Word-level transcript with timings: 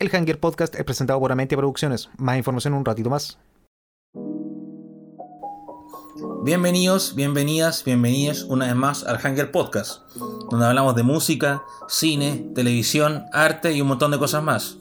El 0.00 0.08
Hanger 0.14 0.40
Podcast 0.40 0.74
es 0.76 0.84
presentado 0.84 1.20
por 1.20 1.30
Amentia 1.30 1.58
Producciones. 1.58 2.08
Más 2.16 2.38
información 2.38 2.72
en 2.72 2.78
un 2.78 2.86
ratito 2.86 3.10
más. 3.10 3.38
Bienvenidos, 6.42 7.14
bienvenidas, 7.16 7.84
bienvenidos 7.84 8.44
una 8.44 8.64
vez 8.64 8.74
más 8.76 9.04
al 9.04 9.16
Hanger 9.18 9.52
Podcast, 9.52 10.00
donde 10.50 10.64
hablamos 10.64 10.96
de 10.96 11.02
música, 11.02 11.62
cine, 11.86 12.50
televisión, 12.54 13.26
arte 13.30 13.72
y 13.72 13.82
un 13.82 13.88
montón 13.88 14.10
de 14.10 14.18
cosas 14.18 14.42
más. 14.42 14.78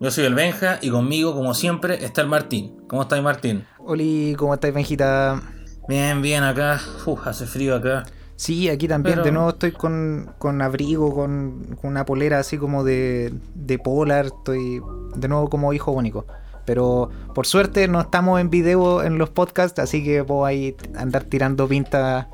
Yo 0.00 0.10
soy 0.10 0.24
el 0.24 0.34
Benja 0.34 0.78
y 0.80 0.88
conmigo, 0.88 1.34
como 1.34 1.52
siempre, 1.52 2.02
está 2.02 2.22
el 2.22 2.28
Martín. 2.28 2.74
¿Cómo 2.88 3.02
estáis, 3.02 3.22
Martín? 3.22 3.66
Hola, 3.80 4.34
¿cómo 4.38 4.54
estáis, 4.54 4.72
Benjita? 4.72 5.42
Bien, 5.90 6.22
bien, 6.22 6.42
acá. 6.42 6.80
Uf, 7.04 7.26
hace 7.26 7.44
frío 7.44 7.76
acá. 7.76 8.04
Sí, 8.36 8.68
aquí 8.68 8.88
también, 8.88 9.22
de 9.22 9.30
nuevo 9.30 9.50
estoy 9.50 9.70
con, 9.72 10.32
abrigo, 10.60 11.14
con, 11.14 11.78
una 11.82 12.04
polera 12.04 12.40
así 12.40 12.58
como 12.58 12.82
de, 12.82 13.32
de 13.54 13.78
polar, 13.78 14.26
estoy 14.26 14.82
de 15.14 15.28
nuevo 15.28 15.48
como 15.48 15.72
hijo 15.72 15.92
único. 15.92 16.26
Pero 16.66 17.10
por 17.34 17.46
suerte 17.46 17.86
no 17.86 18.00
estamos 18.00 18.40
en 18.40 18.50
video 18.50 19.04
en 19.04 19.18
los 19.18 19.30
podcasts, 19.30 19.78
así 19.78 20.02
que 20.02 20.22
voy 20.22 20.74
a 20.96 21.00
andar 21.00 21.24
tirando 21.24 21.68
pinta 21.68 22.28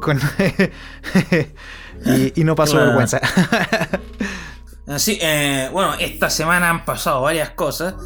con 0.00 0.18
y, 2.34 2.42
no 2.44 2.54
pasó 2.54 2.78
vergüenza. 2.78 3.20
sí, 4.96 5.18
eh, 5.20 5.68
bueno, 5.72 5.92
esta 6.00 6.30
semana 6.30 6.70
han 6.70 6.86
pasado 6.86 7.20
varias 7.20 7.50
cosas 7.50 7.96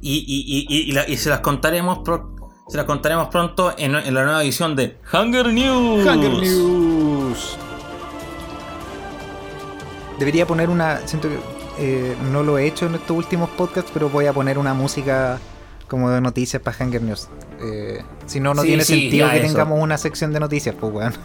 y, 0.00 0.24
y, 0.26 1.12
y 1.12 1.16
se 1.18 1.28
las 1.28 1.40
contaremos 1.40 1.98
pronto 1.98 2.31
se 2.72 2.78
las 2.78 2.86
contaremos 2.86 3.28
pronto 3.28 3.74
en, 3.76 3.92
la 3.92 4.00
nueva 4.24 4.42
edición 4.42 4.74
de 4.74 4.96
Hunger 5.12 5.52
News. 5.52 6.06
Hunger 6.06 6.30
News. 6.42 7.58
Debería 10.18 10.46
poner 10.46 10.70
una. 10.70 11.06
Siento 11.06 11.28
que 11.28 11.38
eh, 11.78 12.16
no 12.32 12.42
lo 12.42 12.56
he 12.56 12.66
hecho 12.66 12.86
en 12.86 12.94
estos 12.94 13.14
últimos 13.14 13.50
podcasts, 13.50 13.90
pero 13.92 14.08
voy 14.08 14.24
a 14.24 14.32
poner 14.32 14.56
una 14.56 14.72
música 14.72 15.38
como 15.86 16.08
de 16.08 16.22
noticias 16.22 16.62
para 16.62 16.74
Hunger 16.82 17.02
News. 17.02 17.28
Eh, 17.60 18.02
si 18.24 18.40
no, 18.40 18.54
no 18.54 18.62
tiene 18.62 18.84
sentido 18.86 19.28
que 19.30 19.40
tengamos 19.40 19.78
una 19.78 19.98
sección 19.98 20.32
de 20.32 20.40
noticias, 20.40 20.74
pues, 20.80 20.90
weón. 20.94 21.12
Bueno. 21.12 21.24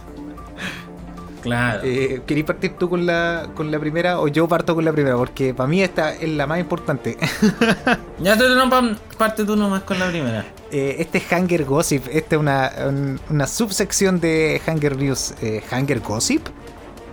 Claro. 1.48 1.80
Eh, 1.82 2.22
partir 2.46 2.72
tú 2.78 2.88
con 2.90 3.06
la, 3.06 3.48
con 3.54 3.70
la 3.70 3.78
primera 3.78 4.20
o 4.20 4.28
yo 4.28 4.46
parto 4.48 4.74
con 4.74 4.84
la 4.84 4.92
primera? 4.92 5.16
Porque 5.16 5.54
para 5.54 5.66
mí 5.68 5.82
esta 5.82 6.12
es 6.14 6.28
la 6.28 6.46
más 6.46 6.60
importante. 6.60 7.16
ya 8.20 8.36
te 8.36 8.44
no 8.50 8.94
parte 9.16 9.44
tú 9.46 9.56
nomás 9.56 9.82
con 9.84 9.98
la 9.98 10.08
primera. 10.08 10.44
Eh, 10.70 10.96
este 10.98 11.16
es 11.18 11.32
Hanger 11.32 11.64
Gossip. 11.64 12.06
Esta 12.12 12.36
es 12.36 12.40
una, 12.40 13.46
subsección 13.46 14.20
de 14.20 14.60
Hanger 14.66 14.96
News. 14.98 15.32
Eh, 15.42 15.62
Hanger 15.70 16.00
Gossip. 16.00 16.46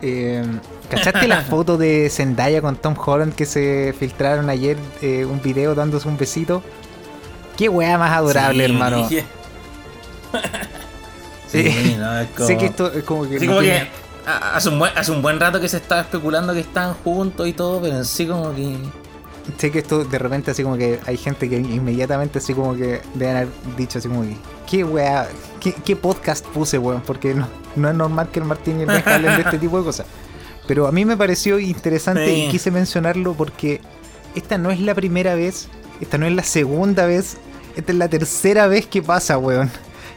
Em, 0.02 0.59
¿Cachaste 0.89 1.28
la 1.30 1.41
foto 1.41 1.78
de 1.78 2.09
Zendaya 2.09 2.61
con 2.61 2.75
Tom 2.75 2.95
Holland 2.97 3.33
que 3.36 3.45
se 3.45 3.95
filtraron 3.97 4.50
ayer? 4.50 4.75
Eh, 5.02 5.23
un 5.25 5.41
video 5.41 5.75
dándose 5.75 6.08
un 6.09 6.17
besito. 6.17 6.61
Qué 7.58 7.69
weá 7.69 7.97
más 7.97 8.11
adorable, 8.11 8.66
hermano. 8.66 9.08
Sí, 11.47 11.95
no, 11.97 12.19
es 12.19 12.28
como... 12.31 12.47
que 12.59 12.66
es 13.00 13.03
como 13.06 13.30
que 13.61 13.88
hace, 14.25 14.69
un 14.69 14.79
buen, 14.79 14.97
hace 14.97 15.11
un 15.11 15.21
buen 15.21 15.39
rato 15.39 15.59
que 15.59 15.67
se 15.67 15.77
estaba 15.77 16.01
especulando 16.01 16.53
que 16.53 16.59
están 16.61 16.93
juntos 16.93 17.47
y 17.47 17.53
todo, 17.53 17.81
pero 17.81 18.03
sí 18.03 18.25
como 18.27 18.53
que... 18.53 18.77
Sé 19.57 19.69
que 19.71 19.77
esto 19.79 20.03
de 20.03 20.17
repente 20.17 20.49
así 20.51 20.63
como 20.63 20.75
que 20.75 20.99
hay 21.05 21.17
gente 21.17 21.47
que 21.47 21.57
inmediatamente 21.57 22.39
así 22.39 22.55
como 22.55 22.75
que 22.75 23.01
deben 23.13 23.35
haber 23.37 23.47
dicho 23.77 23.99
así 23.99 24.07
como 24.07 24.23
que... 24.23 24.35
¿Qué 24.69 24.83
weá? 24.83 25.27
¿Qué, 25.61 25.95
podcast 25.95 26.45
puse, 26.47 26.79
weón? 26.79 27.01
Porque 27.01 27.35
no, 27.35 27.47
es 27.89 27.93
normal 27.95 28.29
que 28.31 28.39
el 28.39 28.45
Martín 28.45 28.79
y 28.79 28.83
el 28.83 28.89
hablen 28.89 29.35
de 29.35 29.41
este 29.43 29.59
tipo 29.59 29.77
de 29.77 29.83
cosas. 29.83 30.07
Pero 30.67 30.87
a 30.87 30.91
mí 30.91 31.05
me 31.05 31.15
pareció 31.15 31.59
interesante 31.59 32.33
y 32.33 32.49
quise 32.49 32.71
mencionarlo 32.71 33.33
porque 33.33 33.81
esta 34.33 34.57
no 34.57 34.71
es 34.71 34.79
la 34.79 34.95
primera 34.95 35.35
vez, 35.35 35.67
esta 36.01 36.17
no 36.17 36.25
es 36.25 36.33
la 36.33 36.43
segunda 36.43 37.05
vez, 37.05 37.37
esta 37.75 37.91
es 37.91 37.97
la 37.99 38.07
tercera 38.07 38.65
vez 38.65 38.87
que 38.87 39.03
pasa, 39.03 39.37
weón 39.37 39.71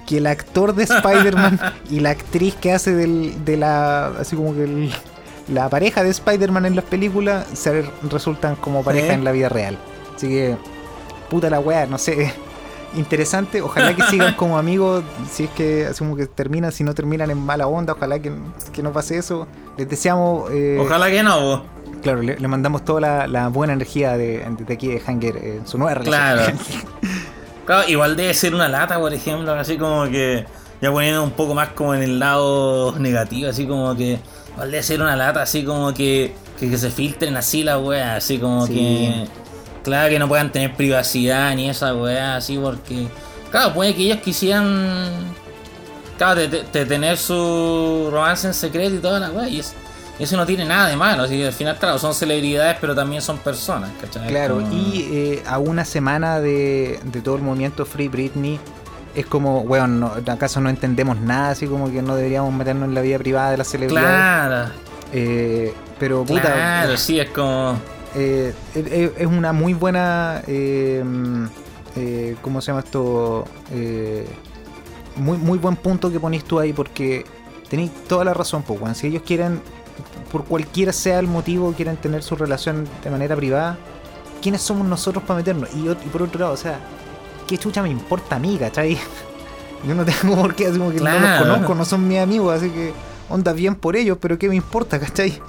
que 0.08 0.18
el 0.18 0.26
actor 0.26 0.74
de 0.74 0.84
Spider-Man 0.84 1.60
y 1.90 2.00
la 2.00 2.10
actriz 2.10 2.54
que 2.56 2.72
hace 2.72 2.94
del, 2.94 3.44
de 3.44 3.58
la. 3.58 4.06
así 4.18 4.34
como 4.34 4.54
que 4.54 4.88
la 5.52 5.68
pareja 5.68 6.02
de 6.02 6.10
Spider-Man 6.10 6.66
en 6.66 6.76
las 6.76 6.84
películas 6.86 7.46
se 7.52 7.84
resultan 8.10 8.56
como 8.56 8.82
pareja 8.82 9.12
en 9.12 9.24
la 9.24 9.32
vida 9.32 9.48
real. 9.50 9.76
Así 10.16 10.28
que, 10.28 10.56
puta 11.30 11.48
la 11.50 11.60
weá, 11.60 11.86
no 11.86 11.98
sé. 11.98 12.32
Interesante, 12.96 13.60
ojalá 13.60 13.94
que 13.94 14.02
sigan 14.04 14.32
como 14.36 14.58
amigos, 14.58 15.04
si 15.30 15.44
es 15.44 15.50
que 15.50 15.88
como 15.98 16.16
que 16.16 16.26
terminan, 16.26 16.72
si 16.72 16.84
no 16.84 16.94
terminan 16.94 17.30
en 17.30 17.38
mala 17.38 17.66
onda, 17.66 17.92
ojalá 17.92 18.18
que, 18.18 18.32
que 18.72 18.82
no 18.82 18.92
pase 18.94 19.18
eso. 19.18 19.46
Les 19.76 19.88
deseamos... 19.88 20.50
Eh, 20.50 20.78
ojalá 20.80 21.10
que 21.10 21.22
no. 21.22 21.64
Claro, 22.02 22.22
le, 22.22 22.36
mandamos 22.48 22.84
toda 22.84 23.26
la, 23.26 23.48
buena 23.48 23.74
energía 23.74 24.16
de, 24.16 24.42
aquí 24.70 24.88
de 24.88 25.00
Hanger 25.06 25.36
en 25.36 25.66
su 25.66 25.76
nueva 25.78 25.94
relación. 25.94 26.56
Claro. 26.56 26.56
Claro, 27.68 27.86
igual 27.86 28.16
debe 28.16 28.32
ser 28.32 28.54
una 28.54 28.66
lata, 28.66 28.98
por 28.98 29.12
ejemplo, 29.12 29.52
así 29.52 29.76
como 29.76 30.04
que. 30.04 30.46
Ya 30.80 30.90
poniendo 30.90 31.22
un 31.22 31.32
poco 31.32 31.54
más 31.54 31.70
como 31.70 31.92
en 31.94 32.02
el 32.02 32.18
lado 32.18 32.94
negativo, 32.98 33.50
así 33.50 33.66
como 33.66 33.94
que. 33.94 34.18
Igual 34.54 34.70
debe 34.70 34.82
ser 34.82 35.02
una 35.02 35.14
lata, 35.16 35.42
así 35.42 35.64
como 35.66 35.92
que. 35.92 36.34
Que, 36.58 36.78
se 36.78 36.90
filtren 36.90 37.36
así 37.36 37.62
las 37.64 37.78
weas, 37.82 38.24
así 38.24 38.38
como 38.38 38.66
que. 38.66 39.26
Claro 39.84 40.08
que 40.08 40.18
no 40.18 40.28
puedan 40.28 40.50
tener 40.50 40.74
privacidad 40.76 41.54
ni 41.56 41.68
esa 41.68 41.94
weá, 41.94 42.36
así 42.36 42.56
porque. 42.56 43.06
Claro, 43.50 43.74
puede 43.74 43.94
que 43.94 44.00
ellos 44.04 44.20
quisieran. 44.24 45.26
Claro, 46.16 46.40
de, 46.40 46.48
tener 46.86 47.18
su 47.18 48.08
romance 48.10 48.46
en 48.46 48.54
secreto 48.54 48.94
y 48.96 48.98
toda 48.98 49.20
la 49.20 49.30
weas 49.30 49.50
Y 49.52 49.60
eso 50.18 50.36
no 50.36 50.44
tiene 50.46 50.64
nada 50.64 50.88
de 50.88 50.96
malo, 50.96 51.22
al 51.22 51.52
final, 51.52 51.78
claro, 51.78 51.96
son 51.98 52.12
celebridades, 52.12 52.76
pero 52.80 52.92
también 52.94 53.22
son 53.22 53.38
personas, 53.38 53.90
¿cachai? 54.00 54.26
Claro, 54.26 54.60
y 54.72 55.06
eh, 55.12 55.42
a 55.46 55.58
una 55.58 55.84
semana 55.84 56.40
de, 56.40 56.98
todo 57.22 57.36
el 57.36 57.42
movimiento 57.42 57.86
Free 57.86 58.08
Britney, 58.08 58.58
es 59.14 59.26
como, 59.26 59.62
bueno, 59.62 60.12
¿acaso 60.26 60.60
no 60.60 60.70
entendemos 60.70 61.20
nada? 61.20 61.50
Así 61.50 61.66
como 61.68 61.92
que 61.92 62.02
no 62.02 62.16
deberíamos 62.16 62.52
meternos 62.52 62.88
en 62.88 62.96
la 62.96 63.00
vida 63.00 63.18
privada 63.18 63.52
de 63.52 63.58
las 63.58 63.68
celebridades. 63.68 64.10
Claro. 64.10 64.80
Eh, 65.12 65.72
pero, 66.00 66.24
puta. 66.24 66.52
Claro, 66.52 66.96
sí, 66.96 67.18
es 67.20 67.30
como. 67.30 67.78
Eh, 68.14 68.52
es 68.74 69.26
una 69.26 69.52
muy 69.52 69.72
buena. 69.74 70.42
Eh, 70.46 71.02
¿Cómo 72.42 72.60
se 72.60 72.66
llama 72.70 72.80
esto? 72.80 73.44
muy, 75.16 75.38
muy 75.38 75.58
buen 75.58 75.76
punto 75.76 76.12
que 76.12 76.20
ponís 76.20 76.44
tú 76.44 76.60
ahí, 76.60 76.72
porque 76.72 77.24
tenéis 77.70 77.90
toda 78.08 78.24
la 78.24 78.34
razón, 78.34 78.62
pues, 78.62 78.98
Si 78.98 79.06
ellos 79.08 79.22
quieren 79.26 79.60
por 80.30 80.44
cualquiera 80.44 80.92
sea 80.92 81.18
el 81.18 81.26
motivo 81.26 81.72
Quieren 81.72 81.96
tener 81.96 82.22
su 82.22 82.36
relación 82.36 82.86
de 83.02 83.10
manera 83.10 83.36
privada, 83.36 83.78
¿quiénes 84.42 84.62
somos 84.62 84.86
nosotros 84.86 85.22
para 85.24 85.38
meternos? 85.38 85.68
Y, 85.74 85.88
por 86.10 86.22
otro 86.22 86.40
lado, 86.40 86.52
o 86.52 86.56
sea, 86.56 86.78
¿qué 87.46 87.58
chucha 87.58 87.82
me 87.82 87.90
importa 87.90 88.36
a 88.36 88.38
mí, 88.38 88.56
cachai? 88.58 88.98
Yo 89.86 89.94
no 89.94 90.04
tengo 90.04 90.36
por 90.36 90.54
qué, 90.54 90.66
decir 90.70 90.82
que 90.92 91.00
no 91.00 91.18
los 91.18 91.38
conozco, 91.38 91.74
no 91.76 91.84
son 91.84 92.08
mis 92.08 92.18
amigos, 92.18 92.56
así 92.60 92.68
que 92.70 92.92
onda 93.28 93.52
bien 93.52 93.76
por 93.76 93.94
ellos, 93.94 94.18
pero 94.20 94.36
¿qué 94.36 94.48
me 94.48 94.56
importa, 94.56 94.98
cachai? 94.98 95.40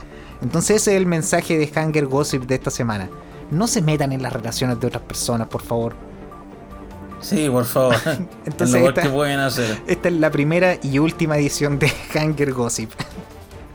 Entonces 0.44 0.78
ese 0.82 0.92
es 0.92 0.98
el 0.98 1.08
mensaje 1.08 1.58
de 1.58 1.68
Hanger 1.74 2.06
Gossip 2.06 2.44
de 2.44 2.54
esta 2.56 2.70
semana. 2.70 3.10
No 3.50 3.66
se 3.66 3.82
metan 3.82 4.12
en 4.14 4.22
las 4.22 4.32
relaciones 4.32 4.80
de 4.80 4.86
otras 4.86 5.02
personas, 5.02 5.48
por 5.48 5.64
favor. 5.64 5.96
Sí, 7.22 7.50
por 7.50 7.66
favor. 7.66 7.96
Entonces, 8.46 8.82
lo 8.84 8.90
esta, 8.90 9.02
que 9.02 9.10
pueden 9.10 9.40
hacer. 9.40 9.82
Esta 9.88 10.08
es 10.10 10.14
la 10.16 10.30
primera 10.30 10.78
y 10.84 11.00
última 11.00 11.36
edición 11.38 11.80
de 11.80 11.92
Hanger 12.14 12.54
Gossip. 12.54 12.92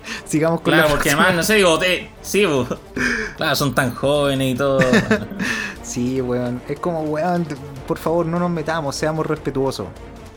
Sigamos 0.24 0.60
con 0.60 0.72
Claro, 0.72 0.88
porque 0.88 1.10
además, 1.10 1.34
no 1.34 1.42
sé, 1.42 1.54
digo, 1.56 1.78
sí, 2.22 2.46
claro, 3.36 3.56
son 3.56 3.74
tan 3.74 3.94
jóvenes 3.94 4.54
y 4.54 4.58
todo. 4.58 4.78
sí, 5.82 6.20
weón. 6.20 6.62
Es 6.68 6.78
como, 6.80 7.02
weón, 7.02 7.46
por 7.86 7.98
favor, 7.98 8.26
no 8.26 8.38
nos 8.38 8.50
metamos, 8.50 8.96
seamos 8.96 9.26
respetuosos. 9.26 9.86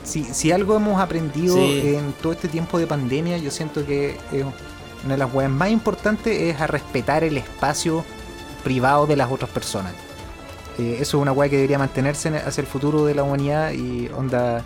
Si, 0.03 0.51
algo 0.53 0.77
hemos 0.77 1.01
aprendido 1.01 1.57
en 1.57 2.13
todo 2.21 2.31
este 2.31 2.47
tiempo 2.47 2.77
de 2.79 2.87
pandemia, 2.87 3.37
yo 3.39 3.51
siento 3.51 3.85
que 3.85 4.15
una 5.03 5.15
de 5.15 5.17
las 5.17 5.33
weas 5.33 5.51
más 5.51 5.69
importantes 5.69 6.41
es 6.43 6.61
a 6.61 6.65
respetar 6.67 7.23
el 7.25 7.35
espacio 7.37 8.05
privado 8.63 9.05
de 9.05 9.17
las 9.17 9.29
otras 9.31 9.49
personas. 9.49 9.91
Eh, 10.79 10.99
eso 11.01 11.17
es 11.17 11.21
una 11.21 11.31
wea 11.33 11.49
que 11.49 11.57
debería 11.57 11.77
mantenerse 11.79 12.29
hacia 12.37 12.61
el 12.61 12.67
futuro 12.67 13.05
de 13.05 13.15
la 13.15 13.23
humanidad 13.23 13.71
y 13.71 14.07
onda, 14.15 14.63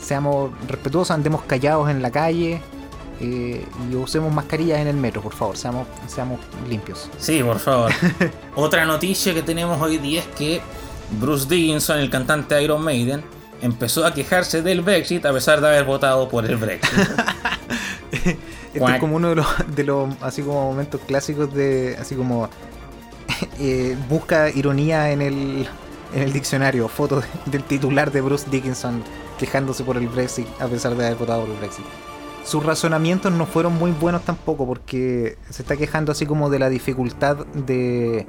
seamos 0.00 0.50
respetuosos, 0.66 1.10
andemos 1.10 1.42
callados 1.42 1.90
en 1.90 2.00
la 2.00 2.10
calle, 2.10 2.62
eh, 3.22 3.62
y 3.90 3.94
usemos 3.96 4.32
mascarillas 4.32 4.78
en 4.80 4.88
el 4.88 4.96
metro, 4.96 5.20
por 5.20 5.34
favor, 5.34 5.54
seamos, 5.56 5.86
seamos 6.06 6.40
limpios. 6.68 7.10
Sí, 7.18 7.42
por 7.42 7.58
favor. 7.58 7.92
Otra 8.54 8.86
noticia 8.86 9.34
que 9.34 9.42
tenemos 9.42 9.80
hoy 9.80 9.98
día 9.98 10.20
es 10.20 10.26
que 10.28 10.60
Bruce 11.20 11.46
Dickinson, 11.48 11.98
el 11.98 12.08
cantante 12.08 12.54
de 12.54 12.64
Iron 12.64 12.82
Maiden, 12.82 13.22
empezó 13.60 14.06
a 14.06 14.14
quejarse 14.14 14.62
del 14.62 14.80
Brexit 14.80 15.26
a 15.26 15.34
pesar 15.34 15.60
de 15.60 15.68
haber 15.68 15.84
votado 15.84 16.28
por 16.30 16.46
el 16.46 16.56
Brexit. 16.56 16.98
Esto 18.72 18.88
es 18.88 19.00
como 19.00 19.16
uno 19.16 19.34
de 19.74 19.84
los, 19.86 20.10
así 20.22 20.40
como 20.42 20.70
momentos 20.70 21.00
clásicos 21.06 21.52
de 21.52 21.98
así 22.00 22.14
como 22.14 22.48
eh, 23.58 23.96
busca 24.08 24.48
ironía 24.48 25.10
en 25.10 25.20
el, 25.20 25.66
en 26.14 26.22
el 26.22 26.32
diccionario, 26.32 26.88
foto 26.88 27.22
del 27.46 27.64
titular 27.64 28.10
de 28.12 28.20
Bruce 28.22 28.46
Dickinson 28.50 29.02
quejándose 29.38 29.82
por 29.84 29.96
el 29.98 30.08
Brexit 30.08 30.46
a 30.60 30.66
pesar 30.68 30.94
de 30.96 31.04
haber 31.04 31.18
votado 31.18 31.42
por 31.42 31.50
el 31.50 31.56
Brexit 31.56 31.84
sus 32.50 32.66
razonamientos 32.66 33.30
no 33.30 33.46
fueron 33.46 33.78
muy 33.78 33.92
buenos 33.92 34.22
tampoco, 34.24 34.66
porque 34.66 35.36
se 35.50 35.62
está 35.62 35.76
quejando 35.76 36.10
así 36.10 36.26
como 36.26 36.50
de 36.50 36.58
la 36.58 36.68
dificultad 36.68 37.46
de 37.54 38.26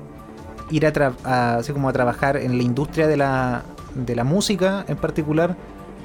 ir 0.69 0.85
a, 0.85 1.55
así 1.57 1.73
como 1.73 1.89
a 1.89 1.93
trabajar 1.93 2.37
en 2.37 2.55
la 2.55 2.63
industria 2.63 3.07
de 3.07 3.17
la, 3.17 3.63
de 3.95 4.15
la 4.15 4.23
música 4.23 4.85
en 4.87 4.97
particular, 4.97 5.55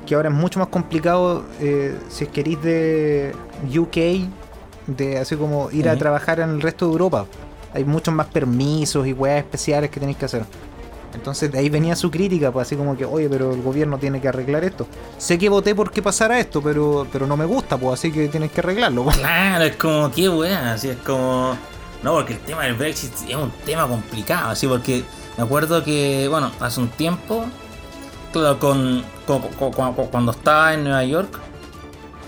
que 0.07 0.15
ahora 0.15 0.31
es 0.31 0.35
mucho 0.35 0.59
más 0.61 0.69
complicado 0.69 1.45
eh, 1.61 1.95
si 2.09 2.27
queréis 2.29 2.63
de 2.63 3.35
UK, 3.77 4.29
de 4.97 5.19
así 5.21 5.37
como 5.37 5.71
ir 5.71 5.87
a 5.87 5.99
trabajar 5.99 6.41
en 6.41 6.49
el 6.51 6.63
resto 6.63 6.87
de 6.87 6.93
Europa. 6.93 7.27
Hay 7.75 7.85
muchos 7.85 8.15
más 8.15 8.29
permisos 8.29 9.07
y 9.07 9.13
weas 9.13 9.41
especiales 9.45 9.91
que 9.91 10.01
tenéis 10.01 10.17
que 10.17 10.25
hacer. 10.25 10.47
Entonces 11.17 11.51
de 11.51 11.59
ahí 11.59 11.69
venía 11.71 11.97
su 11.97 12.11
crítica, 12.11 12.53
pues 12.53 12.69
así 12.69 12.77
como 12.77 12.97
que, 12.97 13.05
oye, 13.07 13.29
pero 13.29 13.53
el 13.53 13.63
gobierno 13.63 13.99
tiene 13.99 14.21
que 14.21 14.29
arreglar 14.29 14.63
esto. 14.65 14.87
Sé 15.19 15.39
que 15.39 15.49
voté 15.49 15.75
porque 15.75 16.03
pasara 16.03 16.39
esto, 16.39 16.61
pero, 16.63 17.07
pero 17.13 17.27
no 17.27 17.37
me 17.37 17.47
gusta, 17.47 17.77
pues 17.79 17.95
así 17.99 18.13
que 18.13 18.29
tienes 18.29 18.53
que 18.53 18.61
arreglarlo. 18.61 19.03
Pues. 19.05 19.17
Claro, 19.17 19.65
es 19.65 19.77
como, 19.77 20.11
qué 20.13 20.29
weá, 20.29 20.75
así 20.75 20.91
es 20.91 20.99
como... 20.99 21.57
No, 22.03 22.13
porque 22.13 22.35
el 22.35 22.41
tema 22.41 22.65
del 22.65 22.75
Brexit 22.75 23.13
es 23.29 23.35
un 23.35 23.51
tema 23.65 23.89
complicado, 23.89 24.51
así 24.51 24.67
porque 24.67 25.03
me 25.39 25.45
acuerdo 25.45 25.83
que, 25.83 26.29
bueno, 26.29 26.51
hace 26.61 26.81
un 26.81 26.89
tiempo, 26.91 27.45
claro, 28.33 28.59
con, 28.59 29.03
cuando 30.13 30.33
estaba 30.33 30.75
en 30.75 30.85
Nueva 30.85 31.03
York, 31.05 31.31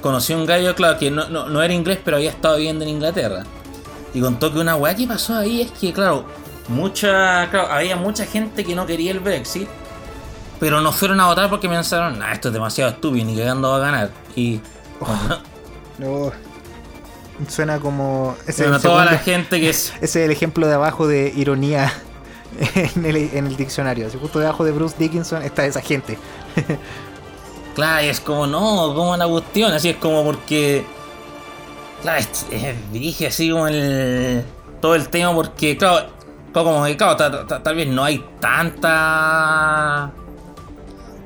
conocí 0.00 0.32
a 0.32 0.37
un 0.38 0.46
gallo, 0.46 0.75
claro, 0.75 0.99
que 0.99 1.11
no, 1.11 1.62
era 1.62 1.73
inglés, 1.75 1.99
pero 2.02 2.17
había 2.17 2.31
estado 2.31 2.56
viviendo 2.56 2.82
en 2.85 2.90
Inglaterra. 2.90 3.44
Y 4.14 4.20
contó 4.23 4.50
que 4.52 4.58
una 4.58 4.75
weá 4.76 4.96
que 4.96 5.06
pasó 5.06 5.37
ahí 5.37 5.61
es 5.61 5.70
que, 5.73 5.93
claro, 5.93 6.25
mucha, 6.68 7.48
claro, 7.50 7.68
había 7.70 7.96
mucha 7.96 8.24
gente 8.24 8.64
que 8.64 8.74
no 8.74 8.86
quería 8.86 9.10
el 9.10 9.20
Brexit, 9.20 9.68
pero 10.60 10.80
no 10.80 10.92
fueron 10.92 11.20
a 11.20 11.26
votar 11.26 11.50
porque 11.50 11.68
pensaron, 11.68 12.18
nah, 12.18 12.32
esto 12.32 12.48
es 12.48 12.54
demasiado 12.54 12.90
estúpido, 12.92 13.26
ni 13.26 13.34
que 13.34 13.44
va 13.50 13.76
a 13.76 13.78
ganar. 13.78 14.10
Y. 14.36 14.60
luego 15.98 16.26
oh, 16.28 16.32
no, 17.40 17.50
suena 17.50 17.78
como. 17.80 18.36
Ese 18.46 18.64
toda 18.80 19.04
la 19.04 19.18
gente 19.18 19.60
que 19.60 19.70
es. 19.70 19.92
Ese 20.00 20.20
es 20.20 20.24
el 20.26 20.30
ejemplo 20.30 20.66
de 20.66 20.74
abajo 20.74 21.06
de 21.08 21.32
ironía 21.34 21.92
en 22.94 23.04
el, 23.06 23.16
en 23.16 23.46
el 23.46 23.56
diccionario. 23.56 24.08
Justo 24.20 24.38
debajo 24.38 24.64
de 24.64 24.72
Bruce 24.72 24.96
Dickinson 24.98 25.42
está 25.42 25.64
esa 25.64 25.80
gente. 25.80 26.18
claro, 27.74 28.04
y 28.04 28.08
es 28.08 28.20
como, 28.20 28.46
no, 28.46 28.94
como 28.94 29.12
una 29.12 29.26
cuestión, 29.26 29.72
así 29.72 29.88
es 29.90 29.96
como 29.96 30.24
porque. 30.24 30.84
Claro, 32.02 32.24
dirige 32.92 33.26
así 33.28 33.50
como 33.50 33.66
el. 33.68 34.44
Todo 34.80 34.94
el 34.94 35.08
tema 35.08 35.34
porque, 35.34 35.76
claro, 35.76 36.06
como 36.52 36.82
que, 36.84 36.94
tal 36.94 37.74
vez 37.74 37.88
no 37.88 38.04
hay 38.04 38.24
tanta. 38.40 40.10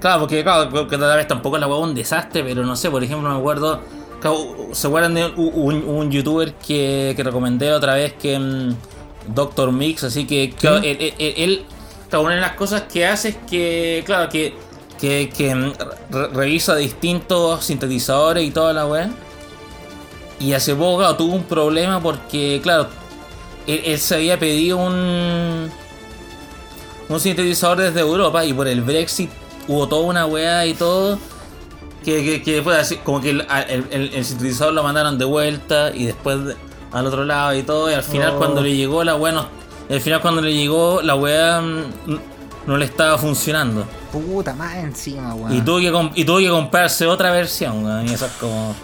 Claro, 0.01 0.21
porque, 0.21 0.43
claro, 0.43 0.69
que 0.89 0.99
tal 0.99 1.17
vez 1.17 1.29
tampoco 1.29 1.59
la 1.59 1.69
hueá 1.69 1.79
un 1.79 1.95
desastre, 1.95 2.43
pero 2.43 2.65
no 2.65 2.75
sé, 2.75 2.91
por 2.91 3.03
ejemplo, 3.05 3.29
me 3.31 3.39
acuerdo. 3.39 3.81
¿Se 4.73 4.87
acuerdan 4.87 5.15
de 5.15 5.27
un, 5.27 6.11
youtuber 6.11 6.55
que, 6.55 7.15
recomendé 7.19 7.73
otra 7.73 7.95
vez 7.95 8.15
que. 8.15 8.39
Mm, 8.39 8.75
Doctor 9.35 9.71
Mix, 9.71 10.03
así 10.03 10.27
que, 10.27 10.53
él, 11.17 11.65
una 12.13 12.35
de 12.35 12.41
las 12.41 12.53
cosas 12.53 12.83
que 12.93 13.07
hace 13.07 13.29
es 13.29 13.37
que, 13.49 14.03
claro, 14.05 14.29
que, 14.29 14.53
que, 15.01 15.55
mm, 15.55 15.75
revisa 16.35 16.75
distintos 16.75 17.65
sintetizadores 17.65 18.45
y 18.45 18.51
toda 18.51 18.73
la 18.73 18.85
web. 18.87 19.09
Y 20.41 20.55
hace 20.55 20.75
poco 20.75 21.15
tuvo 21.17 21.37
un 21.37 21.45
problema 21.45 22.01
porque, 22.03 22.59
claro, 22.65 22.89
él, 23.67 23.99
se 23.99 24.15
había 24.15 24.39
pedido 24.39 24.77
un, 24.79 25.71
un 27.09 27.21
sintetizador 27.21 27.79
desde 27.79 28.01
Europa 28.01 28.45
y 28.45 28.53
por 28.53 28.69
el 28.69 28.83
Brexit 28.83 29.31
hubo 29.69 29.89
toda 29.89 30.03
una 30.03 30.27
weá 30.27 30.67
y 30.67 30.75
todo. 30.75 31.19
Que, 32.05 32.43
que, 32.43 32.63
así, 32.77 32.97
como 32.97 33.21
que 33.21 33.31
el, 33.31 34.25
sintetizador 34.25 34.73
lo 34.75 34.83
mandaron 34.83 35.19
de 35.19 35.25
vuelta 35.25 35.93
y 35.95 36.07
después 36.07 36.37
al 36.91 37.07
otro 37.07 37.25
lado 37.25 37.55
y 37.55 37.63
todo. 37.63 37.89
Y 37.91 37.95
al 37.95 38.03
final, 38.03 38.33
oh. 38.35 38.39
cuando 38.39 38.61
le 38.61 38.75
llegó 38.75 39.05
la 39.05 39.15
weá, 39.15 39.33
no, 39.33 39.47
al 39.89 40.01
final, 40.01 40.21
cuando 40.21 40.41
le 40.43 40.53
llegó 40.55 41.01
la 41.01 41.15
weá, 41.15 41.61
mm, 41.61 41.87
no, 42.67 42.77
le 42.77 42.85
estaba 42.87 43.17
funcionando. 43.19 43.85
Puta 44.11 44.53
madre 44.55 44.81
encima, 44.81 45.35
weá. 45.37 45.55
Y 45.55 45.61
tuvo 45.63 45.79
que, 45.79 46.21
y 46.25 46.49
comprarse 46.49 47.07
otra 47.07 47.31
versión, 47.31 47.87
Y 48.07 48.15
como. 48.41 48.75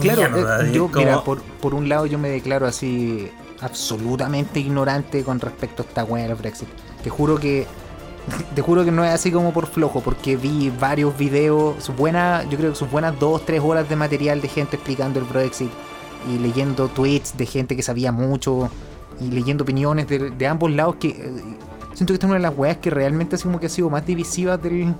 Claro, 0.00 0.22
eh, 0.62 0.70
yo, 0.72 0.88
mira, 0.94 1.24
por, 1.24 1.42
por, 1.42 1.74
un 1.74 1.88
lado 1.88 2.06
yo 2.06 2.16
me 2.18 2.28
declaro 2.28 2.66
así 2.66 3.28
absolutamente 3.62 4.60
ignorante 4.60 5.22
con 5.22 5.40
respecto 5.40 5.82
a 5.82 5.86
esta 5.86 6.04
weá 6.04 6.24
del 6.26 6.36
Brexit. 6.36 6.68
Te 7.02 7.10
juro 7.10 7.38
que. 7.38 7.66
Te 8.54 8.60
juro 8.62 8.84
que 8.84 8.90
no 8.92 9.02
es 9.04 9.10
así 9.10 9.30
como 9.32 9.50
por 9.52 9.66
flojo, 9.66 10.00
porque 10.02 10.36
vi 10.36 10.70
varios 10.78 11.16
videos, 11.16 11.90
buenas, 11.96 12.46
yo 12.50 12.58
creo 12.58 12.70
que 12.70 12.76
sus 12.76 12.90
buenas 12.90 13.18
dos, 13.18 13.44
tres 13.46 13.62
horas 13.64 13.88
de 13.88 13.96
material 13.96 14.42
de 14.42 14.48
gente 14.48 14.76
explicando 14.76 15.18
el 15.18 15.24
Brexit 15.24 15.70
y 16.30 16.38
leyendo 16.38 16.88
tweets 16.88 17.36
de 17.38 17.46
gente 17.46 17.74
que 17.76 17.82
sabía 17.82 18.12
mucho 18.12 18.68
y 19.22 19.30
leyendo 19.30 19.64
opiniones 19.64 20.06
de, 20.06 20.46
ambos 20.46 20.70
lados 20.70 20.96
que 20.96 21.08
eh, 21.08 21.32
siento 21.94 22.12
que 22.12 22.14
esta 22.14 22.26
es 22.26 22.30
una 22.30 22.34
de 22.34 22.40
las 22.42 22.54
weas 22.56 22.76
que 22.76 22.90
realmente 22.90 23.36
así 23.36 23.48
que 23.58 23.66
ha 23.66 23.70
sido 23.70 23.88
más 23.88 24.04
divisiva 24.04 24.58
del, 24.58 24.94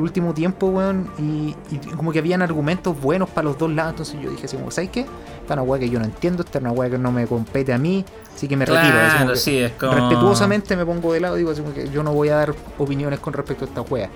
último 0.00 0.34
tiempo, 0.34 0.66
weón, 0.66 1.08
y, 1.20 1.54
como 1.94 2.10
que 2.10 2.18
habían 2.18 2.42
argumentos 2.42 3.00
buenos 3.00 3.28
para 3.30 3.44
los 3.44 3.56
dos 3.58 3.70
lados, 3.70 3.92
entonces 3.92 4.20
yo 4.20 4.28
dije 4.28 4.46
así 4.46 4.58
¿sabes 4.70 4.90
qué? 4.90 5.06
esta 5.46 5.54
es 5.54 5.60
una 5.60 5.62
weá 5.62 5.78
que 5.80 5.88
yo 5.90 5.98
no 6.00 6.04
entiendo, 6.06 6.42
esta 6.42 6.58
es 6.58 6.62
una 6.64 6.72
weá 6.72 6.90
que 6.90 6.98
no 6.98 7.12
me 7.12 7.24
compete 7.26 7.72
a 7.72 7.78
mí, 7.78 8.04
así 8.34 8.48
que 8.48 8.56
me 8.56 8.66
retiro. 8.66 8.96
Respetuosamente 9.28 10.74
me 10.76 10.84
pongo 10.84 11.12
de 11.12 11.20
lado, 11.20 11.36
digo, 11.36 11.52
así 11.52 11.62
que 11.74 11.88
yo 11.88 12.02
no 12.02 12.12
voy 12.12 12.30
a 12.30 12.36
dar 12.36 12.54
opiniones 12.78 13.20
con 13.20 13.32
respecto 13.32 13.64
a 13.64 13.68
esta 13.68 13.80
weá. 13.82 14.10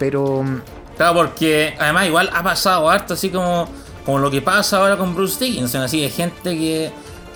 Pero. 0.00 0.42
Mm, 0.42 0.56
claro, 0.96 1.14
porque 1.14 1.74
además 1.78 2.06
igual 2.08 2.30
ha 2.34 2.42
pasado 2.42 2.90
harto, 2.90 3.14
así 3.14 3.30
como, 3.30 3.68
como 4.04 4.18
lo 4.18 4.28
que 4.30 4.42
pasa 4.42 4.78
ahora 4.78 4.96
con 4.96 5.14
Bruce 5.14 5.42
Dickinson, 5.44 5.82
así 5.82 6.00
de 6.00 6.10
gente 6.10 6.56
que, 6.58 6.90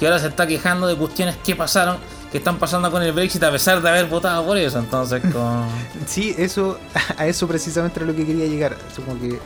ahora 0.05 0.19
se 0.19 0.27
está 0.29 0.47
quejando 0.49 0.87
de 0.89 0.97
cuestiones 0.97 1.37
que 1.45 1.55
pasaron 1.55 1.99
que 2.33 2.39
están 2.39 2.59
pasando 2.59 2.91
con 2.93 3.03
el 3.03 3.11
Brexit 3.13 3.43
a 3.45 3.51
pesar 3.53 3.81
de 3.83 3.89
haber 3.89 4.07
votado 4.07 4.45
por 4.47 4.57
eso. 4.57 4.79
Entonces, 4.81 5.21
con... 5.33 5.67
sí, 6.07 6.33
eso, 6.39 6.79
a 7.19 7.27
eso 7.29 7.47
precisamente 7.49 7.99
era 8.01 8.07
lo 8.11 8.15
que 8.17 8.25
quería 8.27 8.47
llegar. 8.47 8.77
Supongo 8.95 9.21
que 9.21 9.39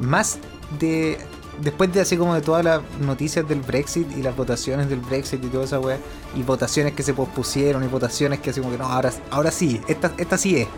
más 0.00 0.38
de 0.80 1.18
después 1.60 1.92
de 1.92 2.00
así 2.00 2.16
como 2.16 2.34
de 2.34 2.40
todas 2.40 2.64
las 2.64 2.80
noticias 3.00 3.46
del 3.48 3.60
Brexit 3.60 4.06
y 4.16 4.22
las 4.22 4.36
votaciones 4.36 4.88
del 4.88 5.00
Brexit 5.00 5.42
y 5.44 5.48
toda 5.48 5.64
esa 5.64 5.78
weá, 5.80 5.98
y 6.36 6.42
votaciones 6.42 6.92
que 6.94 7.02
se 7.02 7.12
pospusieron 7.14 7.84
y 7.84 7.88
votaciones 7.88 8.40
que 8.40 8.50
así 8.50 8.60
como 8.60 8.72
que 8.72 8.78
no, 8.78 8.86
ahora, 8.86 9.12
ahora 9.30 9.50
sí, 9.50 9.80
esta, 9.88 10.12
esta 10.16 10.38
sí 10.38 10.56
es. 10.56 10.68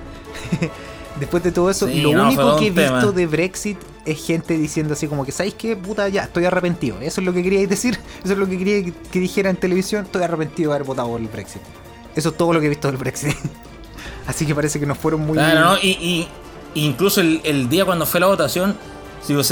después 1.21 1.43
de 1.45 1.53
todo 1.53 1.71
eso, 1.71 1.87
lo 1.87 2.11
único 2.23 2.57
que 2.57 2.69
he 2.69 2.71
visto 2.71 3.13
de 3.13 3.27
Brexit 3.27 3.79
es 4.05 4.25
gente 4.25 4.59
diciendo 4.59 4.95
así 4.95 5.07
como 5.07 5.25
que, 5.25 5.33
¿sabéis 5.33 5.55
qué? 5.55 5.77
Puta, 5.77 6.09
ya, 6.09 6.25
estoy 6.25 6.45
arrepentido. 6.45 7.01
Eso 7.01 7.21
es 7.21 7.27
lo 7.27 7.33
que 7.33 7.43
queríais 7.43 7.69
decir, 7.69 7.99
eso 8.25 8.33
es 8.33 8.39
lo 8.39 8.49
que 8.49 8.59
quería 8.59 8.93
que, 9.13 9.21
dijera 9.21 9.51
en 9.51 9.57
televisión, 9.57 10.05
estoy 10.05 10.23
arrepentido 10.23 10.71
de 10.71 10.77
haber 10.77 10.87
votado 10.87 11.09
por 11.09 11.21
el 11.21 11.29
Brexit. 11.29 11.63
Eso 12.17 12.29
es 12.31 12.37
todo 12.37 12.53
lo 12.53 12.61
que 12.61 12.67
he 12.67 12.71
visto 12.71 12.89
del 12.89 12.97
Brexit. 12.97 13.35
Así 14.27 14.47
que 14.47 14.55
parece 14.55 14.81
que 14.81 14.87
nos 14.87 14.97
fueron 14.99 15.21
muy... 15.21 15.35
Claro, 15.37 15.61
¿no? 15.61 15.77
y, 15.83 16.27
incluso 16.75 17.21
el 17.21 17.69
día 17.69 17.85
cuando 17.85 18.05
fue 18.07 18.19
la 18.21 18.27
votación 18.27 18.75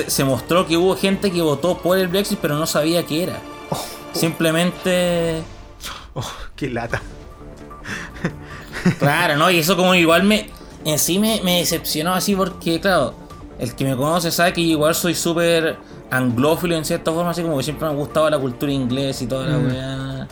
se, 0.06 0.24
mostró 0.24 0.66
que 0.66 0.76
hubo 0.76 0.94
gente 0.96 1.30
que 1.30 1.40
votó 1.40 1.78
por 1.78 1.98
el 1.98 2.08
Brexit 2.08 2.38
pero 2.40 2.56
no 2.56 2.66
sabía 2.66 3.04
qué 3.06 3.22
era. 3.24 3.38
Oh, 3.70 3.74
oh. 3.76 3.86
Simplemente... 4.18 5.42
Oh, 6.14 6.30
¡Qué 6.54 6.68
lata! 6.68 7.02
claro, 8.98 9.36
¿no? 9.36 9.50
Y 9.50 9.58
eso 9.58 9.76
como 9.76 9.94
igual 9.94 10.24
me... 10.24 10.50
En 10.84 10.98
sí 10.98 11.18
me, 11.20 11.40
decepcionó 11.42 12.12
así 12.12 12.34
porque, 12.34 12.80
claro, 12.80 13.14
el 13.60 13.74
que 13.76 13.84
me 13.84 13.96
conoce 13.96 14.30
sabe 14.32 14.52
que 14.52 14.60
igual 14.60 14.94
soy 14.96 15.14
súper 15.14 15.76
anglófilo 16.10 16.74
en 16.76 16.84
cierta 16.84 17.12
forma, 17.12 17.30
así 17.30 17.42
como 17.42 17.56
que 17.56 17.62
siempre 17.62 17.86
me 17.86 17.92
ha 17.94 17.96
gustado 17.96 18.28
la 18.28 18.36
cultura 18.38 18.72
inglesa 18.72 19.22
y 19.24 19.26
toda 19.28 19.46
la 19.46 19.58
mm. 19.58 20.28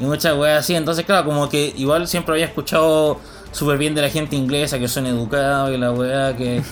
Y 0.00 0.04
muchas 0.04 0.36
weas 0.36 0.60
así. 0.64 0.74
Entonces, 0.74 1.06
claro, 1.06 1.26
como 1.26 1.48
que 1.48 1.72
igual 1.76 2.06
siempre 2.08 2.32
había 2.34 2.46
escuchado 2.46 3.18
súper 3.52 3.78
bien 3.78 3.94
de 3.94 4.02
la 4.02 4.10
gente 4.10 4.36
inglesa, 4.36 4.78
que 4.78 4.88
son 4.88 5.06
educados 5.06 5.72
y 5.74 5.78
la 5.78 5.92
weá, 5.92 6.36
que, 6.36 6.62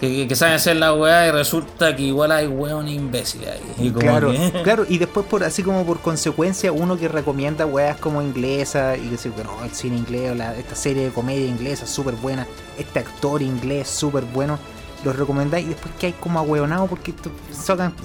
que, 0.00 0.34
saben 0.34 0.54
hacer 0.54 0.76
la 0.76 0.92
weá 0.94 1.28
y 1.28 1.30
resulta 1.30 1.94
que 1.96 2.02
igual 2.02 2.32
hay 2.32 2.46
weón 2.46 2.88
imbécil 2.88 3.42
ahí. 3.46 3.90
claro, 3.90 4.32
claro, 4.64 4.86
y 4.88 4.98
después 4.98 5.26
por 5.26 5.44
así 5.44 5.62
como 5.62 5.84
por 5.84 6.00
consecuencia 6.00 6.72
uno 6.72 6.96
que 6.96 7.08
recomienda 7.08 7.66
weas 7.66 7.96
como 7.98 8.22
inglesa 8.22 8.96
y 8.96 9.02
que 9.04 9.10
dice 9.10 9.30
bueno, 9.30 9.50
oh, 9.60 9.64
el 9.64 9.70
cine 9.70 9.96
inglés, 9.96 10.36
la, 10.36 10.54
esta 10.56 10.74
serie 10.74 11.04
de 11.04 11.10
comedia 11.10 11.46
inglesa 11.46 11.86
súper 11.86 12.14
buena, 12.14 12.46
este 12.78 12.98
actor 12.98 13.42
inglés 13.42 13.88
súper 13.88 14.24
bueno. 14.24 14.58
Los 15.02 15.16
recomendáis 15.16 15.64
y 15.64 15.68
después 15.70 15.94
que 15.98 16.08
hay 16.08 16.12
como 16.12 16.38
a 16.38 16.42
ahueonado 16.42 16.86
porque 16.86 17.14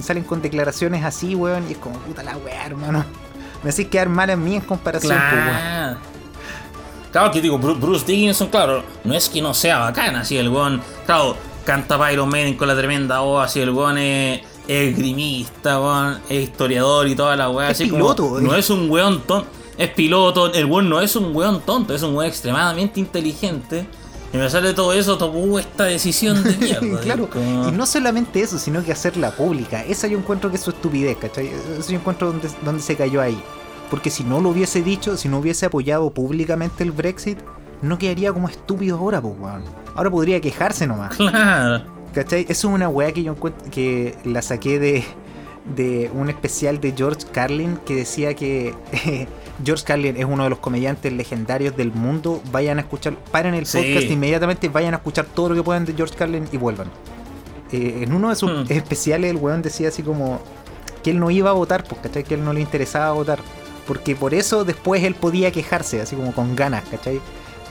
salen 0.00 0.24
con 0.24 0.40
declaraciones 0.40 1.04
así, 1.04 1.34
weón, 1.34 1.66
y 1.68 1.72
es 1.72 1.76
como 1.78 1.98
puta 1.98 2.22
la 2.22 2.38
weá, 2.38 2.64
hermano. 2.64 3.04
Me 3.62 3.68
haces 3.68 3.88
quedar 3.88 4.08
mal 4.08 4.30
a 4.30 4.34
mí 4.36 4.54
en 4.54 4.62
comparación, 4.62 5.12
pues, 5.14 5.32
claro. 5.42 5.98
weón. 6.00 6.15
Claro 7.16 7.30
que 7.30 7.40
digo, 7.40 7.56
Bruce 7.56 8.04
Dickinson, 8.04 8.48
claro, 8.48 8.82
no 9.04 9.14
es 9.14 9.30
que 9.30 9.40
no 9.40 9.54
sea 9.54 9.78
bacana, 9.78 10.20
así 10.20 10.36
el 10.36 10.50
weón, 10.50 10.82
claro, 11.06 11.34
canta 11.64 12.12
Iron 12.12 12.28
Man 12.28 12.52
con 12.58 12.68
la 12.68 12.76
tremenda 12.76 13.20
voz, 13.20 13.46
así 13.46 13.58
el 13.60 13.70
weón 13.70 13.96
es, 13.96 14.42
grimista, 14.68 16.20
es 16.28 16.42
historiador 16.44 17.08
y 17.08 17.14
toda 17.16 17.34
la 17.34 17.48
weá. 17.48 17.68
así 17.68 17.88
como, 17.88 18.12
No 18.42 18.54
es 18.54 18.68
un 18.68 18.90
weón 18.90 19.22
tonto, 19.22 19.46
es 19.78 19.88
piloto, 19.92 20.52
el 20.52 20.66
weón 20.66 20.90
no 20.90 21.00
es 21.00 21.16
un 21.16 21.34
weón 21.34 21.62
tonto, 21.62 21.94
es 21.94 22.02
un 22.02 22.14
weón 22.14 22.28
extremadamente 22.28 23.00
inteligente. 23.00 23.86
Y 24.34 24.36
me 24.36 24.50
sale 24.50 24.74
todo 24.74 24.92
eso, 24.92 25.16
tomó 25.16 25.58
esta 25.58 25.84
decisión 25.84 26.44
de 26.44 26.54
mierda. 26.58 27.00
claro, 27.00 27.30
y 27.66 27.70
no 27.72 27.86
solamente 27.86 28.42
eso, 28.42 28.58
sino 28.58 28.84
que 28.84 28.92
hacerla 28.92 29.30
pública. 29.30 29.82
Esa 29.84 30.06
yo 30.06 30.18
encuentro 30.18 30.50
que 30.50 30.56
es 30.56 30.62
su 30.62 30.68
estupidez, 30.68 31.16
¿cachai? 31.16 31.50
Eso 31.78 31.92
yo 31.92 31.96
encuentro 31.98 32.30
donde 32.62 32.82
se 32.82 32.94
cayó 32.94 33.22
ahí 33.22 33.42
porque 33.90 34.10
si 34.10 34.24
no 34.24 34.40
lo 34.40 34.50
hubiese 34.50 34.82
dicho, 34.82 35.16
si 35.16 35.28
no 35.28 35.38
hubiese 35.38 35.66
apoyado 35.66 36.10
públicamente 36.10 36.82
el 36.84 36.92
Brexit, 36.92 37.38
no 37.82 37.98
quedaría 37.98 38.32
como 38.32 38.48
estúpido 38.48 38.98
ahora, 38.98 39.20
pues, 39.20 39.34
weón. 39.38 39.64
Ahora 39.94 40.10
podría 40.10 40.40
quejarse 40.40 40.86
nomás. 40.86 41.16
Claro. 41.16 41.84
¿Cachai? 42.12 42.42
Eso 42.42 42.68
es 42.68 42.74
una 42.74 42.88
weá 42.88 43.12
que 43.12 43.22
yo 43.22 43.36
que 43.70 44.14
la 44.24 44.40
saqué 44.42 44.78
de, 44.78 45.04
de 45.76 46.10
un 46.14 46.30
especial 46.30 46.80
de 46.80 46.94
George 46.96 47.26
Carlin 47.30 47.78
que 47.84 47.94
decía 47.94 48.32
que 48.34 48.74
George 49.64 49.84
Carlin 49.84 50.16
es 50.16 50.24
uno 50.24 50.44
de 50.44 50.50
los 50.50 50.58
comediantes 50.58 51.12
legendarios 51.12 51.76
del 51.76 51.92
mundo. 51.92 52.40
Vayan 52.52 52.78
a 52.78 52.82
escuchar, 52.82 53.14
paren 53.30 53.54
el 53.54 53.64
podcast 53.64 54.10
inmediatamente, 54.10 54.68
vayan 54.68 54.94
a 54.94 54.98
escuchar 54.98 55.26
todo 55.26 55.50
lo 55.50 55.54
que 55.56 55.62
puedan 55.62 55.84
de 55.84 55.92
George 55.94 56.14
Carlin 56.16 56.48
y 56.50 56.56
vuelvan. 56.56 56.88
Eh, 57.72 57.98
en 58.02 58.14
uno 58.14 58.30
de 58.30 58.36
sus 58.36 58.50
hmm. 58.50 58.72
especiales 58.72 59.28
el 59.30 59.36
weón 59.38 59.60
decía 59.60 59.88
así 59.88 60.02
como 60.02 60.40
que 61.02 61.10
él 61.10 61.20
no 61.20 61.30
iba 61.30 61.50
a 61.50 61.52
votar, 61.52 61.84
porque 61.84 62.08
¿cachai? 62.08 62.24
Que 62.24 62.34
él 62.34 62.44
no 62.44 62.52
le 62.54 62.60
interesaba 62.60 63.12
votar 63.12 63.40
porque 63.86 64.16
por 64.16 64.34
eso 64.34 64.64
después 64.64 65.04
él 65.04 65.14
podía 65.14 65.50
quejarse, 65.52 66.00
así 66.02 66.16
como 66.16 66.34
con 66.34 66.54
ganas, 66.56 66.84
¿cachai? 66.90 67.20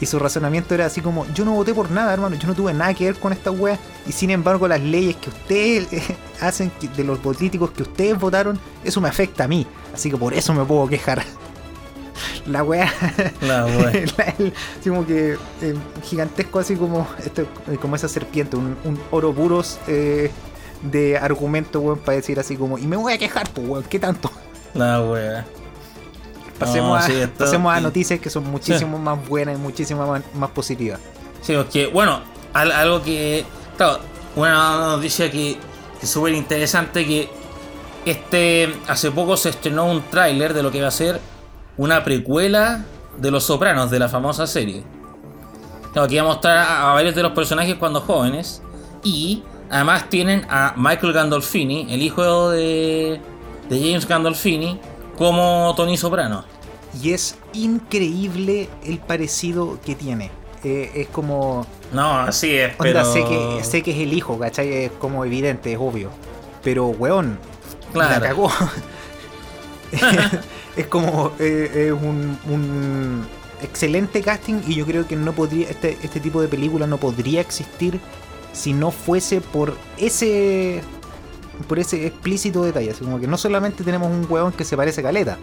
Y 0.02 0.08
su 0.08 0.20
razonamiento 0.20 0.74
era 0.74 0.86
así 0.88 1.00
como, 1.02 1.26
yo 1.34 1.46
no 1.46 1.52
voté 1.54 1.74
por 1.74 1.90
nada, 1.92 2.12
hermano, 2.14 2.36
yo 2.36 2.48
no 2.48 2.54
tuve 2.56 2.74
nada 2.74 2.94
que 2.94 3.06
ver 3.06 3.16
con 3.18 3.32
esta 3.32 3.50
wea. 3.52 3.78
Y 4.08 4.12
sin 4.12 4.30
embargo 4.30 4.68
las 4.68 4.82
leyes 4.82 5.16
que 5.18 5.30
ustedes 5.30 5.88
hacen, 6.42 6.72
de 6.98 7.04
los 7.04 7.20
políticos 7.20 7.72
que 7.72 7.84
ustedes 7.84 8.18
votaron, 8.20 8.60
eso 8.84 9.00
me 9.00 9.08
afecta 9.10 9.44
a 9.46 9.48
mí. 9.48 9.66
Así 9.94 10.10
que 10.10 10.18
por 10.18 10.34
eso 10.34 10.54
me 10.54 10.66
puedo 10.66 10.88
quejar. 10.88 11.24
La 12.48 12.64
wea. 12.64 12.92
La 13.42 13.66
wea. 13.66 14.06
como 14.84 15.06
que 15.06 15.34
eh, 15.62 15.76
gigantesco, 16.04 16.60
así 16.60 16.76
como, 16.76 17.08
este, 17.24 17.42
eh, 17.44 17.78
como 17.82 17.96
esa 17.96 18.10
serpiente, 18.10 18.58
un, 18.58 18.76
oro 19.12 19.34
puros 19.34 19.80
eh, 19.88 20.30
de 20.84 21.18
argumento, 21.18 21.80
weón, 21.80 22.00
para 22.00 22.18
decir 22.18 22.38
así 22.40 22.58
como, 22.58 22.78
y 22.78 22.86
me 22.86 22.98
voy 22.98 23.14
a 23.14 23.18
quejar, 23.18 23.50
pues, 23.50 23.68
weón, 23.68 23.84
¿qué 23.86 23.98
tanto? 23.98 24.30
La 24.74 25.02
wea. 25.02 25.46
Pasemos, 26.58 27.02
a, 27.70 27.80
noticias 27.82 28.20
que 28.20 28.30
son 28.30 28.50
muchísimo 28.50 28.98
más 28.98 29.28
buenas 29.28 29.58
y 29.58 29.62
muchísimo 29.62 30.08
más, 30.36 30.50
positivas. 30.52 31.00
Sí, 31.42 31.54
que 31.72 31.88
bueno, 31.88 32.20
algo 32.54 33.02
que. 33.02 33.46
bueno 34.36 34.56
una 34.60 34.88
noticia 34.96 35.30
que, 35.30 35.58
es 36.02 36.10
súper 36.10 36.34
interesante 36.34 37.06
que 37.06 37.30
este. 38.06 38.74
Hace 38.88 39.12
poco 39.12 39.36
se 39.36 39.50
estrenó 39.50 39.86
un 39.86 40.02
tráiler 40.04 40.54
de 40.54 40.64
lo 40.64 40.72
que 40.72 40.82
va 40.82 40.88
a 40.88 40.92
ser 40.92 41.20
una 41.78 42.04
precuela 42.06 42.86
de 43.18 43.32
Los 43.32 43.44
Sopranos, 43.44 43.92
de 43.92 44.00
la 44.00 44.08
famosa 44.08 44.48
serie. 44.48 44.84
que 45.94 46.00
va 46.00 46.06
a 46.08 46.24
mostrar 46.24 46.68
a, 46.82 46.94
varios 46.94 47.16
de 47.16 47.24
los 47.24 47.34
personajes 47.34 47.76
cuando 47.76 48.00
jóvenes. 48.00 48.62
Y 49.04 49.44
además 49.70 50.10
tienen 50.10 50.48
a 50.50 50.74
Michael 50.78 51.12
Gandolfini, 51.14 51.94
el 51.94 52.02
hijo 52.02 52.50
de, 52.50 53.20
de 53.70 53.78
James 53.80 54.08
Gandolfini, 54.08 54.80
como 55.18 55.74
Tony 55.76 55.98
Soprano. 55.98 56.44
Y 57.02 57.12
es 57.14 57.36
increíble 57.54 58.70
el 58.84 59.00
parecido 59.00 59.78
que 59.86 59.96
tiene. 59.96 60.32
Eh, 60.64 60.92
es 60.96 61.08
como. 61.10 61.66
No, 61.94 62.20
así 62.20 62.56
es, 62.56 62.74
pero... 62.80 63.04
sé, 63.12 63.24
que, 63.26 63.64
sé 63.64 63.82
que 63.84 63.92
es 63.92 63.98
el 64.00 64.14
hijo, 64.14 64.40
¿cachai? 64.40 64.86
Es 64.86 64.92
como 64.94 65.26
evidente, 65.26 65.74
es 65.74 65.78
obvio. 65.80 66.10
Pero, 66.64 66.88
weón, 66.88 67.38
claro. 67.94 68.24
cagó. 68.26 68.52
es 70.76 70.88
como. 70.88 71.34
Eh, 71.40 71.88
es 71.88 71.92
un, 71.92 72.40
un, 72.50 73.28
excelente 73.62 74.22
casting 74.22 74.62
y 74.68 74.76
yo 74.76 74.86
creo 74.86 75.06
que 75.08 75.16
no 75.16 75.34
podría. 75.34 75.70
este, 75.70 75.98
este 76.02 76.20
tipo 76.20 76.42
de 76.42 76.48
película 76.48 76.88
no 76.88 76.98
podría 76.98 77.42
existir 77.42 78.00
si 78.54 78.72
no 78.72 78.90
fuese 78.90 79.42
por 79.42 79.76
ese 79.98 80.82
por 81.68 81.80
ese 81.80 82.06
explícito 82.06 82.64
detalle. 82.64 82.92
Así 82.92 83.04
como 83.04 83.20
que 83.20 83.28
no 83.28 83.38
solamente 83.38 83.84
tenemos 83.84 84.10
un 84.12 84.26
huevón 84.30 84.52
que 84.54 84.64
se 84.66 84.76
parece 84.78 85.02
a 85.02 85.04
Caleta, 85.04 85.38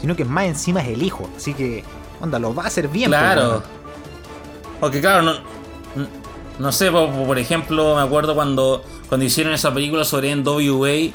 sino 0.00 0.14
que 0.16 0.24
más 0.24 0.44
encima 0.44 0.80
es 0.82 0.88
el 0.88 1.02
hijo. 1.02 1.28
Así 1.36 1.54
que, 1.54 1.84
onda, 2.20 2.38
lo 2.38 2.54
va 2.54 2.64
a 2.64 2.66
hacer 2.66 2.88
bien. 2.88 3.08
Claro. 3.08 3.62
Pues, 3.62 4.74
Porque 4.80 5.00
claro, 5.00 5.34
no, 6.58 6.72
sé, 6.72 6.90
por, 6.90 7.38
ejemplo, 7.38 7.96
me 7.96 8.02
acuerdo 8.02 8.34
cuando, 8.34 8.82
cuando 9.08 9.24
hicieron 9.24 9.52
esa 9.54 9.72
película 9.72 10.04
sobre 10.04 10.34
NWA 10.36 11.12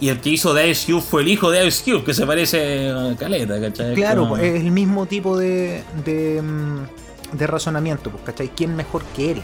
y 0.00 0.08
el 0.08 0.20
que 0.20 0.30
hizo 0.30 0.54
de 0.54 0.70
Ice 0.70 0.90
Cube 0.90 1.02
fue 1.02 1.22
el 1.22 1.28
hijo 1.28 1.50
de 1.50 1.66
Ice 1.66 1.84
Cube, 1.84 2.04
que 2.04 2.14
se 2.14 2.26
parece 2.26 2.90
a 2.90 3.14
Caleta, 3.18 3.60
¿cachai? 3.60 3.94
Claro, 3.94 4.36
es 4.36 4.62
el 4.64 4.70
mismo 4.70 5.04
tipo 5.06 5.36
de, 5.36 5.84
de, 6.04 6.40
mm, 6.42 7.36
de 7.36 7.46
razonamiento, 7.46 8.10
¿cachai? 8.24 8.50
¿Quién 8.56 8.74
mejor 8.76 9.02
que 9.14 9.32
él? 9.32 9.42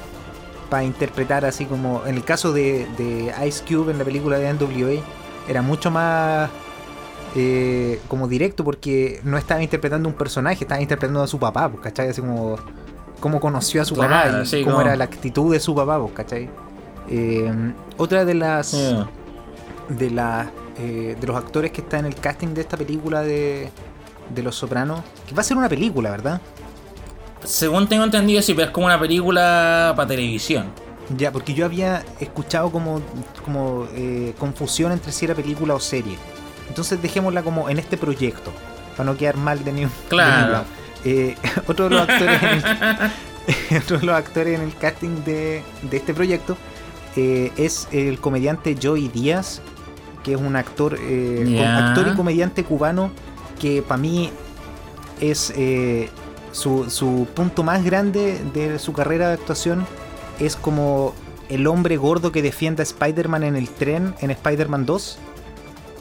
para 0.69 0.85
interpretar 0.85 1.45
así 1.45 1.65
como 1.67 2.03
en 2.07 2.17
el 2.17 2.25
caso 2.25 2.53
de, 2.53 2.87
Ice 3.47 3.65
Cube 3.65 3.93
en 3.93 3.99
la 3.99 4.05
película 4.05 4.39
de 4.39 4.53
NWA 4.53 5.01
era 5.49 5.63
mucho 5.63 5.91
más 5.91 6.51
eh, 7.35 8.01
como 8.09 8.27
directo 8.29 8.65
porque 8.65 9.21
no 9.23 9.37
estaba 9.39 9.63
interpretando 9.63 10.09
un 10.09 10.15
personaje, 10.15 10.65
estaba 10.65 10.81
interpretando 10.81 11.23
a 11.23 11.27
su 11.27 11.39
papá, 11.39 11.69
pues, 11.69 11.83
¿cachai? 11.85 12.09
Así 12.09 12.21
como 13.21 13.41
conoció 13.41 13.83
a 13.83 13.85
su 13.85 13.95
papá 13.95 14.43
y 14.51 14.65
cómo 14.65 14.81
era 14.81 14.97
la 14.97 15.05
actitud 15.05 15.53
de 15.53 15.61
su 15.61 15.75
papá, 15.75 16.01
pues, 16.01 16.13
¿cachai? 16.15 16.49
Em, 17.09 17.73
otra 17.99 18.25
de 18.25 18.35
las 18.35 18.77
de 19.89 20.11
las 20.11 20.49
eh, 20.79 21.17
de 21.19 21.27
los 21.27 21.37
actores 21.37 21.71
que 21.71 21.81
está 21.83 21.99
en 22.01 22.07
el 22.07 22.17
casting 22.17 22.49
de 22.49 22.63
esta 22.63 22.77
película 22.77 23.23
de, 23.23 23.71
de 24.35 24.43
Los 24.43 24.57
Sopranos, 24.57 25.01
que 25.29 25.35
va 25.35 25.41
a 25.43 25.45
ser 25.45 25.57
una 25.57 25.69
película, 25.69 26.11
¿verdad? 26.11 26.41
según 27.47 27.89
tengo 27.89 28.05
entendido, 28.05 28.43
si 28.43 28.53
ves 28.53 28.71
como 28.71 28.87
una 28.87 28.99
película 29.01 29.95
para 29.97 30.09
televisión. 30.09 30.67
Ya, 31.17 31.31
porque 31.33 31.55
yo 31.55 31.65
había 31.65 32.05
escuchado 32.19 32.71
como, 32.71 33.01
como 33.45 33.87
eh, 33.95 34.35
confusión 34.39 34.91
entre 34.93 35.13
si 35.13 35.25
era 35.25 35.35
película 35.35 35.75
o 35.75 35.81
serie. 35.81 36.17
Entonces 36.69 37.01
dejémosla 37.01 37.43
como 37.43 37.71
en 37.71 37.79
este 37.79 37.97
proyecto, 37.97 38.51
para 38.97 39.11
no 39.11 39.17
quedar 39.17 39.37
mal 39.37 39.65
de 39.65 39.73
ningún 39.73 39.93
Claro. 40.09 40.65
Eh, 41.05 41.37
otro, 41.69 41.89
de 41.89 41.91
los 41.95 42.09
actores 42.09 42.37
otro, 43.93 44.43
en 44.43 44.63
el, 44.63 44.75
casting 44.77 45.23
de, 45.25 45.63
este 45.93 46.13
proyecto 46.13 46.57
eh, 47.15 47.53
es 47.57 47.87
el 47.93 48.19
comediante 48.19 48.77
Joey 48.83 49.07
Díaz, 49.09 49.63
que 50.25 50.35
es 50.35 50.41
un 50.41 50.57
actor, 50.57 50.95
actor 50.95 52.09
y 52.13 52.17
comediante 52.17 52.65
cubano 52.65 53.13
que 53.61 53.81
para 53.83 53.99
mí 54.01 54.31
es 55.21 55.53
su, 56.57 57.27
punto 57.35 57.63
más 57.63 57.85
grande 57.85 58.41
de 58.55 58.79
su 58.79 58.95
carrera 58.95 59.29
de 59.29 59.35
actuación 59.35 59.87
es 60.41 60.57
como 60.57 61.15
el 61.51 61.67
hombre 61.67 61.99
gordo 61.99 62.33
que 62.33 62.41
defiende 62.41 62.81
a 62.81 62.85
Spider-Man 62.85 63.43
en 63.43 63.57
el 63.57 63.69
tren 63.69 64.15
en 64.23 64.31
Spider-Man 64.31 64.87
2. 64.87 65.19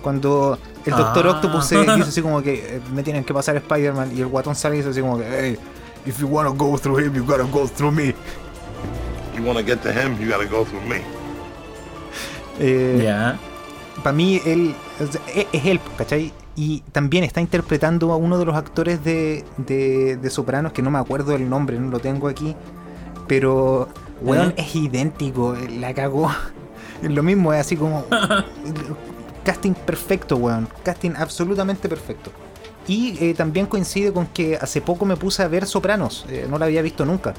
Cuando 0.02 0.58
el 0.86 0.94
Doctor 0.96 1.28
ah. 1.28 1.32
Octopus 1.32 1.66
se 1.66 1.78
dice 1.78 1.92
así 1.92 2.22
como 2.22 2.42
que 2.42 2.54
eh, 2.78 2.82
me 2.94 3.04
tienen 3.04 3.26
que 3.26 3.34
pasar 3.34 3.58
Spider-Man 3.58 4.14
y 4.16 4.22
el 4.22 4.28
guatón 4.28 4.56
sale 4.56 4.76
y 4.78 4.78
dice 4.80 4.92
así 4.92 5.02
como 5.02 5.18
que, 5.20 5.26
hey, 5.30 5.58
if 6.06 6.20
you 6.20 6.28
wanna 6.28 6.52
go 6.52 6.78
through 6.80 7.02
him, 7.02 7.14
you 7.14 7.26
gotta 7.26 7.44
go 7.44 7.68
through 7.68 7.92
me. 7.94 8.16
You 9.36 9.44
wanna 9.46 9.62
get 9.62 9.80
to 9.82 9.90
him, 9.90 10.18
you 10.20 10.30
gotta 10.32 10.46
go 10.46 10.64
through 10.66 10.86
me. 10.88 11.02
Eh, 12.60 13.00
yeah. 13.02 13.38
Para 14.02 14.14
mí 14.14 14.40
él 14.46 14.74
es, 15.36 15.46
es 15.52 15.66
él, 15.66 15.82
¿cachai? 15.98 16.32
y 16.56 16.80
también 16.92 17.24
está 17.24 17.42
interpretando 17.42 18.12
a 18.14 18.16
uno 18.16 18.38
de 18.38 18.46
los 18.46 18.56
actores 18.56 19.04
de, 19.04 19.44
de, 19.58 20.30
Sopranos, 20.30 20.72
que 20.72 20.82
no 20.82 20.90
me 20.90 21.00
acuerdo 21.00 21.36
el 21.36 21.50
nombre, 21.50 21.78
no 21.80 21.90
lo 21.92 22.00
tengo 22.00 22.28
aquí, 22.28 22.56
pero, 23.28 23.90
weón, 24.22 24.54
es 24.56 24.76
idéntico, 24.76 25.56
la 25.80 25.94
cagó. 25.94 26.30
Lo 27.02 27.24
mismo, 27.24 27.54
es 27.54 27.60
así 27.60 27.76
como... 27.76 28.06
casting 29.44 29.74
perfecto, 29.74 30.38
weón. 30.38 30.68
Casting 30.84 31.12
absolutamente 31.18 31.90
perfecto. 31.90 32.32
Y 32.88 33.18
eh, 33.20 33.34
también 33.36 33.66
coincide 33.66 34.14
con 34.14 34.28
que 34.28 34.56
hace 34.56 34.80
poco 34.80 35.04
me 35.06 35.18
puse 35.18 35.44
a 35.44 35.48
ver 35.50 35.66
Sopranos, 35.68 36.26
eh, 36.30 36.48
no 36.50 36.58
la 36.58 36.66
había 36.66 36.82
visto 36.82 37.06
nunca. 37.06 37.34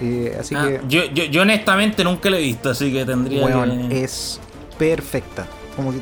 Eh, 0.00 0.36
así 0.38 0.54
ah, 0.54 0.68
Yo, 0.88 1.04
yo, 1.06 1.40
honestamente 1.42 2.04
nunca 2.04 2.28
la 2.28 2.36
he 2.36 2.42
visto, 2.42 2.68
así 2.70 2.92
que 2.92 3.04
tendría... 3.06 3.46
Weón, 3.46 3.90
es 3.90 4.38
perfecta. 4.78 5.46
Como 5.74 5.90
que 5.92 5.98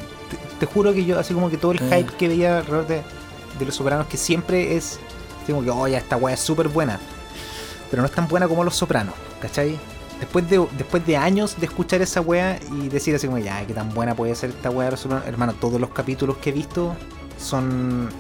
te 0.61 0.67
juro 0.67 0.93
que 0.95 1.05
yo, 1.05 1.19
así 1.19 1.35
como 1.35 1.51
que 1.51 1.57
todo 1.57 1.73
el 1.73 1.79
hype 1.81 2.13
que 2.17 2.29
veía 2.29 2.59
alrededor 2.59 2.87
de, 2.87 3.03
Los 3.65 3.75
Sopranos, 3.75 4.07
que 4.07 4.17
siempre 4.17 4.77
es, 4.77 5.01
Digo, 5.47 5.65
que, 5.65 5.71
oye, 5.71 5.95
oh, 5.97 5.99
esta 5.99 6.17
weá 6.17 6.35
es 6.35 6.41
súper 6.41 6.69
buena, 6.69 7.01
pero 7.91 8.03
no 8.03 8.07
es 8.07 8.15
tan 8.15 8.29
buena 8.29 8.47
como 8.47 8.63
Los 8.63 8.77
Sopranos, 8.77 9.15
¿cachai? 9.41 9.77
Después 10.21 10.49
de, 10.49 10.59
después 10.77 11.05
de 11.07 11.17
años 11.17 11.59
de 11.59 11.65
escuchar 11.67 12.03
esa 12.03 12.21
weá 12.21 12.61
y 12.79 12.89
decir 12.89 13.15
así 13.17 13.27
como, 13.27 13.39
ya, 13.39 13.67
qué 13.67 13.73
tan 13.73 13.89
buena 13.93 14.15
puede 14.15 14.35
ser 14.37 14.51
esta 14.51 14.71
weá 14.71 14.85
de 14.85 14.91
Los 14.93 15.01
Sopranos, 15.01 15.27
hermano, 15.27 15.55
todos 15.55 15.81
los 15.81 15.91
capítulos 15.91 16.37
que 16.37 16.51
he 16.51 16.53
visto 16.53 16.95
son, 17.39 18.11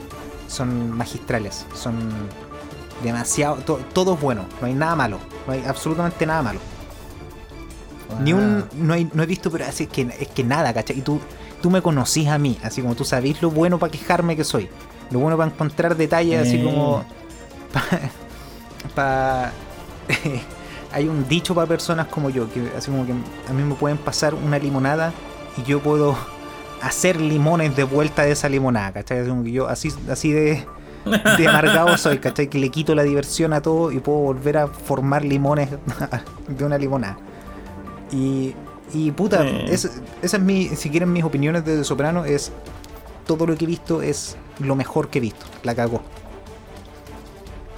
son 0.49 0.90
magistrales, 0.90 1.66
son 1.75 2.09
demasiado, 3.04 3.56
todo 3.92 4.14
es 4.14 4.20
bueno, 4.20 4.47
no 4.61 4.66
hay 4.66 4.75
nada 4.75 4.97
malo, 4.97 5.18
no 5.47 5.52
hay 5.52 5.62
absolutamente 5.66 6.25
nada 6.26 6.42
malo. 6.42 6.59
Ni 8.23 8.32
un. 8.32 8.64
Ah. 8.66 8.68
No, 8.75 8.94
hay, 8.94 9.09
no 9.14 9.23
he 9.23 9.26
visto, 9.26 9.52
pero 9.52 9.64
así 9.66 9.87
que, 9.87 10.02
es 10.18 10.26
que 10.26 10.42
nada, 10.42 10.75
¿cachai? 10.75 10.99
Y 10.99 11.02
tú, 11.02 11.20
tú 11.60 11.70
me 11.70 11.82
conocís 11.82 12.28
a 12.28 12.38
mí, 12.38 12.58
así 12.62 12.80
como 12.82 12.94
tú 12.94 13.04
sabés 13.04 13.40
lo 13.42 13.50
bueno 13.50 13.78
para 13.78 13.90
quejarme 13.90 14.36
que 14.36 14.44
soy, 14.44 14.68
lo 15.10 15.18
bueno 15.20 15.36
para 15.36 15.50
encontrar 15.50 15.96
detalles, 15.96 16.42
así 16.46 16.58
mm. 16.58 16.64
como... 16.64 17.04
hay 20.92 21.06
un 21.08 21.26
dicho 21.28 21.54
para 21.54 21.66
personas 21.66 22.06
como 22.08 22.30
yo, 22.30 22.50
que 22.52 22.72
así 22.76 22.90
como 22.90 23.06
que 23.06 23.12
a 23.12 23.52
mí 23.52 23.62
me 23.62 23.74
pueden 23.74 23.98
pasar 23.98 24.34
una 24.34 24.58
limonada 24.58 25.12
y 25.56 25.62
yo 25.68 25.80
puedo 25.80 26.16
hacer 26.82 27.20
limones 27.20 27.76
de 27.76 27.84
vuelta 27.84 28.22
de 28.22 28.32
esa 28.32 28.48
limonada, 28.48 28.92
¿cachai? 28.92 29.18
Así 29.20 29.52
yo 29.52 29.68
así, 29.68 29.92
así 30.10 30.32
de, 30.32 30.66
de 31.36 31.48
amargado 31.48 31.96
soy, 31.98 32.18
¿cachai? 32.18 32.48
Que 32.48 32.58
le 32.58 32.70
quito 32.70 32.94
la 32.94 33.02
diversión 33.02 33.52
a 33.52 33.60
todo 33.60 33.92
y 33.92 34.00
puedo 34.00 34.18
volver 34.18 34.56
a 34.56 34.66
formar 34.68 35.24
limones 35.24 35.68
de 36.48 36.64
una 36.64 36.78
limonada. 36.78 37.18
Y 38.10 38.54
y 38.92 39.11
puta, 39.12 39.47
esa 39.47 39.88
es 40.23 40.40
mi, 40.40 40.68
si 40.70 40.90
quieren 40.90 41.12
mis 41.12 41.23
opiniones 41.25 41.64
de 41.64 41.85
Soprano, 41.85 42.25
es 42.25 42.50
todo 43.26 43.47
lo 43.47 43.56
que 43.56 43.64
he 43.64 43.68
visto 43.68 44.02
es 44.02 44.37
lo 44.59 44.75
mejor 44.75 45.09
que 45.09 45.18
he 45.18 45.20
visto. 45.20 45.47
La 45.62 45.75
cagó. 45.75 46.02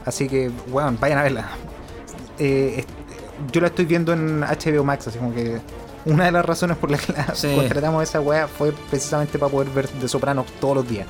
Así 0.05 0.29
que, 0.29 0.51
weón, 0.71 0.97
vayan 1.01 1.19
a 1.19 1.23
verla. 1.25 1.49
Eh, 2.39 2.85
yo 3.53 3.61
la 3.61 3.67
estoy 3.67 3.85
viendo 3.85 4.13
en 4.13 4.41
HBO 4.41 4.85
Max, 4.85 5.09
así 5.09 5.19
como 5.19 5.35
que 5.35 5.61
una 6.07 6.25
de 6.25 6.33
las 6.33 6.45
razones 6.45 6.77
por 6.79 6.91
las 6.91 7.03
que 7.05 7.13
la 7.13 7.27
contratamos 7.57 8.03
esa 8.03 8.21
weá 8.21 8.49
fue 8.49 8.73
precisamente 8.91 9.39
para 9.39 9.53
poder 9.53 9.69
ver 9.71 9.89
de 9.91 10.09
Soprano 10.09 10.47
todos 10.61 10.77
los 10.77 10.89
días. 10.89 11.07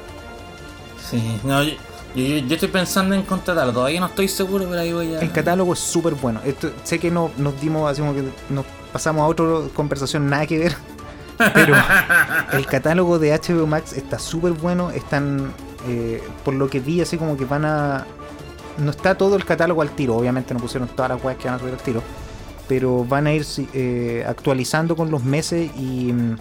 Sí, 1.09 1.41
no, 1.45 1.63
yo, 1.63 1.75
estoy 2.17 2.69
pensando 2.69 3.15
en 3.15 3.23
contratarlo, 3.23 3.73
todavía 3.73 4.01
no 4.01 4.07
estoy 4.07 4.29
seguro, 4.29 4.67
pero 4.69 4.81
ahí 4.81 4.93
voy 4.93 5.15
a. 5.15 5.21
El 5.21 5.31
catálogo 5.31 5.73
es 5.75 5.79
súper 5.79 6.15
bueno. 6.15 6.41
sé 6.83 6.99
que 6.99 7.11
no, 7.11 7.31
nos 7.39 7.59
dimos 7.61 7.91
así 7.91 8.01
como 8.01 8.15
que 8.15 8.25
nos 8.51 8.65
pasamos 8.93 9.23
a 9.23 9.27
otra 9.27 9.45
conversación, 9.75 10.29
nada 10.29 10.47
que 10.47 10.59
ver. 10.59 10.77
Pero 11.55 11.75
el 12.53 12.67
catálogo 12.67 13.19
de 13.19 13.31
HBO 13.37 13.67
Max 13.67 13.95
está 13.95 14.19
súper 14.19 14.53
bueno. 14.53 14.91
Están, 14.91 15.53
eh, 15.89 16.23
por 16.45 16.55
lo 16.55 16.69
que 16.69 16.79
vi, 16.79 17.01
así 17.01 17.17
como 17.17 17.37
que 17.37 17.45
van 17.47 17.65
a. 17.65 18.07
No 18.79 18.91
está 18.91 19.17
todo 19.17 19.35
el 19.37 19.45
catálogo 19.45 19.83
al 19.83 19.91
tiro, 19.91 20.15
obviamente 20.17 20.55
no 20.55 20.61
pusieron 20.61 20.89
todas 20.89 21.11
las 21.11 21.23
weas 21.25 21.39
que 21.39 21.47
van 21.47 21.55
a 21.57 21.59
subir 21.59 21.75
al 21.75 21.81
tiro. 21.81 22.03
Pero 22.69 23.05
van 23.05 23.27
a 23.27 23.33
ir 23.35 23.45
eh, 23.75 24.25
actualizando 24.27 24.95
con 24.95 25.11
los 25.11 25.25
meses 25.25 25.71
y 25.77 26.13
mm, 26.13 26.37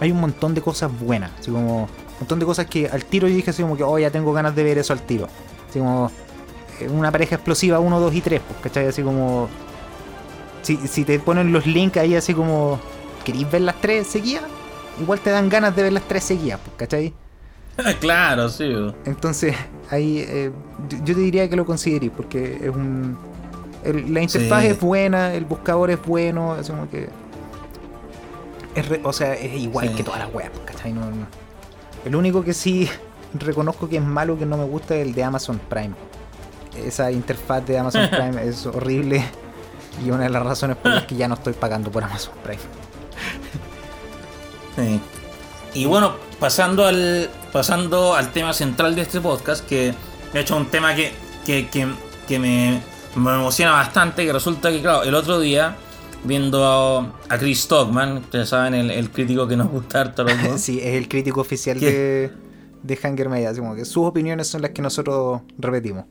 hay 0.00 0.10
un 0.12 0.20
montón 0.20 0.54
de 0.54 0.60
cosas 0.60 0.90
buenas. 1.00 1.30
Así 1.40 1.50
como, 1.50 1.84
un 1.84 1.88
montón 2.20 2.38
de 2.38 2.44
cosas 2.44 2.66
que 2.66 2.88
al 2.88 3.04
tiro 3.04 3.26
yo 3.28 3.34
dije 3.34 3.50
así 3.50 3.62
como 3.62 3.76
que, 3.76 3.82
oh, 3.82 3.98
ya 3.98 4.10
tengo 4.10 4.32
ganas 4.32 4.54
de 4.54 4.62
ver 4.64 4.76
eso 4.78 4.92
al 4.92 5.00
tiro. 5.02 5.28
Así 5.70 5.78
como, 5.78 6.10
eh, 6.78 6.88
una 6.88 7.10
pareja 7.10 7.36
explosiva 7.36 7.80
1, 7.80 8.00
2 8.00 8.14
y 8.14 8.20
3, 8.20 8.40
pues, 8.48 8.60
¿cachai? 8.60 8.86
Así 8.86 9.02
como 9.02 9.48
si, 10.62 11.04
te 11.04 11.18
ponen 11.18 11.52
los 11.52 11.66
links 11.66 11.96
ahí 11.98 12.14
así 12.14 12.32
como, 12.34 12.78
¿queréis 13.24 13.50
ver 13.50 13.62
las 13.62 13.80
tres 13.80 14.06
seguidas? 14.06 14.44
Igual 15.00 15.20
te 15.20 15.30
dan 15.30 15.48
ganas 15.48 15.74
de 15.74 15.82
ver 15.84 15.92
las 15.92 16.04
tres 16.04 16.24
seguidas, 16.24 16.60
pues, 16.64 16.76
¿cachai? 16.76 17.12
claro, 18.00 18.48
sí. 18.48 18.70
Entonces, 19.04 19.54
ahí 19.90 20.18
eh, 20.28 20.50
yo 21.04 21.14
te 21.14 21.20
diría 21.20 21.48
que 21.48 21.56
lo 21.56 21.66
consideré, 21.66 22.10
porque 22.10 22.58
es 22.62 22.68
un... 22.68 23.16
la 24.10 24.22
interfaz 24.22 24.64
es 24.64 24.78
buena, 24.80 25.34
el 25.34 25.44
buscador 25.44 25.90
es 25.90 26.02
bueno, 26.04 26.56
es 26.58 26.68
como 26.70 26.88
que... 26.90 27.08
o 29.02 29.12
sea, 29.12 29.34
es 29.34 29.58
igual 29.60 29.94
que 29.94 30.02
todas 30.04 30.20
las 30.20 30.32
webs, 30.32 30.50
pues, 30.50 30.62
¿cachai? 30.76 30.92
No, 30.92 31.00
no. 31.00 31.26
El 32.04 32.14
único 32.14 32.44
que 32.44 32.52
sí 32.54 32.88
reconozco 33.38 33.88
que 33.88 33.96
es 33.96 34.04
malo, 34.04 34.38
que 34.38 34.46
no 34.46 34.56
me 34.56 34.64
gusta, 34.64 34.94
es 34.94 35.06
el 35.08 35.14
de 35.14 35.24
Amazon 35.24 35.58
Prime. 35.68 35.94
Esa 36.86 37.10
interfaz 37.10 37.66
de 37.66 37.78
Amazon 37.78 38.08
Prime 38.10 38.46
es 38.46 38.64
horrible. 38.66 39.24
Y 40.04 40.10
una 40.10 40.24
de 40.24 40.30
las 40.30 40.42
razones 40.42 40.76
por 40.76 40.90
las 40.92 41.04
que 41.06 41.14
ya 41.16 41.28
no 41.28 41.34
estoy 41.34 41.52
pagando 41.52 41.88
por 41.90 42.02
Amazon 42.02 42.34
Prime. 42.42 42.58
Y 45.74 45.84
bueno, 45.84 46.12
pasando 46.40 46.86
al, 46.86 47.28
pasando 47.52 48.14
al 48.14 48.32
tema 48.32 48.52
central 48.54 48.94
de 48.96 49.02
este 49.02 49.20
podcast, 49.20 49.66
que 49.66 49.94
de 50.32 50.40
hecho 50.40 50.54
es 50.54 50.60
un 50.62 50.66
tema 50.68 50.94
que, 50.94 51.12
que, 51.44 51.68
que, 51.68 51.86
que 52.26 52.38
me, 52.38 52.80
emociona 53.14 53.72
bastante, 53.72 54.24
que 54.24 54.32
resulta 54.32 54.70
que, 54.70 54.80
claro, 54.80 55.02
el 55.02 55.14
otro 55.14 55.38
día, 55.40 55.76
viendo 56.24 57.06
a, 57.28 57.38
Chris 57.38 57.62
Stockman, 57.64 58.16
ustedes 58.18 58.48
saben, 58.48 58.74
el, 58.74 58.90
el 58.90 59.10
crítico 59.10 59.46
que 59.46 59.56
nos 59.58 59.68
gusta 59.68 60.00
harto 60.00 60.24
sí, 60.56 60.78
es 60.78 60.94
el 60.94 61.06
crítico 61.08 61.40
oficial 61.42 61.78
de, 61.78 62.32
de 62.82 62.98
Hunger 63.04 63.28
Media, 63.28 63.54
como 63.54 63.74
que 63.74 63.84
sus 63.84 64.06
opiniones 64.06 64.48
son 64.48 64.62
las 64.62 64.70
que 64.70 64.80
nosotros 64.82 65.42
repetimos. 65.58 66.06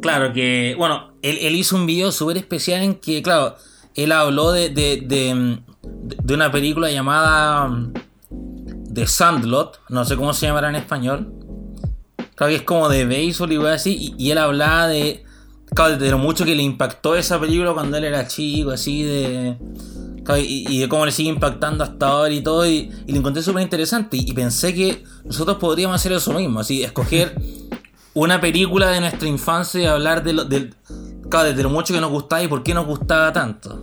Claro 0.00 0.32
que, 0.32 0.74
bueno, 0.78 1.12
él, 1.22 1.54
hizo 1.56 1.76
un 1.76 1.86
video 1.86 2.12
súper 2.12 2.36
especial 2.36 2.82
en 2.82 2.94
que, 2.96 3.22
claro, 3.22 3.56
él 3.94 4.12
habló 4.12 4.52
de, 4.52 5.62
una 6.32 6.52
película 6.52 6.90
llamada 6.90 7.64
um, 7.66 7.92
The 8.92 9.06
Sandlot, 9.06 9.80
no 9.88 10.04
sé 10.04 10.16
cómo 10.16 10.32
se 10.34 10.46
llamará 10.46 10.68
en 10.68 10.76
español. 10.76 11.32
Claro 12.36 12.50
que 12.50 12.56
es 12.56 12.62
como 12.62 12.88
de 12.88 13.04
béisbol 13.06 13.52
y 13.52 13.56
así, 13.66 14.14
y, 14.16 14.30
él 14.30 14.38
hablaba 14.38 14.86
de, 14.88 15.24
claro, 15.74 15.96
de 15.98 16.10
lo 16.10 16.18
mucho 16.18 16.44
que 16.44 16.54
le 16.54 16.62
impactó 16.62 17.16
esa 17.16 17.40
película 17.40 17.72
cuando 17.72 17.96
él 17.96 18.04
era 18.04 18.26
chico, 18.28 18.70
así 18.70 19.02
de... 19.02 19.56
y, 20.40 20.78
de 20.78 20.88
cómo 20.88 21.06
le 21.06 21.10
sigue 21.12 21.30
impactando 21.30 21.82
hasta 21.82 22.06
ahora 22.06 22.32
y 22.32 22.40
todo, 22.42 22.64
y, 22.68 22.90
y 23.06 23.12
lo 23.12 23.18
encontré 23.18 23.42
súper 23.42 23.62
interesante, 23.64 24.16
y, 24.18 24.32
pensé 24.32 24.72
que 24.72 25.02
nosotros 25.24 25.56
podríamos 25.56 25.96
hacer 25.96 26.12
eso 26.12 26.32
mismo, 26.32 26.60
así, 26.60 26.84
escoger 26.84 27.34
una 28.20 28.40
película 28.40 28.88
de 28.88 28.98
nuestra 28.98 29.28
infancia 29.28 29.80
y 29.80 29.86
hablar 29.86 30.24
de 30.24 30.32
lo, 30.32 30.44
del, 30.44 30.74
mucho 31.70 31.94
que 31.94 32.00
nos 32.00 32.10
gustaba 32.10 32.42
y 32.42 32.48
por 32.48 32.64
qué 32.64 32.74
nos 32.74 32.84
gustaba 32.86 33.32
tanto. 33.32 33.78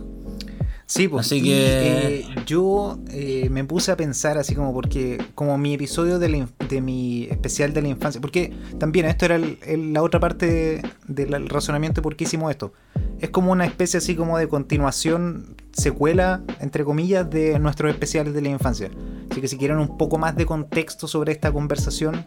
Sí, 0.86 1.08
pues. 1.08 1.26
Así 1.26 1.42
que. 1.42 2.20
Eh, 2.20 2.24
yo 2.46 2.96
eh, 3.10 3.48
me 3.50 3.64
puse 3.64 3.90
a 3.90 3.96
pensar 3.96 4.38
así 4.38 4.54
como 4.54 4.72
porque. 4.72 5.20
Como 5.34 5.58
mi 5.58 5.74
episodio 5.74 6.20
de, 6.20 6.46
mi 6.80 7.24
especial 7.28 7.74
de 7.74 7.82
la 7.82 7.88
infancia. 7.88 8.20
Porque 8.20 8.52
también 8.78 9.06
esto 9.06 9.26
era 9.26 9.38
la 9.38 10.02
otra 10.02 10.20
parte 10.20 10.80
del 11.08 11.48
razonamiento 11.48 11.96
de 11.96 12.02
por 12.02 12.14
qué 12.14 12.24
hicimos 12.24 12.52
esto. 12.52 12.72
Es 13.20 13.30
como 13.30 13.50
una 13.50 13.66
especie 13.66 13.98
así 13.98 14.14
como 14.14 14.38
de 14.38 14.46
continuación, 14.46 15.56
secuela, 15.72 16.44
entre 16.60 16.84
comillas, 16.84 17.28
de 17.28 17.58
nuestros 17.58 17.90
especiales 17.90 18.32
de 18.32 18.42
la 18.42 18.48
infancia. 18.50 18.88
Así 19.30 19.40
que 19.40 19.48
si 19.48 19.58
quieren 19.58 19.78
un 19.78 19.98
poco 19.98 20.18
más 20.18 20.36
de 20.36 20.46
contexto 20.46 21.08
sobre 21.08 21.32
esta 21.32 21.50
conversación, 21.50 22.24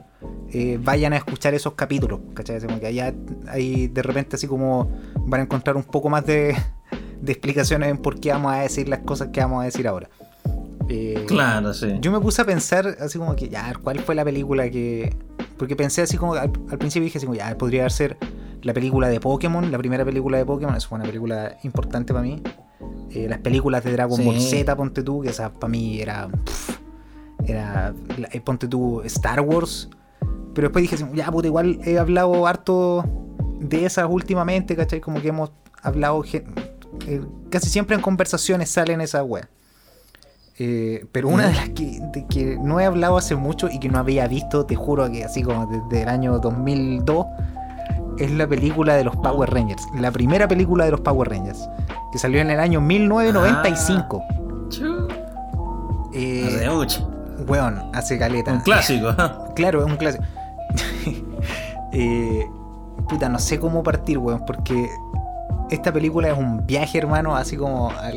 eh, 0.51 0.77
vayan 0.83 1.13
a 1.13 1.17
escuchar 1.17 1.53
esos 1.53 1.73
capítulos, 1.75 2.19
¿cachai? 2.33 2.59
que 2.79 2.87
allá 2.87 3.13
ahí 3.47 3.87
de 3.87 4.01
repente 4.03 4.35
así 4.35 4.47
como 4.47 4.91
van 5.17 5.41
a 5.41 5.43
encontrar 5.43 5.77
un 5.77 5.83
poco 5.83 6.09
más 6.09 6.25
de, 6.25 6.55
de 7.21 7.31
explicaciones 7.33 7.89
en 7.89 7.97
por 7.97 8.19
qué 8.19 8.31
vamos 8.31 8.53
a 8.53 8.59
decir 8.59 8.87
las 8.87 8.99
cosas 8.99 9.29
que 9.29 9.41
vamos 9.41 9.61
a 9.61 9.65
decir 9.65 9.87
ahora. 9.87 10.09
Eh, 10.87 11.25
claro, 11.27 11.73
sí. 11.73 11.97
Yo 12.01 12.11
me 12.11 12.19
puse 12.19 12.41
a 12.41 12.45
pensar, 12.45 12.87
así 12.99 13.19
como 13.19 13.35
que, 13.35 13.49
ya, 13.49 13.73
¿cuál 13.83 13.99
fue 13.99 14.15
la 14.15 14.23
película 14.23 14.69
que.? 14.69 15.15
Porque 15.57 15.75
pensé 15.75 16.01
así 16.01 16.17
como, 16.17 16.33
al, 16.35 16.49
principio 16.51 17.03
dije 17.05 17.19
como, 17.19 17.35
ya, 17.35 17.55
podría 17.57 17.89
ser 17.89 18.17
la 18.61 18.73
película 18.73 19.09
de 19.09 19.19
Pokémon, 19.19 19.69
la 19.71 19.77
primera 19.77 20.05
película 20.05 20.37
de 20.37 20.45
Pokémon, 20.45 20.75
es 20.75 20.87
fue 20.87 20.97
una 20.97 21.05
película 21.05 21.57
importante 21.63 22.13
para 22.13 22.23
mí. 22.23 22.41
Eh, 23.11 23.27
las 23.29 23.39
películas 23.39 23.83
de 23.83 23.91
Dragon 23.91 24.23
Ball 24.23 24.39
Z, 24.39 24.75
ponte 24.75 25.03
tú, 25.03 25.21
que 25.21 25.29
esa 25.29 25.51
para 25.51 25.69
mí 25.69 25.99
era. 25.99 26.27
era. 27.45 27.93
Eh, 28.31 28.39
ponte 28.41 28.67
tú, 28.67 29.01
Star 29.03 29.41
Wars. 29.41 29.89
Pero 30.55 30.69
después 30.69 30.89
dije, 30.89 30.97
ya, 31.13 31.29
puta, 31.31 31.47
igual 31.47 31.79
he 31.83 31.99
hablado 31.99 32.47
harto 32.47 33.05
de 33.59 33.85
esas 33.85 34.07
últimamente, 34.09 34.75
¿cachai? 34.75 34.99
Como 35.01 35.21
que 35.21 35.27
hemos 35.27 35.51
hablado 35.83 36.23
eh, 37.07 37.23
casi 37.49 37.69
siempre 37.69 37.95
en 37.95 38.01
conversaciones 38.01 38.69
salen 38.69 39.01
esas 39.01 39.23
weas. 39.25 39.47
Eh, 40.61 41.05
pero 41.13 41.29
una 41.29 41.47
de 41.47 41.53
las 41.55 41.69
que, 41.69 42.57
no 42.61 42.79
he 42.81 42.85
hablado 42.85 43.17
hace 43.17 43.35
mucho 43.37 43.69
y 43.71 43.79
que 43.79 43.87
no 43.87 43.97
había 43.97 44.27
visto, 44.27 44.65
te 44.65 44.75
juro 44.75 45.09
que 45.09 45.23
así 45.23 45.41
como 45.41 45.67
desde 45.67 46.03
el 46.03 46.09
año 46.09 46.37
2002, 46.39 47.25
es 48.17 48.31
la 48.31 48.45
película 48.45 48.95
de 48.95 49.05
los 49.05 49.15
Power 49.15 49.49
Rangers. 49.53 49.81
La 49.95 50.11
primera 50.11 50.47
película 50.49 50.83
de 50.83 50.91
los 50.91 50.99
Power 51.01 51.29
Rangers, 51.29 51.69
que 52.11 52.17
salió 52.19 52.41
en 52.41 52.49
el 52.49 52.59
año 52.59 52.81
1995. 52.81 54.21
Ah, 54.21 55.07
eh, 56.13 56.67
hace 57.93 58.19
caleta. 58.19 58.51
Un 58.51 58.59
clásico. 58.59 59.15
claro, 59.55 59.85
es 59.85 59.85
un 59.89 59.95
clásico. 59.95 60.25
puta, 63.07 63.29
no 63.29 63.39
sé 63.39 63.59
cómo 63.61 63.81
partir, 63.81 64.17
weón, 64.17 64.43
porque 64.45 64.89
esta 65.69 65.91
película 65.91 66.29
es 66.29 66.37
un 66.37 66.65
viaje, 66.65 66.97
hermano, 66.97 67.35
así 67.35 67.55
como 67.55 67.89
al, 67.91 68.13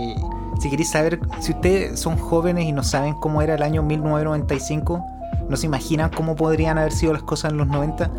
si 0.60 0.70
queréis 0.70 0.90
saber, 0.90 1.20
si 1.40 1.52
ustedes 1.52 2.00
son 2.00 2.16
jóvenes 2.16 2.64
y 2.64 2.72
no 2.72 2.82
saben 2.82 3.14
cómo 3.14 3.42
era 3.42 3.54
el 3.54 3.62
año 3.62 3.82
1995, 3.82 5.04
no 5.48 5.56
se 5.56 5.66
imaginan 5.66 6.10
cómo 6.14 6.34
podrían 6.36 6.78
haber 6.78 6.92
sido 6.92 7.12
las 7.12 7.22
cosas 7.22 7.52
en 7.52 7.58
los 7.58 7.66
90, 7.66 8.10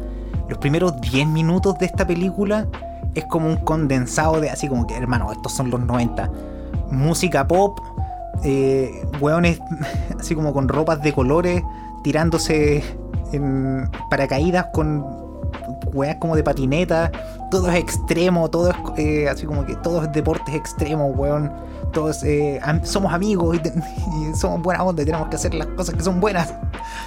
los 0.50 0.58
primeros 0.60 1.00
10 1.02 1.28
minutos 1.28 1.78
de 1.80 1.86
esta 1.86 2.06
película 2.06 2.68
es 3.16 3.26
como 3.26 3.48
un 3.48 3.58
condensado 3.58 4.40
de 4.40 4.50
así 4.50 4.68
como 4.68 4.86
que, 4.88 4.96
hermano, 4.96 5.32
estos 5.32 5.52
son 5.54 5.70
los 5.70 5.80
90. 5.80 6.30
Música 6.92 7.48
pop, 7.48 7.80
eh, 8.44 8.92
hueones 9.20 9.60
así 10.20 10.34
como 10.36 10.52
con 10.54 10.68
ropas 10.68 11.02
de 11.02 11.14
colores, 11.14 11.64
tirándose 12.04 12.84
en 13.32 13.90
paracaídas 14.10 14.68
con 14.74 15.23
weas 15.94 16.16
como 16.18 16.36
de 16.36 16.44
patineta, 16.44 17.12
todo 17.52 17.70
es 17.70 17.76
extremo, 17.76 18.50
todo 18.50 18.70
es 18.72 18.76
eh, 18.98 19.30
así 19.30 19.46
como 19.46 19.66
que 19.66 19.76
todos 19.76 20.12
deportes 20.12 20.54
extremos, 20.56 21.14
weón. 21.18 21.52
Todos 21.92 22.24
eh, 22.24 22.60
somos 22.84 23.14
amigos 23.14 23.56
y, 23.58 24.36
somos 24.36 24.62
buenas 24.64 24.84
onda 24.88 25.04
y 25.04 25.06
tenemos 25.06 25.28
que 25.28 25.36
hacer 25.36 25.54
las 25.54 25.68
cosas 25.68 25.94
que 25.96 26.04
son 26.04 26.20
buenas. 26.20 26.54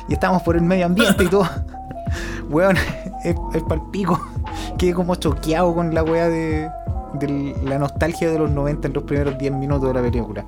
Y 0.09 0.13
estamos 0.13 0.43
por 0.43 0.55
el 0.57 0.63
medio 0.63 0.87
ambiente 0.87 1.25
y 1.25 1.29
todo. 1.29 1.49
weón, 2.51 2.77
es, 3.25 3.35
palpico. 3.69 4.21
Quedé 4.79 4.95
como 4.95 5.17
choqueado 5.17 5.75
con 5.75 5.93
la 5.93 6.05
wea 6.05 6.29
de, 6.29 6.71
la 7.65 7.79
nostalgia 7.79 8.31
de 8.31 8.39
los 8.39 8.51
90 8.51 8.89
en 8.89 8.95
los 8.95 9.03
primeros 9.05 9.37
10 9.39 9.55
minutos 9.55 9.89
de 9.89 9.95
la 9.95 10.03
película. 10.03 10.45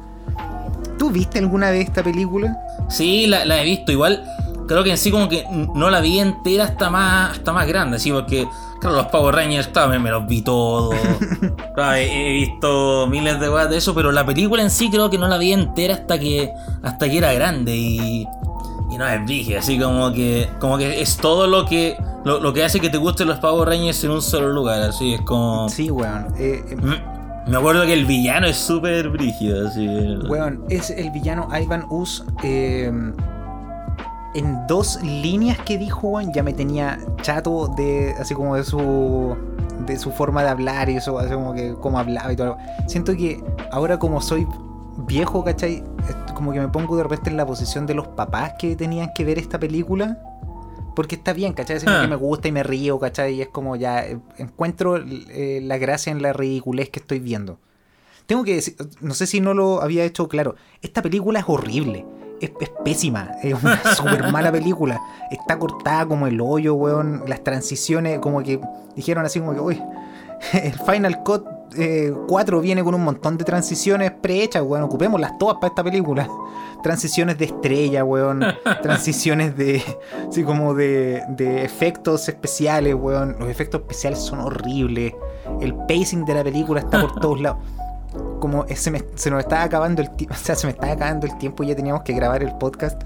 ¿Tú 0.98 1.10
viste 1.10 1.38
alguna 1.40 1.70
de 1.70 1.80
esta 1.80 2.02
película? 2.02 2.56
Sí, 2.88 3.26
la 3.26 3.44
he 3.60 3.64
visto. 3.64 3.90
Igual 3.92 4.22
creo 4.68 4.84
que 4.84 4.90
en 4.90 4.98
sí 4.98 5.10
como 5.10 5.28
que 5.28 5.44
no 5.74 5.90
la 5.90 6.00
vi 6.00 6.20
entera 6.20 6.64
hasta 6.64 6.90
más, 6.90 7.32
hasta 7.38 7.52
más 7.52 7.66
grande, 7.66 7.96
así 7.96 8.12
porque, 8.12 8.46
claro, 8.80 8.96
los 8.96 9.06
Power 9.06 9.34
Rangers, 9.34 9.68
claro, 9.68 9.98
me, 9.98 10.10
los 10.10 10.26
vi 10.28 10.42
todos. 10.42 10.94
claro, 11.74 11.96
he, 11.96 12.32
visto 12.34 13.06
miles 13.08 13.40
de 13.40 13.50
weas 13.50 13.68
de 13.70 13.78
eso, 13.78 13.94
pero 13.94 14.12
la 14.12 14.24
película 14.24 14.62
en 14.62 14.70
sí 14.70 14.90
creo 14.90 15.10
que 15.10 15.18
no 15.18 15.26
la 15.26 15.38
vi 15.38 15.52
entera 15.52 15.94
hasta 15.94 16.18
que, 16.20 16.52
hasta 16.82 17.08
que 17.08 17.18
era 17.18 17.32
grande 17.32 17.74
y, 17.76 18.28
y 18.92 18.96
no 18.96 19.08
es 19.08 19.24
brígida, 19.24 19.58
así 19.58 19.78
como 19.78 20.12
que, 20.12 20.48
como 20.60 20.78
que 20.78 21.00
es 21.00 21.16
todo 21.16 21.48
lo 21.48 21.64
que... 21.64 21.96
Lo, 22.24 22.52
que 22.52 22.62
hace 22.62 22.78
que 22.78 22.90
te 22.90 22.98
gusten 22.98 23.26
los 23.26 23.38
Power 23.38 23.66
Rangers 23.70 24.04
en 24.04 24.10
un 24.10 24.20
solo 24.20 24.48
lugar, 24.52 24.82
así 24.82 25.14
es 25.14 25.20
como... 25.22 25.66
Sí, 25.70 25.90
weón. 25.90 26.26
Eh, 26.38 26.62
eh, 26.72 26.76
mm, 26.76 27.50
me 27.50 27.56
acuerdo 27.56 27.86
que 27.86 27.94
el 27.94 28.04
villano 28.04 28.46
es 28.46 28.56
súper 28.58 29.08
brígido, 29.08 29.66
así. 29.66 29.88
Weón, 30.28 30.62
es 30.68 30.90
el 30.90 31.10
villano 31.10 31.48
Ivan 31.58 31.86
Us. 31.88 32.24
Eh, 32.42 32.92
en 34.38 34.66
dos 34.68 35.02
líneas 35.02 35.58
que 35.58 35.76
dijo, 35.78 36.20
ya 36.20 36.42
me 36.42 36.52
tenía 36.52 36.98
chato 37.22 37.72
de 37.76 38.14
así 38.18 38.34
como 38.34 38.54
de 38.56 38.64
su 38.64 39.36
de 39.84 39.98
su 39.98 40.12
forma 40.12 40.42
de 40.42 40.48
hablar 40.48 40.88
y 40.90 40.96
eso, 40.96 41.18
así 41.18 41.32
como 41.34 41.54
que 41.54 41.74
cómo 41.80 41.98
hablaba 41.98 42.32
y 42.32 42.36
todo. 42.36 42.56
Siento 42.86 43.14
que 43.16 43.42
ahora 43.72 43.98
como 43.98 44.20
soy 44.20 44.46
viejo, 45.06 45.42
¿cachai? 45.44 45.82
Como 46.34 46.52
que 46.52 46.60
me 46.60 46.68
pongo 46.68 46.96
de 46.96 47.02
repente 47.04 47.30
en 47.30 47.36
la 47.36 47.46
posición 47.46 47.86
de 47.86 47.94
los 47.94 48.08
papás 48.08 48.54
que 48.58 48.76
tenían 48.76 49.10
que 49.14 49.24
ver 49.24 49.38
esta 49.38 49.58
película. 49.58 50.18
Porque 50.94 51.14
está 51.14 51.32
bien, 51.32 51.52
¿cachai? 51.52 51.76
Es 51.76 51.84
que 51.84 51.90
ah. 51.90 52.06
me 52.08 52.16
gusta 52.16 52.48
y 52.48 52.52
me 52.52 52.64
río, 52.64 52.98
¿cachai? 52.98 53.34
Y 53.34 53.42
es 53.42 53.48
como 53.48 53.76
ya 53.76 54.04
eh, 54.04 54.18
encuentro 54.36 54.96
eh, 54.96 55.60
la 55.62 55.78
gracia 55.78 56.10
en 56.10 56.22
la 56.22 56.32
ridiculez 56.32 56.90
que 56.90 56.98
estoy 56.98 57.20
viendo. 57.20 57.60
Tengo 58.26 58.42
que 58.42 58.56
decir, 58.56 58.74
no 59.00 59.14
sé 59.14 59.28
si 59.28 59.40
no 59.40 59.54
lo 59.54 59.80
había 59.80 60.04
hecho 60.04 60.28
claro, 60.28 60.56
esta 60.82 61.00
película 61.02 61.38
es 61.38 61.44
horrible 61.48 62.04
es, 62.40 62.52
pésima, 62.84 63.30
es 63.42 63.54
una 63.62 63.82
super 63.94 64.30
mala 64.32 64.52
película. 64.52 65.00
Está 65.30 65.58
cortada 65.58 66.06
como 66.06 66.26
el 66.26 66.40
hoyo, 66.40 66.74
weón. 66.74 67.24
Las 67.26 67.42
transiciones, 67.44 68.18
como 68.20 68.42
que 68.42 68.60
dijeron 68.96 69.24
así, 69.24 69.40
como 69.40 69.54
que, 69.54 69.60
uy, 69.60 69.82
el 70.62 70.72
Final 70.74 71.22
Cut 71.24 71.44
4 71.68 71.76
eh, 71.76 72.60
viene 72.62 72.82
con 72.82 72.94
un 72.94 73.04
montón 73.04 73.36
de 73.36 73.44
transiciones 73.44 74.10
prehechas, 74.10 74.62
weón. 74.62 74.84
Ocupémoslas 74.84 75.38
todas 75.38 75.56
para 75.56 75.68
esta 75.68 75.84
película. 75.84 76.28
Transiciones 76.82 77.38
de 77.38 77.46
estrella, 77.46 78.04
weón. 78.04 78.42
Transiciones 78.82 79.56
de, 79.56 79.82
sí, 80.30 80.44
como 80.44 80.74
de, 80.74 81.22
de 81.30 81.64
efectos 81.64 82.28
especiales, 82.28 82.94
weón. 82.94 83.36
Los 83.38 83.48
efectos 83.48 83.82
especiales 83.82 84.18
son 84.20 84.40
horribles. 84.40 85.12
El 85.60 85.74
pacing 85.86 86.24
de 86.24 86.34
la 86.34 86.44
película 86.44 86.80
está 86.80 87.00
por 87.00 87.18
todos 87.20 87.40
lados 87.40 87.58
como 88.40 88.64
se, 88.74 88.90
nos 88.92 89.40
estaba 89.40 89.62
acabando 89.62 90.00
el 90.00 90.14
tiempo, 90.16 90.34
o 90.38 90.38
sea, 90.38 90.54
se 90.54 90.66
me 90.66 90.72
estaba 90.72 90.92
acabando 90.92 91.26
el 91.26 91.36
tiempo 91.38 91.62
y 91.62 91.68
ya 91.68 91.76
teníamos 91.76 92.02
que 92.02 92.12
grabar 92.12 92.42
el 92.42 92.52
podcast, 92.56 93.00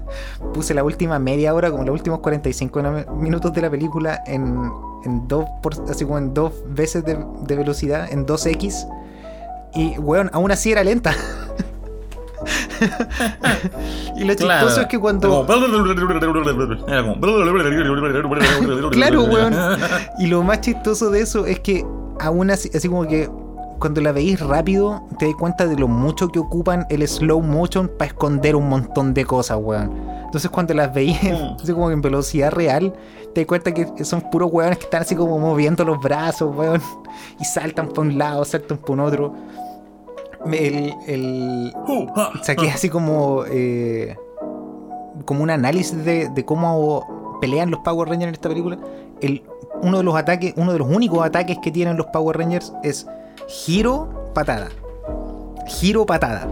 puse 0.53 0.73
la 0.73 0.83
última 0.83 1.19
media 1.19 1.53
hora, 1.53 1.71
como 1.71 1.83
los 1.83 1.93
últimos 1.93 2.19
45 2.19 3.05
minutos 3.17 3.53
de 3.53 3.61
la 3.61 3.69
película 3.69 4.23
en, 4.25 4.71
en 5.05 5.27
dos, 5.27 5.45
en 6.15 6.33
dos 6.33 6.53
veces 6.67 7.03
de, 7.05 7.17
velocidad, 7.55 8.11
en 8.11 8.25
2x, 8.25 8.87
y 9.75 9.97
weón, 9.97 10.29
aún 10.33 10.51
así 10.51 10.71
era 10.71 10.83
lenta. 10.83 11.13
y 14.17 14.25
lo 14.25 14.33
chistoso 14.35 14.81
es 14.81 14.87
que 14.87 14.99
cuando. 14.99 15.45
claro, 18.91 19.23
weón. 19.23 19.55
Y 20.19 20.27
lo 20.27 20.43
más 20.43 20.59
chistoso 20.59 21.09
de 21.09 21.21
eso 21.21 21.45
es 21.45 21.61
que 21.61 21.85
aún 22.19 22.51
así, 22.51 22.69
así 22.75 22.89
como 22.89 23.07
que 23.07 23.29
cuando 23.83 23.99
la 23.99 24.13
veis 24.13 24.39
rápido, 24.39 25.05
te 25.19 25.25
das 25.25 25.35
cuenta 25.35 25.67
de 25.67 25.75
lo 25.75 25.89
mucho 25.89 26.29
que 26.29 26.39
ocupan 26.39 26.87
el 26.89 27.05
slow 27.05 27.41
motion 27.41 27.89
para 27.97 28.05
esconder 28.11 28.55
un 28.55 28.69
montón 28.69 29.13
de 29.13 29.25
cosas, 29.25 29.57
weón. 29.61 29.91
Entonces 30.23 30.49
cuando 30.49 30.73
las 30.73 30.93
veis 30.93 31.17
hmm. 31.21 31.69
como 31.73 31.91
en 31.91 31.99
velocidad 31.99 32.51
real, 32.51 32.93
te 33.35 33.41
das 33.41 33.45
cuenta 33.49 33.73
que 33.73 34.05
son 34.05 34.21
puros 34.31 34.49
weones 34.53 34.77
que 34.77 34.85
están 34.85 35.01
así 35.01 35.17
como 35.17 35.37
moviendo 35.37 35.83
los 35.83 35.99
brazos, 35.99 36.55
weón. 36.55 36.81
Y 37.41 37.43
saltan 37.43 37.89
para 37.89 38.01
un 38.03 38.17
lado, 38.17 38.45
saltan 38.45 38.77
para 38.77 38.93
un 38.93 38.99
otro. 39.01 39.33
El, 40.45 40.93
el... 41.05 41.73
Uh, 41.85 42.05
ah, 42.15 42.29
Saqué 42.41 42.69
ah. 42.71 42.75
así 42.75 42.87
como... 42.87 43.43
Eh, 43.51 44.15
como 45.25 45.43
un 45.43 45.49
análisis 45.49 46.05
de, 46.05 46.31
cómo 46.45 47.35
pelean 47.41 47.69
los 47.69 47.81
Power 47.81 48.07
Rangers 48.07 48.29
en 48.29 48.33
esta 48.35 48.47
película. 48.47 48.77
El, 49.19 49.43
uno 49.81 49.97
de 49.97 50.03
los 50.03 50.15
ataques, 50.15 50.53
uno 50.55 50.71
de 50.71 50.79
los 50.79 50.87
únicos 50.87 51.21
ataques 51.25 51.57
que 51.61 51.69
tienen 51.69 51.97
los 51.97 52.05
Power 52.07 52.37
Rangers 52.37 52.71
es 52.81 53.05
giro, 53.53 54.07
patada. 54.33 54.69
Giro, 55.67 56.05
patada. 56.05 56.47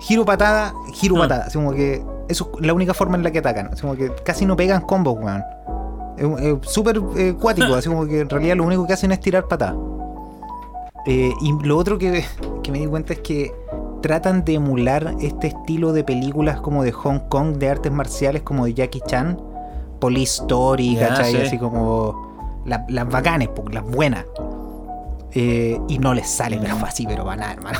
Giro, 0.00 0.24
patada, 0.24 0.74
giro, 0.94 1.14
patada. 1.16 1.44
Así 1.46 1.58
que 1.76 2.02
es 2.28 2.44
la 2.60 2.74
única 2.74 2.92
forma 2.94 3.16
en 3.16 3.22
la 3.22 3.30
que 3.30 3.38
atacan. 3.38 3.70
como 3.80 3.96
que 3.96 4.10
casi 4.24 4.44
no 4.46 4.56
pegan 4.56 4.82
combos, 4.82 5.16
weón. 5.18 5.42
Es 6.38 6.70
Súper 6.70 6.96
acuático, 6.98 7.18
eh, 7.18 7.34
cuático, 7.40 7.74
así 7.74 7.88
como 7.88 8.06
que 8.06 8.20
en 8.20 8.28
realidad 8.28 8.56
lo 8.56 8.64
único 8.66 8.86
que 8.86 8.92
hacen 8.92 9.12
es 9.12 9.20
tirar 9.20 9.48
patada. 9.48 9.74
Eh, 11.06 11.32
y 11.40 11.52
lo 11.64 11.78
otro 11.78 11.98
que, 11.98 12.24
me 12.70 12.78
di 12.78 12.86
cuenta 12.86 13.14
es 13.14 13.20
que 13.20 13.50
tratan 14.02 14.44
de 14.44 14.54
emular 14.54 15.14
este 15.20 15.48
estilo 15.48 15.92
de 15.92 16.04
películas 16.04 16.60
como 16.60 16.84
de 16.84 16.92
Hong 16.92 17.20
Kong, 17.28 17.56
de 17.56 17.68
artes 17.70 17.90
marciales 17.90 18.42
como 18.42 18.66
de 18.66 18.74
Jackie 18.74 19.00
Chan, 19.06 19.40
Police 20.00 20.42
Story, 20.42 20.98
Así 20.98 21.58
como 21.58 22.62
las, 22.66 22.80
las 22.88 23.08
bacanes, 23.08 23.48
las 23.70 23.84
buenas. 23.84 24.26
Eh, 25.34 25.78
y 25.88 25.98
no 25.98 26.12
les 26.12 26.28
sale, 26.28 26.58
pero 26.60 26.76
así, 26.84 27.06
pero 27.06 27.28
a 27.30 27.34
hermano. 27.34 27.78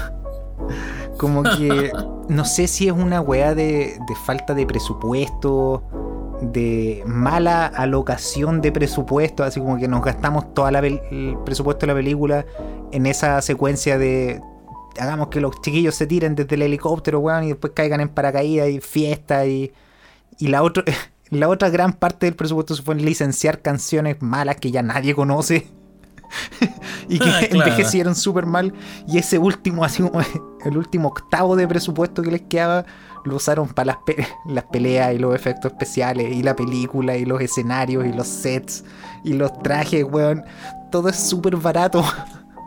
Como 1.19 1.43
que 1.43 1.93
no 2.29 2.45
sé 2.45 2.67
si 2.67 2.87
es 2.89 2.93
una 2.95 3.21
weá 3.21 3.55
de, 3.55 3.99
falta 4.25 4.55
de 4.55 4.67
presupuesto, 4.67 5.83
de 6.41 7.03
mala 7.07 7.67
alocación 7.67 8.61
de 8.63 8.73
presupuesto, 8.73 9.45
así 9.45 9.61
como 9.61 9.77
que 9.77 9.87
nos 9.89 10.03
gastamos 10.03 10.53
todo 10.55 10.67
el 10.69 11.37
presupuesto 11.45 11.83
de 11.87 11.93
la 11.93 11.95
película 11.95 12.45
en 12.91 13.07
esa 13.07 13.41
secuencia 13.43 13.97
de 13.99 14.41
hagamos 14.99 15.29
que 15.29 15.41
los 15.41 15.59
chiquillos 15.63 15.95
se 15.95 16.07
tiren 16.09 16.35
desde 16.35 16.55
el 16.57 16.63
helicóptero, 16.63 17.21
weón, 17.21 17.45
y 17.45 17.49
después 17.51 17.73
caigan 17.77 18.01
en 18.01 18.09
paracaídas 18.11 18.69
y 18.71 18.81
fiesta 18.81 19.47
y, 19.47 19.73
y 20.39 20.49
la, 20.49 20.63
otra 20.65 20.83
la 21.31 21.49
otra 21.49 21.71
gran 21.71 21.93
parte 21.95 22.27
del 22.27 22.35
presupuesto 22.35 22.75
se 22.75 22.83
fue 22.83 22.95
licenciar 22.97 23.61
canciones 23.61 24.21
malas 24.21 24.57
que 24.57 24.71
ya 24.73 24.83
nadie 24.83 25.15
conoce 25.15 25.67
y 27.09 27.19
que 27.19 27.29
ah, 27.31 27.41
envejecieron 27.49 28.15
súper 28.15 28.47
mal. 28.47 28.73
Y 29.07 29.19
ese 29.19 29.39
último, 29.39 29.85
así 29.85 30.03
como 30.03 30.21
el 30.65 30.77
último 30.77 31.09
octavo 31.09 31.57
de 31.57 31.67
presupuesto 31.69 32.23
que 32.23 32.31
les 32.31 32.43
quedaba, 32.43 32.85
lo 33.25 33.37
usaron 33.37 33.69
para 33.69 33.99
las, 34.17 34.29
las 34.47 34.65
peleas 34.65 35.15
y 35.15 35.19
los 35.19 35.35
efectos 35.35 35.73
especiales, 35.73 36.35
y 36.35 36.43
la 36.43 36.57
película, 36.57 37.17
y 37.17 37.25
los 37.25 37.41
escenarios, 37.41 38.05
y 38.07 38.13
los 38.13 38.27
sets, 38.27 38.85
y 39.25 39.33
los 39.35 39.57
trajes, 39.63 40.05
weón. 40.05 40.43
Todo 40.91 41.09
es 41.09 41.17
súper 41.17 41.57
barato. 41.57 42.05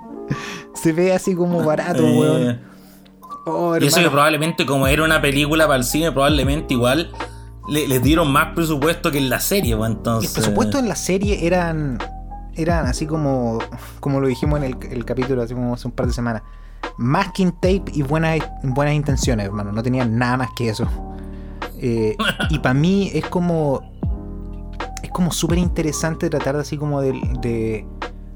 Se 0.74 0.92
ve 0.92 1.14
así 1.14 1.36
como 1.36 1.64
barato, 1.64 2.06
eh, 2.06 2.18
weón. 2.18 2.62
Oh, 3.48 3.78
y 3.78 3.86
eso 3.88 4.02
que 4.02 4.10
probablemente, 4.10 4.66
como 4.66 4.88
era 4.88 5.04
una 5.04 5.22
película 5.22 5.66
para 5.68 5.78
el 5.78 5.84
cine, 5.84 6.12
probablemente 6.12 6.74
igual 6.74 7.12
les 7.70 8.02
dieron 8.04 8.32
más 8.32 8.54
presupuesto 8.56 9.10
que 9.12 9.18
en 9.20 9.28
la 9.30 9.40
serie, 9.40 9.76
weón. 9.76 9.94
entonces. 9.94 10.30
El 10.32 10.36
presupuesto 10.36 10.78
en 10.80 10.88
la 10.90 10.96
serie 10.96 11.46
eran 11.48 11.98
eran 12.56 12.86
así 12.88 13.06
como, 13.06 13.60
como 14.00 14.20
lo 14.20 14.28
dijimos 14.28 14.64
en 14.64 14.78
el, 14.92 15.06
capítulo 15.06 15.42
así 15.44 15.54
hace 15.54 15.88
un 15.88 15.92
par 15.94 16.08
de 16.08 16.14
semanas. 16.14 16.44
Masking 16.98 17.52
tape 17.54 17.84
y 17.94 18.02
buenas, 18.02 18.40
buenas 18.64 18.94
intenciones, 18.94 19.46
hermano. 19.46 19.72
No 19.72 19.84
tenían 19.84 20.18
nada 20.18 20.38
más 20.38 20.50
que 20.56 20.70
eso. 20.70 20.88
Eh, 21.80 22.16
y 22.50 22.60
para 22.60 22.74
mí 22.74 23.12
es 23.14 23.28
como. 23.28 23.82
Es 25.04 25.12
como 25.12 25.32
súper 25.32 25.58
interesante 25.58 26.30
tratar 26.30 26.56
de 26.56 26.62
así 26.62 26.78
como 26.78 27.00
de, 27.02 27.86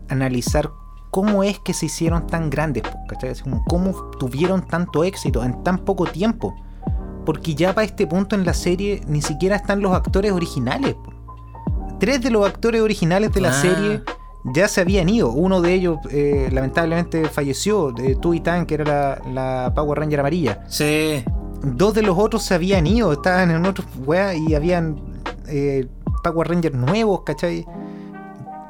analizar 0.10 0.69
cómo 1.10 1.43
es 1.43 1.60
que 1.60 1.73
se 1.73 1.88
hicieron 1.88 2.27
tan 2.27 2.51
grandes, 2.51 2.84
¿cachai? 3.08 3.34
como, 3.41 3.63
cómo 3.65 4.12
tuvieron 4.19 4.62
tanto 4.67 5.03
éxito 5.03 5.43
en 5.43 5.63
tan 5.63 5.79
poco 5.79 6.05
tiempo. 6.05 6.53
Porque 7.25 7.55
ya 7.55 7.73
para 7.73 7.86
este 7.86 8.05
punto 8.05 8.36
en 8.36 8.45
la 8.45 8.53
serie 8.53 9.01
ni 9.08 9.21
siquiera 9.21 9.55
están 9.55 9.82
los 9.82 9.93
actores 9.95 10.32
originales 10.32 10.95
tres 12.00 12.22
de 12.22 12.32
los 12.32 12.46
actores 12.48 12.82
originales 12.82 13.32
de 13.34 13.42
la 13.42 13.50
ah. 13.50 13.54
serie 13.62 14.02
ya 14.56 14.68
se 14.70 14.82
habían 14.82 15.10
ido. 15.10 15.32
Uno 15.32 15.60
de 15.62 15.74
ellos, 15.74 15.98
eh, 16.10 16.48
lamentablemente, 16.52 17.26
falleció. 17.28 17.92
De 17.92 18.18
y 18.34 18.40
Tan, 18.40 18.66
que 18.66 18.76
era 18.76 19.20
la, 19.34 19.74
Power 19.76 20.00
Ranger 20.00 20.22
amarilla. 20.22 20.64
Sí. 20.70 21.24
Dos 21.62 21.94
de 21.94 22.04
los 22.04 22.18
otros 22.18 22.42
se 22.44 22.54
habían 22.56 22.88
ido, 22.88 23.12
estaban 23.12 23.52
en 23.52 23.66
otros 23.66 23.86
weá 24.06 24.34
y 24.34 24.56
habían 24.56 25.00
eh, 25.50 25.88
Power 26.24 26.48
Rangers 26.48 26.74
nuevos, 26.76 27.22
¿cachai? 27.26 27.66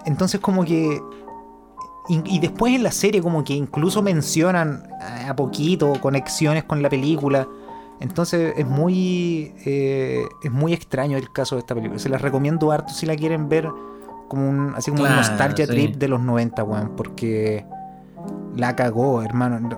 Entonces, 0.08 0.40
como 0.40 0.66
que. 0.66 1.00
y, 2.08 2.40
después 2.40 2.74
en 2.74 2.82
la 2.82 2.92
serie, 2.92 3.22
como 3.22 3.44
que 3.44 3.54
incluso 3.54 4.02
mencionan 4.02 4.90
eh, 5.02 5.26
a 5.30 5.36
poquito 5.36 5.94
conexiones 6.02 6.64
con 6.64 6.82
la 6.82 6.90
película. 6.90 7.48
Entonces 8.00 8.54
es 8.58 8.66
muy, 8.66 9.54
eh, 9.66 10.24
es 10.42 10.52
muy 10.52 10.74
extraño 10.74 11.18
el 11.18 11.32
caso 11.32 11.56
de 11.56 11.60
esta 11.60 11.76
película. 11.76 12.00
Se 12.00 12.10
las 12.10 12.22
recomiendo 12.22 12.72
harto 12.72 12.94
si 12.94 13.06
la 13.06 13.16
quieren 13.16 13.50
ver 13.50 13.70
como 14.30 14.48
un, 14.50 14.74
así 14.76 14.92
como 14.92 15.04
un 15.04 15.16
nostalgia 15.16 15.68
trip 15.68 15.96
de 15.96 16.08
los 16.08 16.22
90, 16.22 16.64
weón, 16.64 16.92
porque 16.96 17.66
la 18.56 18.76
cagó, 18.76 19.22
hermano. 19.22 19.70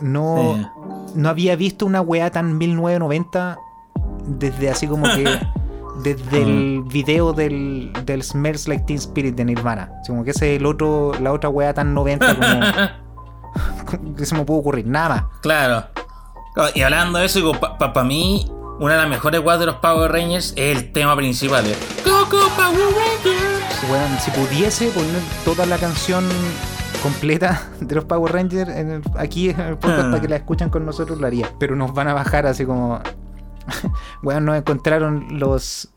No, 0.00 0.68
no, 1.14 1.28
había 1.28 1.54
visto 1.54 1.86
una 1.86 2.00
weá 2.00 2.30
tan 2.30 2.58
1990 2.58 3.58
desde 4.26 4.70
así 4.70 4.86
como 4.88 5.04
que... 5.04 5.24
desde 6.02 6.40
el 6.42 6.84
video 6.84 7.32
del, 7.32 7.92
del 8.06 8.22
Smells 8.22 8.68
Like 8.68 8.84
Teen 8.84 9.00
Spirit 9.00 9.34
de 9.34 9.44
Nirvana. 9.44 9.82
hermana. 9.82 10.00
como 10.06 10.22
que 10.22 10.30
es 10.30 10.40
el 10.42 10.64
otro, 10.64 11.10
la 11.20 11.32
otra 11.32 11.50
weá 11.50 11.74
tan 11.74 11.92
90 11.92 12.98
como, 13.94 14.14
que 14.16 14.24
se 14.24 14.36
me 14.36 14.44
pudo 14.44 14.58
ocurrir. 14.58 14.86
Nada 14.86 15.28
Claro. 15.42 15.86
Y 16.74 16.82
hablando 16.82 17.20
de 17.20 17.26
eso, 17.26 17.52
para 17.52 18.02
mí, 18.04 18.50
una 18.80 18.94
de 18.94 19.00
las 19.00 19.08
mejores 19.08 19.40
guas 19.40 19.60
de 19.60 19.66
los 19.66 19.76
Power 19.76 20.10
Rangers 20.10 20.54
es 20.56 20.76
el 20.76 20.92
tema 20.92 21.14
principal. 21.14 21.64
¿eh? 21.66 21.74
Coco 22.04 22.48
Power 22.56 22.76
Rangers. 23.94 24.22
si 24.22 24.30
pudiese 24.32 24.88
poner 24.88 25.20
toda 25.44 25.66
la 25.66 25.78
canción 25.78 26.24
completa 27.00 27.70
de 27.80 27.94
los 27.94 28.04
Power 28.06 28.32
Rangers 28.32 28.70
aquí 29.16 29.50
en 29.50 29.60
el 29.60 29.78
podcast 29.78 30.08
para 30.08 30.20
que 30.20 30.26
la 30.28 30.36
escuchen 30.36 30.68
con 30.68 30.84
nosotros, 30.84 31.20
la 31.20 31.28
haría. 31.28 31.48
Pero 31.60 31.76
nos 31.76 31.94
van 31.94 32.08
a 32.08 32.14
bajar 32.14 32.44
así 32.46 32.66
como. 32.66 33.00
bueno, 34.22 34.40
nos 34.40 34.56
encontraron 34.56 35.38
los, 35.38 35.90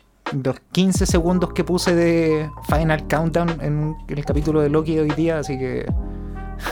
los 0.44 0.58
15 0.74 1.08
segundos 1.08 1.54
que 1.54 1.64
puse 1.64 1.96
de 1.96 2.52
Final 2.70 3.08
Countdown 3.08 3.50
en 3.62 3.96
el 4.10 4.26
capítulo 4.26 4.62
de 4.62 4.70
Loki 4.70 5.00
hoy 5.00 5.10
día, 5.10 5.40
así 5.40 5.58
que 5.58 5.88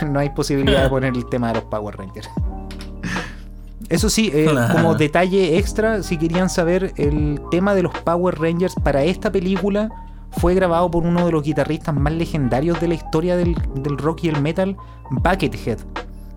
no 0.08 0.20
hay 0.20 0.30
posibilidad 0.30 0.84
de 0.84 0.90
poner 0.90 1.16
el 1.16 1.28
tema 1.28 1.48
de 1.48 1.56
los 1.56 1.64
Power 1.64 1.98
Rangers. 1.98 2.30
Eso 3.90 4.08
sí, 4.08 4.30
eh, 4.34 4.48
como 4.72 4.94
detalle 4.94 5.58
extra, 5.58 6.04
si 6.04 6.18
querían 6.18 6.48
saber, 6.50 6.94
el 6.98 7.42
tema 7.50 7.74
de 7.74 7.82
los 7.82 7.92
Power 8.00 8.40
Rangers 8.40 8.76
para 8.84 9.04
esta 9.04 9.32
película 9.32 9.90
fue 10.38 10.54
grabado 10.54 10.92
por 10.92 11.04
uno 11.08 11.26
de 11.26 11.32
los 11.32 11.42
guitarristas 11.42 11.96
más 11.96 12.14
legendarios 12.14 12.80
de 12.80 12.88
la 12.88 12.94
historia 12.94 13.36
del, 13.36 13.56
del 13.82 13.98
rock 13.98 14.26
y 14.26 14.30
el 14.30 14.42
metal, 14.44 14.78
Buckethead. 15.10 15.80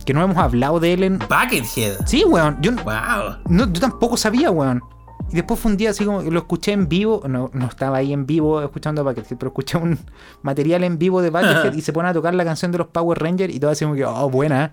Que 0.07 0.15
no 0.15 0.23
hemos 0.25 0.39
hablado 0.39 0.81
de 0.81 0.95
él 0.95 1.03
en. 1.05 1.19
Buckethead. 1.19 1.99
Sí, 2.07 2.25
weón. 2.27 2.57
Yo, 2.63 2.73
wow. 2.73 3.37
no, 3.49 3.71
yo 3.71 3.81
tampoco 3.81 4.17
sabía, 4.17 4.51
weón. 4.51 4.83
Y 5.31 5.35
después 5.35 5.61
fue 5.61 5.71
un 5.73 5.77
día 5.77 5.91
así 5.91 6.05
como 6.07 6.23
lo 6.23 6.39
escuché 6.39 6.73
en 6.73 6.89
vivo. 6.89 7.23
No, 7.29 7.51
no 7.53 7.67
estaba 7.67 7.99
ahí 7.99 8.13
en 8.15 8.25
vivo 8.27 8.63
escuchando 8.63 9.03
a 9.03 9.05
Buckethead, 9.05 9.39
pero 9.39 9.51
escuché 9.51 9.77
un 9.77 9.99
material 10.41 10.85
en 10.85 10.99
vivo 10.99 11.21
de 11.21 11.29
Buckethead 11.31 11.75
y 11.75 11.83
se 11.83 11.93
pone 11.93 12.09
a 12.09 12.15
tocar 12.15 12.35
la 12.35 12.45
canción 12.47 12.73
de 12.73 12.79
los 12.79 12.87
Power 12.89 13.19
Rangers 13.23 13.55
y 13.55 13.61
todo 13.61 13.69
decimos 13.71 13.95
que, 13.99 14.07
oh, 14.07 14.31
buena. 14.31 14.73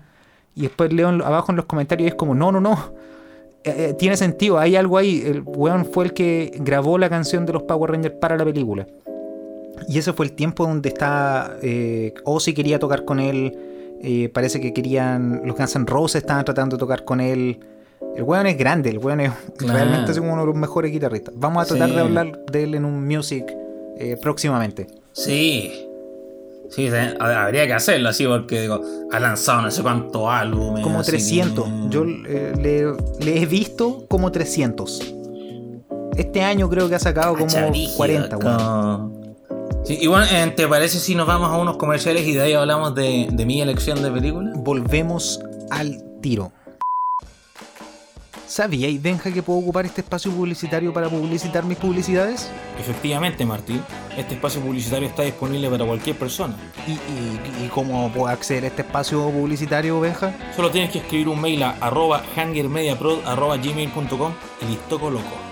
Y 0.54 0.62
después 0.62 0.92
leo 0.92 1.08
abajo 1.08 1.52
en 1.52 1.56
los 1.56 1.64
comentarios 1.66 2.06
y 2.08 2.08
es 2.08 2.14
como, 2.14 2.34
no, 2.34 2.50
no, 2.52 2.60
no. 2.60 2.72
Eh, 3.64 3.88
eh, 3.90 3.94
tiene 3.98 4.16
sentido, 4.16 4.58
hay 4.58 4.76
algo 4.76 4.98
ahí. 4.98 5.22
El 5.24 5.42
weón 5.44 5.84
fue 5.84 6.06
el 6.06 6.12
que 6.12 6.52
grabó 6.60 6.98
la 6.98 7.08
canción 7.08 7.46
de 7.46 7.52
los 7.52 7.62
Power 7.64 7.90
Rangers 7.90 8.14
para 8.20 8.36
la 8.36 8.44
película. 8.44 8.86
Y 9.88 9.98
ese 9.98 10.12
fue 10.12 10.26
el 10.26 10.32
tiempo 10.32 10.66
donde 10.66 10.88
está 10.90 11.56
eh, 11.62 12.12
Ozzy 12.24 12.52
quería 12.54 12.78
tocar 12.78 13.04
con 13.04 13.20
él. 13.20 13.56
Eh, 14.02 14.28
parece 14.28 14.60
que 14.60 14.72
querían. 14.72 15.42
Los 15.44 15.56
Guns 15.56 15.76
N' 15.76 15.84
Roses 15.86 16.22
estaban 16.22 16.44
tratando 16.44 16.76
de 16.76 16.80
tocar 16.80 17.04
con 17.04 17.20
él. 17.20 17.58
El 18.16 18.22
weón 18.24 18.46
es 18.46 18.56
grande, 18.58 18.90
el 18.90 18.98
weón 18.98 19.20
es 19.20 19.30
realmente 19.58 20.10
es 20.12 20.18
uno 20.18 20.40
de 20.40 20.46
los 20.46 20.54
mejores 20.56 20.90
guitarristas. 20.90 21.34
Vamos 21.36 21.62
a 21.62 21.66
tratar 21.68 21.94
de 21.94 22.00
hablar 22.00 22.40
de 22.50 22.62
él 22.64 22.74
en 22.74 22.84
un 22.84 23.06
music 23.06 23.44
próximamente. 24.22 24.86
Sí. 25.12 25.88
Sí, 26.70 26.86
habría 27.18 27.66
que 27.66 27.72
hacerlo 27.74 28.10
así 28.10 28.26
porque 28.26 28.70
ha 29.12 29.20
lanzado 29.20 29.62
no 29.62 29.70
sé 29.70 29.82
cuánto 29.82 30.30
álbumes. 30.30 30.84
Como 30.84 31.02
300. 31.02 31.68
Yo 31.90 32.04
eh, 32.04 32.92
le, 33.18 33.38
he 33.42 33.46
visto 33.46 34.04
como 34.08 34.30
300. 34.30 35.14
Este 36.16 36.42
año 36.42 36.68
creo 36.70 36.88
que 36.88 36.94
ha 36.94 36.98
sacado 37.00 37.34
ah, 37.34 37.38
como 37.38 37.52
40. 37.96 38.36
Igual 38.36 39.10
y 39.88 40.06
bueno, 40.06 40.24
eh, 40.30 40.52
¿te 40.56 40.68
parece 40.68 40.98
si 40.98 41.14
nos 41.16 41.26
vamos 41.26 41.50
a 41.50 41.56
unos 41.58 41.76
comerciales 41.76 42.24
y 42.26 42.34
de 42.34 42.42
ahí 42.42 42.52
hablamos 42.52 42.94
de, 42.94 43.28
de 43.32 43.46
mi 43.46 43.60
elección 43.60 44.00
de 44.00 44.10
película? 44.10 44.52
Volvemos 44.58 45.40
al 45.70 45.98
tiro. 46.20 46.52
¿Sabíais, 48.46 49.00
Benja, 49.02 49.32
que 49.32 49.42
puedo 49.42 49.58
ocupar 49.58 49.86
este 49.86 50.00
espacio 50.02 50.30
publicitario 50.30 50.92
para 50.92 51.08
publicitar 51.08 51.64
mis 51.64 51.78
publicidades? 51.78 52.48
Efectivamente, 52.78 53.44
Martín. 53.44 53.82
Este 54.16 54.34
espacio 54.34 54.60
publicitario 54.60 55.08
está 55.08 55.22
disponible 55.22 55.68
para 55.70 55.84
cualquier 55.84 56.16
persona. 56.16 56.56
¿Y, 56.86 57.00
cómo 57.68 58.10
puedo 58.12 58.28
acceder 58.28 58.64
a 58.64 58.66
este 58.68 58.82
espacio 58.82 59.30
publicitario, 59.30 60.00
Benja? 60.00 60.34
Solo 60.54 60.70
tienes 60.70 60.90
que 60.90 60.98
escribir 60.98 61.28
un 61.28 61.40
mail 61.40 61.62
a 61.62 61.70
arroba 61.80 62.22
y 64.62 64.64
listo 64.66 64.98
colocó 65.00 65.49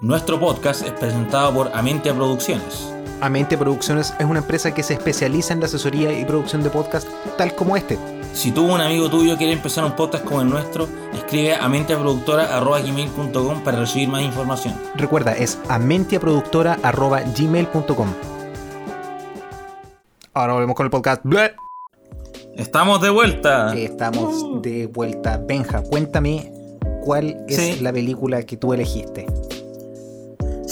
Nuestro 0.00 0.38
podcast 0.38 0.82
es 0.86 0.92
presentado 0.92 1.52
por 1.52 1.70
Amentia 1.74 2.14
Producciones. 2.14 2.88
Amente 3.20 3.58
Producciones 3.58 4.14
es 4.20 4.26
una 4.26 4.38
empresa 4.38 4.72
que 4.72 4.84
se 4.84 4.92
especializa 4.94 5.52
en 5.54 5.58
la 5.60 5.66
asesoría 5.66 6.16
y 6.16 6.24
producción 6.24 6.62
de 6.62 6.70
podcasts 6.70 7.10
tal 7.36 7.56
como 7.56 7.76
este. 7.76 7.98
Si 8.32 8.52
tú 8.52 8.70
o 8.70 8.74
un 8.76 8.80
amigo 8.80 9.10
tuyo 9.10 9.36
quiere 9.36 9.52
empezar 9.52 9.82
un 9.84 9.96
podcast 9.96 10.24
como 10.24 10.40
el 10.42 10.48
nuestro, 10.50 10.86
escribe 11.14 11.56
a 11.56 11.68
menteaproductora.gmail.com 11.68 13.64
para 13.64 13.80
recibir 13.80 14.08
más 14.08 14.22
información. 14.22 14.72
Recuerda, 14.94 15.32
es 15.32 15.58
amentiaproductora.gmail.com 15.68 18.08
Ahora 20.34 20.52
volvemos 20.52 20.76
con 20.76 20.86
el 20.86 20.90
podcast. 20.90 21.22
Estamos 22.54 23.00
de 23.02 23.10
vuelta. 23.10 23.74
Eh, 23.74 23.86
estamos 23.86 24.62
de 24.62 24.86
vuelta. 24.86 25.38
Benja, 25.44 25.82
cuéntame 25.82 26.52
cuál 27.02 27.36
es 27.48 27.82
la 27.82 27.92
película 27.92 28.44
que 28.44 28.56
tú 28.56 28.72
elegiste. 28.72 29.26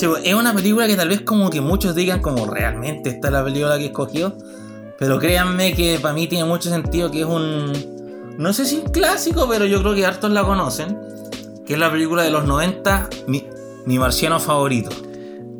Pues, 0.01 0.23
es 0.25 0.35
una 0.35 0.55
película 0.55 0.87
que 0.87 0.95
tal 0.97 1.09
vez 1.09 1.23
como 1.23 1.49
que 1.51 1.61
muchos 1.63 1.95
digan 1.95 2.21
como 2.21 2.47
realmente 2.47 3.09
esta 3.11 3.29
es 3.29 3.33
la 3.33 3.45
película 3.45 3.79
que 3.79 3.87
escogió. 3.87 4.37
Pero 4.99 5.19
créanme 5.19 5.75
que 5.75 5.99
para 6.01 6.15
mí 6.15 6.27
tiene 6.27 6.45
mucho 6.45 6.69
sentido 6.71 7.11
que 7.11 7.21
es 7.21 7.27
un... 7.27 7.73
No 8.39 8.53
sé 8.53 8.65
si 8.67 8.79
un 8.79 8.91
clásico, 8.93 9.47
pero 9.49 9.65
yo 9.67 9.81
creo 9.83 9.95
que 9.95 10.05
hartos 10.07 10.31
la 10.31 10.43
conocen. 10.43 10.99
Que 11.67 11.75
es 11.75 11.79
la 11.79 11.91
película 11.91 12.23
de 12.23 12.31
los 12.31 12.45
90, 12.47 13.09
Mi, 13.27 13.45
Marciano 13.99 14.39
Favorito. 14.39 14.91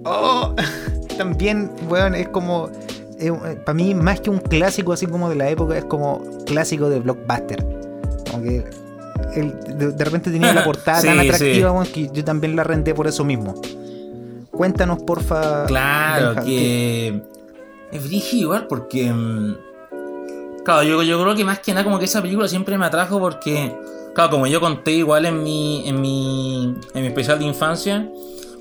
Oh, 0.05 0.55
también, 1.19 1.71
bueno, 1.89 2.17
es 2.17 2.29
como... 2.29 2.71
Eh, 3.19 3.33
para 3.65 3.75
mí, 3.75 3.95
más 3.95 4.21
que 4.21 4.29
un 4.31 4.39
clásico 4.39 4.93
así 4.93 5.07
como 5.07 5.29
de 5.31 5.37
la 5.37 5.49
época, 5.49 5.77
es 5.77 5.85
como 5.85 6.23
clásico 6.45 6.89
de 6.89 7.01
blockbuster. 7.01 7.65
Aunque 8.33 8.65
de, 9.39 10.05
repente 10.05 10.31
tenía 10.31 10.53
la 10.55 10.65
portada 10.65 11.03
tan 11.03 11.19
atractiva 11.21 11.85
que 11.93 12.11
yo 12.13 12.25
también 12.25 12.57
la 12.57 12.65
renté 12.65 12.95
por 12.95 13.07
eso 13.07 13.25
mismo. 13.25 13.55
Cuéntanos, 14.57 14.99
porfa. 15.03 15.65
Claro, 15.67 16.43
que. 16.45 17.23
Es 17.93 18.05
brígido 18.09 18.43
igual, 18.43 18.67
porque. 18.67 19.13
Mm, 19.13 19.57
claro, 20.65 20.83
yo, 20.83 21.23
creo 21.23 21.35
que 21.35 21.45
más 21.45 21.61
que 21.61 21.73
nada, 21.73 21.85
como 21.85 21.99
que 21.99 22.07
esa 22.07 22.21
película 22.23 22.49
siempre 22.49 22.77
me 22.79 22.87
atrajo 22.87 23.21
porque. 23.21 23.75
Claro, 24.15 24.31
como 24.31 24.47
yo 24.47 24.61
conté 24.61 24.93
igual 24.93 25.27
en 25.27 25.43
mi, 25.43 25.83
en 25.87 26.01
mi, 26.01 26.75
en 26.95 27.03
mi 27.03 27.09
especial 27.09 27.39
de 27.39 27.45
infancia, 27.45 28.11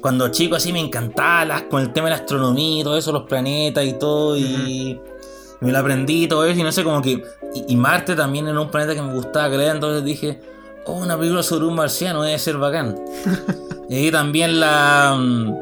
cuando 0.01 0.27
chico 0.29 0.57
así 0.57 0.73
me 0.73 0.81
encantaba 0.81 1.63
con 1.69 1.81
el 1.81 1.93
tema 1.93 2.07
de 2.07 2.11
la 2.15 2.17
astronomía 2.17 2.81
y 2.81 2.83
todo 2.83 2.97
eso, 2.97 3.13
los 3.13 3.23
planetas 3.23 3.85
y 3.85 3.93
todo, 3.93 4.37
y, 4.37 4.99
me 5.61 5.71
lo 5.71 5.79
aprendí 5.79 6.27
todo 6.27 6.43
eso, 6.43 6.59
y 6.59 6.63
no 6.63 6.73
sé, 6.73 6.83
como 6.83 7.01
que... 7.01 7.23
Y, 7.55 7.63
y, 7.69 7.75
Marte 7.77 8.15
también 8.17 8.49
era 8.49 8.59
un 8.59 8.69
planeta 8.69 8.93
que 8.95 9.01
me 9.01 9.13
gustaba 9.13 9.47
creer, 9.47 9.75
entonces 9.75 10.03
dije, 10.03 10.41
oh, 10.87 10.97
una 10.99 11.17
película 11.17 11.41
sobre 11.41 11.65
un 11.65 11.75
marciano 11.75 12.21
debe 12.23 12.37
ser 12.37 12.57
bacán. 12.57 12.93
y 13.89 14.11
también 14.11 14.59
la... 14.59 15.15
Mm, 15.17 15.53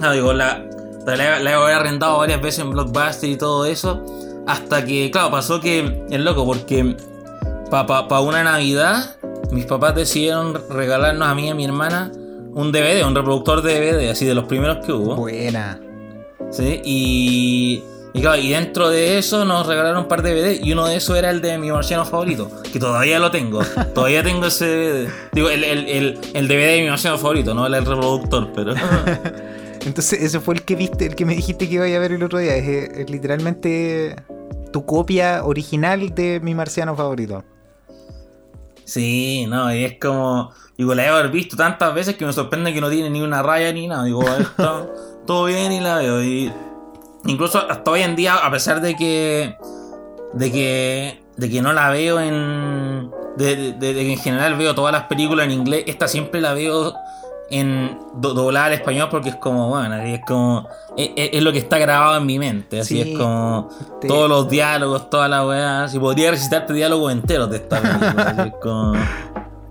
no, 0.00 0.12
digo, 0.12 0.32
la, 0.32 0.64
la, 1.06 1.36
había 1.36 1.78
rentado 1.78 2.18
varias 2.18 2.42
veces 2.42 2.60
en 2.64 2.70
Blockbuster 2.70 3.30
y 3.30 3.36
todo 3.36 3.64
eso. 3.64 4.02
Hasta 4.46 4.84
que, 4.84 5.10
claro, 5.10 5.30
pasó 5.30 5.60
que 5.60 6.04
es 6.10 6.20
loco, 6.20 6.44
porque 6.44 6.96
para 7.70 8.20
una 8.20 8.42
Navidad 8.44 9.16
mis 9.52 9.66
papás 9.66 9.94
decidieron 9.94 10.60
regalarnos 10.68 11.28
a 11.28 11.34
mí 11.34 11.46
y 11.46 11.50
a 11.50 11.54
mi 11.54 11.64
hermana 11.64 12.10
un 12.54 12.72
DVD, 12.72 13.06
un 13.06 13.14
reproductor 13.14 13.62
de 13.62 13.80
DVD, 13.80 14.10
así 14.10 14.24
de 14.26 14.34
los 14.34 14.44
primeros 14.44 14.84
que 14.84 14.92
hubo. 14.92 15.14
Buena. 15.16 15.80
Sí, 16.50 16.80
y, 16.84 17.82
claro, 18.20 18.36
y 18.42 18.50
dentro 18.50 18.90
de 18.90 19.18
eso 19.18 19.44
nos 19.44 19.66
regalaron 19.66 20.02
un 20.02 20.08
par 20.08 20.22
de 20.22 20.34
DVD 20.34 20.62
y 20.64 20.72
uno 20.72 20.86
de 20.86 20.96
esos 20.96 21.16
era 21.16 21.30
el 21.30 21.40
de 21.40 21.56
mi 21.58 21.70
marciano 21.70 22.04
favorito, 22.04 22.50
que 22.72 22.78
todavía 22.80 23.18
lo 23.20 23.30
tengo. 23.30 23.60
todavía 23.94 24.22
tengo 24.24 24.46
ese 24.46 24.66
DVD. 25.04 25.08
Digo, 25.32 25.50
el, 25.50 25.64
el, 25.64 26.18
el 26.34 26.48
DVD 26.48 26.76
de 26.76 26.82
mi 26.82 26.88
marciano 26.90 27.16
favorito, 27.16 27.54
no 27.54 27.64
el 27.66 27.72
reproductor, 27.72 28.48
pero. 28.54 28.74
Entonces, 29.84 30.22
ese 30.22 30.40
fue 30.40 30.54
el 30.54 30.62
que 30.62 30.76
viste, 30.76 31.04
el 31.06 31.14
que 31.14 31.26
me 31.26 31.34
dijiste 31.34 31.68
que 31.68 31.74
iba 31.74 31.84
a 31.84 31.98
ver 31.98 32.12
el 32.12 32.22
otro 32.22 32.38
día. 32.38 32.56
Es, 32.56 32.66
eh, 32.66 33.06
literalmente 33.08 34.16
tu 34.72 34.84
copia 34.86 35.44
original 35.44 36.14
de 36.14 36.40
mi 36.40 36.54
marciano 36.54 36.96
favorito. 36.96 37.44
Sí, 38.84 39.46
no, 39.48 39.72
y 39.74 39.84
es 39.84 39.98
como. 40.00 40.52
Digo, 40.76 40.94
la 40.94 41.20
he 41.20 41.28
visto 41.28 41.56
tantas 41.56 41.94
veces 41.94 42.16
que 42.16 42.24
me 42.26 42.32
sorprende 42.32 42.72
que 42.74 42.80
no 42.80 42.90
tiene 42.90 43.08
ni 43.10 43.20
una 43.20 43.42
raya 43.42 43.72
ni 43.72 43.86
nada. 43.86 44.04
Digo, 44.04 44.22
está 44.38 44.86
todo 45.26 45.46
bien 45.46 45.70
y 45.72 45.80
la 45.80 45.96
veo. 45.98 46.22
incluso 47.26 47.58
hasta 47.70 47.90
hoy 47.90 48.02
en 48.02 48.16
día, 48.16 48.34
a 48.36 48.50
pesar 48.50 48.80
de 48.80 48.96
que. 48.96 49.54
de 50.32 50.50
que. 50.50 51.22
de 51.36 51.50
que 51.50 51.62
no 51.62 51.72
la 51.74 51.90
veo 51.90 52.20
en. 52.20 53.10
de, 53.36 53.76
que 53.78 54.12
en 54.14 54.18
general 54.18 54.56
veo 54.56 54.74
todas 54.74 54.92
las 54.92 55.04
películas 55.04 55.44
en 55.46 55.52
inglés, 55.52 55.84
esta 55.86 56.08
siempre 56.08 56.40
la 56.40 56.54
veo 56.54 56.94
en 57.50 57.98
doblar 58.14 58.72
español 58.72 59.08
porque 59.10 59.30
es 59.30 59.36
como, 59.36 59.68
bueno, 59.68 59.96
es 59.98 60.20
como. 60.26 60.66
Es, 60.96 61.42
lo 61.42 61.52
que 61.52 61.58
está 61.58 61.78
grabado 61.78 62.16
en 62.16 62.26
mi 62.26 62.38
mente. 62.38 62.80
Así 62.80 63.00
es 63.00 63.18
como. 63.18 63.68
Todos 64.06 64.28
los 64.28 64.48
diálogos, 64.48 65.10
todas 65.10 65.28
la 65.28 65.46
weá. 65.46 65.88
Si 65.88 65.98
podría 65.98 66.30
recitarte 66.30 66.72
diálogos 66.72 67.12
enteros 67.12 67.50
de 67.50 67.56
esta 67.56 67.80
película. 67.80 69.04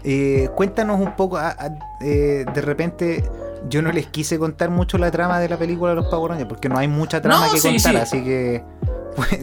Eh, 0.06 0.50
cuéntanos 0.54 1.00
un 1.00 1.16
poco. 1.16 1.38
Ah, 1.38 1.56
ah, 1.58 1.70
eh, 2.02 2.44
de 2.54 2.62
repente. 2.62 3.24
Yo 3.70 3.82
no 3.82 3.90
les 3.94 4.08
quise 4.08 4.38
contar 4.38 4.70
mucho 4.70 4.98
la 4.98 5.10
trama 5.12 5.40
de 5.40 5.48
la 5.48 5.56
película 5.56 5.92
de 5.92 5.96
los 5.96 6.08
Pavorones, 6.08 6.46
porque 6.46 6.68
no 6.68 6.78
hay 6.78 6.90
mucha 6.90 7.22
trama 7.22 7.46
que 7.54 7.62
contar, 7.62 7.96
así 7.96 8.22
que. 8.22 8.62
Pues, 9.16 9.40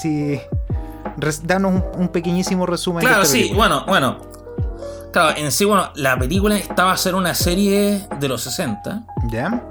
si 0.00 0.40
Danos 1.42 1.82
un, 1.98 2.06
pequeñísimo 2.10 2.64
resumen. 2.66 3.04
Claro, 3.04 3.24
sí, 3.24 3.52
bueno, 3.56 3.82
bueno. 3.88 4.18
Claro, 5.14 5.36
en 5.38 5.52
sí, 5.52 5.64
bueno, 5.64 5.92
la 5.94 6.18
película 6.18 6.56
estaba 6.56 6.90
a 6.90 6.96
ser 6.96 7.14
una 7.14 7.36
serie 7.36 8.04
de 8.18 8.26
los 8.26 8.40
60. 8.42 9.04
¿Ya? 9.30 9.62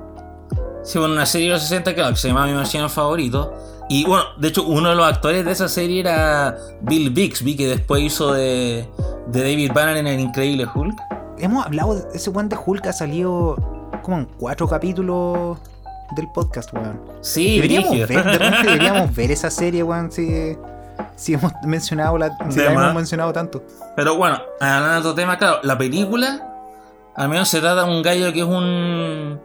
Sí, 0.85 0.97
bueno, 0.99 1.15
una 1.15 1.25
serie 1.25 1.47
de 1.47 1.53
los 1.55 1.63
60, 1.63 1.93
claro, 1.95 2.11
que 2.11 2.15
se 2.15 2.29
llama 2.29 2.45
Mi 2.47 2.53
Marciano 2.53 2.87
Favorito. 2.87 3.53
Y 3.89 4.05
bueno, 4.05 4.23
de 4.39 4.47
hecho, 4.47 4.63
uno 4.63 4.87
de 4.87 4.95
los 4.95 5.05
actores 5.05 5.43
de 5.43 5.51
esa 5.51 5.67
serie 5.67 5.99
era 5.99 6.57
Bill 6.83 7.09
Bixby, 7.09 7.57
que 7.57 7.67
después 7.67 8.01
hizo 8.03 8.31
de, 8.31 8.87
David 9.33 9.73
Banner 9.73 9.97
en 9.97 10.07
El 10.07 10.21
Increíble 10.21 10.65
Hulk. 10.73 10.95
Hemos 11.39 11.65
hablado, 11.65 11.95
de 11.95 12.15
ese 12.17 12.29
guante 12.29 12.55
de 12.55 12.61
Hulk 12.65 12.87
ha 12.87 12.93
salido 12.93 13.57
como 14.01 14.19
en 14.19 14.25
cuatro 14.39 14.69
capítulos 14.69 15.57
del 16.15 16.29
podcast, 16.33 16.71
weón. 16.71 17.01
Sí, 17.19 17.55
deberíamos 17.57 17.91
ver, 17.91 19.09
ver 19.13 19.31
esa 19.31 19.49
serie, 19.49 19.83
weón, 19.83 20.09
sí. 20.09 20.25
Si 20.53 20.57
si 21.15 21.33
hemos 21.33 21.51
mencionado 21.65 22.17
la, 22.17 22.35
mencionado 22.93 23.33
tanto. 23.33 23.63
Pero 23.95 24.15
bueno, 24.15 24.39
hablando 24.59 25.09
otro 25.09 25.13
tema, 25.15 25.37
claro, 25.37 25.59
la 25.63 25.77
película 25.77 26.49
al 27.15 27.29
menos 27.29 27.47
se 27.49 27.59
trata 27.61 27.83
de 27.83 27.89
un 27.95 28.01
gallo 28.01 28.31
que 28.33 28.39
es 28.39 28.45
un 28.45 29.39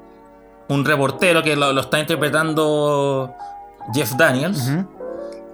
un 0.71 0.85
reportero 0.85 1.42
que 1.42 1.57
lo, 1.57 1.79
está 1.81 1.99
interpretando 1.99 3.35
Jeff 3.94 4.12
Daniels, 4.16 4.71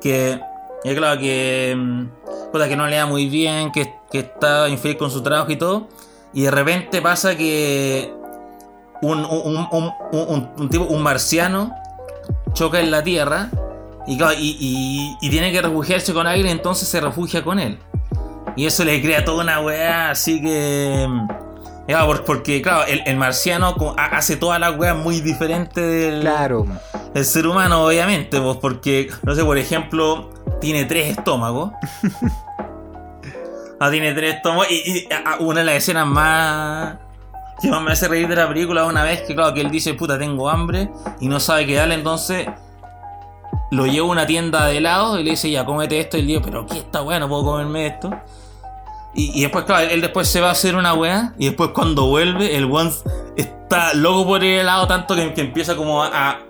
que 0.00 0.40
es 0.82 0.94
claro 0.96 1.20
que 1.20 1.74
mm, 1.76 2.04
que 2.52 2.76
no 2.76 2.86
le 2.86 2.96
da 2.96 3.06
muy 3.06 3.26
bien, 3.28 3.70
que, 3.72 3.92
está 4.12 4.68
infeliz 4.68 4.96
con 4.96 5.10
su 5.10 5.22
trabajo 5.22 5.50
y 5.52 5.56
todo, 5.56 5.88
y 6.32 6.42
de 6.42 6.50
repente 6.50 7.00
pasa 7.02 7.36
que 7.36 8.12
un, 9.02 9.24
un, 9.24 9.94
un 10.56 10.68
tipo, 10.70 10.84
un 10.84 11.02
marciano 11.02 11.72
choca 12.54 12.80
en 12.80 12.90
la 12.90 13.02
Tierra 13.02 13.50
y, 14.06 14.22
y, 14.22 15.16
y, 15.20 15.30
tiene 15.30 15.50
que 15.50 15.62
refugiarse 15.62 16.12
con 16.12 16.26
alguien, 16.26 16.48
entonces 16.48 16.88
se 16.88 17.00
refugia 17.00 17.42
con 17.42 17.58
él. 17.58 17.78
Y 18.56 18.66
eso 18.66 18.84
le 18.84 19.00
crea 19.00 19.24
toda 19.24 19.42
una 19.42 19.60
weá, 19.60 20.10
así 20.10 20.40
que. 20.42 21.06
Mm, 21.08 21.24
porque, 22.26 22.62
claro, 22.62 22.84
el, 22.86 23.16
marciano 23.16 23.74
hace 23.98 24.36
toda 24.36 24.58
la 24.58 24.70
weas 24.70 24.96
muy 24.96 25.20
diferente... 25.20 25.82
del, 25.82 26.22
claro. 26.22 26.64
el 27.14 27.24
ser 27.26 27.46
humano, 27.46 27.84
obviamente. 27.84 28.40
Pues, 28.40 28.56
porque, 28.56 29.10
no 29.22 29.34
sé, 29.34 29.44
por 29.44 29.58
ejemplo, 29.58 30.30
tiene 30.62 30.86
tres 30.86 31.18
estómagos. 31.18 31.72
No, 31.92 33.00
ah, 33.80 33.90
tiene 33.90 34.14
tres 34.14 34.36
estómagos. 34.36 34.68
Y, 34.70 35.06
una 35.40 35.60
de 35.60 35.66
las 35.66 35.74
escenas 35.74 36.06
más 36.06 36.96
que 37.60 37.70
me 37.70 37.92
hace 37.92 38.08
reír 38.08 38.28
de 38.28 38.36
la 38.36 38.48
película 38.48 38.84
una 38.86 39.02
vez 39.02 39.20
que, 39.22 39.34
claro, 39.34 39.52
que 39.52 39.60
él 39.60 39.70
dice, 39.70 39.92
puta, 39.92 40.18
tengo 40.18 40.48
hambre 40.48 40.88
y 41.20 41.28
no 41.28 41.38
sabe 41.38 41.66
qué 41.66 41.74
darle, 41.74 41.94
entonces 41.96 42.46
lo 43.70 43.86
lleva 43.86 44.06
a 44.06 44.10
una 44.10 44.26
tienda 44.26 44.66
de 44.66 44.78
helados 44.78 45.20
y 45.20 45.22
le 45.22 45.30
dice, 45.30 45.50
ya, 45.50 45.64
cómete 45.64 45.98
esto. 45.98 46.18
Y 46.18 46.22
le 46.22 46.40
pero 46.40 46.66
¿qué 46.66 46.78
está 46.78 47.00
bueno? 47.00 47.28
¿Puedo 47.28 47.44
comerme 47.44 47.86
esto? 47.86 48.10
Y, 49.14 49.30
y, 49.38 49.42
después, 49.42 49.64
claro, 49.64 49.88
él 49.88 50.00
después 50.00 50.26
se 50.26 50.40
va 50.40 50.48
a 50.48 50.52
hacer 50.52 50.74
una 50.76 50.92
weá. 50.92 51.34
Y 51.38 51.46
después, 51.46 51.70
cuando 51.72 52.08
vuelve, 52.08 52.56
el 52.56 52.64
one 52.64 52.90
está 53.36 53.94
loco 53.94 54.26
por 54.26 54.42
el 54.44 54.60
helado, 54.60 54.86
tanto 54.86 55.14
que, 55.14 55.32
empieza 55.36 55.76
como 55.76 56.02
a, 56.02 56.40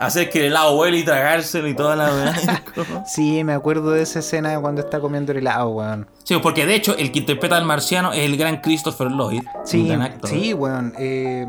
hacer 0.00 0.28
que 0.30 0.40
el 0.40 0.46
helado 0.46 0.76
huele 0.76 0.98
y 0.98 1.04
tragárselo 1.04 1.68
y 1.68 1.74
toda 1.74 1.94
la 1.94 2.06
weá. 2.06 3.04
sí, 3.06 3.44
me 3.44 3.52
acuerdo 3.52 3.90
de 3.92 4.02
esa 4.02 4.18
escena 4.18 4.50
de 4.52 4.60
cuando 4.60 4.80
está 4.80 4.98
comiendo 4.98 5.30
el 5.32 5.38
helado, 5.38 5.68
weón. 5.68 6.08
Sí, 6.24 6.36
porque 6.42 6.66
de 6.66 6.74
hecho, 6.74 6.96
el 6.98 7.12
que 7.12 7.20
interpreta 7.20 7.56
al 7.56 7.64
marciano 7.64 8.12
es 8.12 8.20
el 8.24 8.36
gran 8.36 8.56
Christopher 8.60 9.08
Lloyd. 9.08 9.42
Sí, 9.64 9.88
sí 10.24 10.52
weón. 10.52 10.94
Eh, 10.98 11.46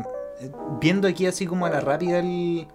viendo 0.80 1.08
aquí 1.08 1.26
así 1.26 1.46
como 1.46 1.66
a 1.66 1.70
la 1.70 1.80
rápida 1.80 2.18
el 2.18 2.68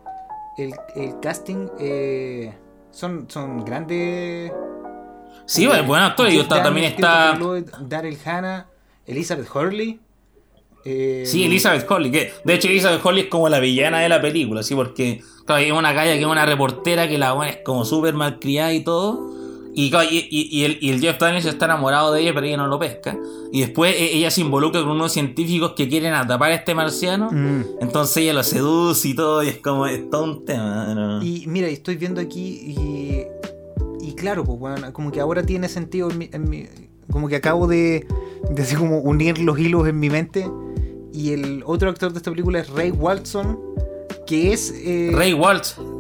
el, 0.57 0.73
casting 1.21 1.67
eh, 1.79 2.53
son, 2.91 3.25
son 3.29 3.63
grandes. 3.65 4.51
Sí, 5.45 5.65
bueno, 5.65 5.95
eh, 5.97 5.99
actor. 5.99 6.27
también 6.63 6.87
está. 6.87 7.37
Daryl 7.81 8.17
Hannah, 8.25 8.67
Elizabeth 9.05 9.47
Hurley. 9.53 9.99
Eh, 10.85 11.23
sí, 11.25 11.45
Elizabeth 11.45 11.89
Hurley. 11.89 12.11
de 12.11 12.33
hecho, 12.53 12.67
Elizabeth 12.67 13.03
Hurley 13.05 13.21
es 13.23 13.27
como 13.29 13.47
la 13.49 13.59
villana 13.59 13.99
de 14.01 14.09
la 14.09 14.21
película, 14.21 14.63
sí, 14.63 14.75
porque 14.75 15.21
claro, 15.45 15.61
es 15.63 15.71
una 15.71 15.93
calle 15.95 16.13
que 16.13 16.21
es 16.21 16.25
una 16.25 16.45
reportera 16.45 17.07
que 17.07 17.17
la 17.17 17.33
bueno, 17.33 17.51
es 17.51 17.57
como 17.63 17.85
súper 17.85 18.13
malcriada 18.13 18.73
y 18.73 18.83
todo. 18.83 19.41
Y, 19.75 20.61
el, 20.65 20.77
el, 20.81 21.01
Jeff 21.01 21.17
Daniels 21.19 21.45
está 21.45 21.65
enamorado 21.65 22.13
de 22.13 22.21
ella, 22.21 22.31
pero 22.33 22.45
ella 22.45 22.57
no 22.57 22.67
lo 22.67 22.77
pesca. 22.77 23.17
Y 23.51 23.61
después 23.61 23.95
e, 23.95 24.15
ella 24.15 24.29
se 24.29 24.41
involucra 24.41 24.81
con 24.81 24.91
unos 24.91 25.11
científicos 25.11 25.73
que 25.75 25.87
quieren 25.89 26.13
atapar 26.13 26.51
a 26.51 26.55
este 26.55 26.75
marciano. 26.75 27.29
Mm. 27.31 27.63
Entonces 27.81 28.17
ella 28.17 28.33
lo 28.33 28.43
seduce 28.43 29.07
y 29.09 29.15
todo, 29.15 29.41
y 29.43 29.47
es 29.49 29.57
como, 29.57 29.87
es 29.87 30.01
un 30.11 31.19
Y 31.23 31.45
mira, 31.47 31.67
estoy 31.67 31.95
viendo 31.95 32.21
aquí, 32.21 33.23
y, 34.01 34.13
claro, 34.15 34.43
pues, 34.45 34.91
como 34.93 35.11
que 35.11 35.19
ahora 35.19 35.43
tiene 35.43 35.67
sentido, 35.67 36.07
como 37.11 37.27
que 37.27 37.35
acabo 37.35 37.67
de, 37.67 38.05
de 38.51 38.75
como 38.77 38.99
unir 38.99 39.37
los 39.39 39.57
hilos 39.59 39.85
en 39.87 39.99
mi 39.99 40.09
mente. 40.09 40.47
Y 41.13 41.33
el 41.33 41.63
otro 41.65 41.89
actor 41.89 42.11
de 42.13 42.17
esta 42.17 42.31
película 42.31 42.59
es 42.59 42.69
Ray 42.69 42.91
Watson, 42.91 43.59
que 44.25 44.53
es... 44.53 44.71
Eh, 44.77 45.11
Ray 45.13 45.33
Watson. 45.33 45.92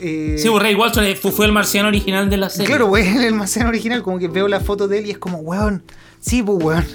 Eh... 0.00 0.36
Sí, 0.38 0.48
pues, 0.48 0.62
Ray 0.62 0.74
Walton 0.74 1.04
fue 1.16 1.46
el 1.46 1.52
marciano 1.52 1.88
original 1.88 2.30
de 2.30 2.36
la 2.38 2.50
serie. 2.50 2.66
Claro, 2.66 2.86
weón, 2.86 3.12
pues, 3.12 3.24
el 3.24 3.34
marciano 3.34 3.68
original, 3.68 4.02
como 4.02 4.18
que 4.18 4.28
veo 4.28 4.48
la 4.48 4.60
foto 4.60 4.88
de 4.88 4.98
él 4.98 5.06
y 5.06 5.10
es 5.12 5.18
como, 5.18 5.38
weón, 5.38 5.82
sí, 6.20 6.42
pues 6.42 6.62
weón. 6.64 6.86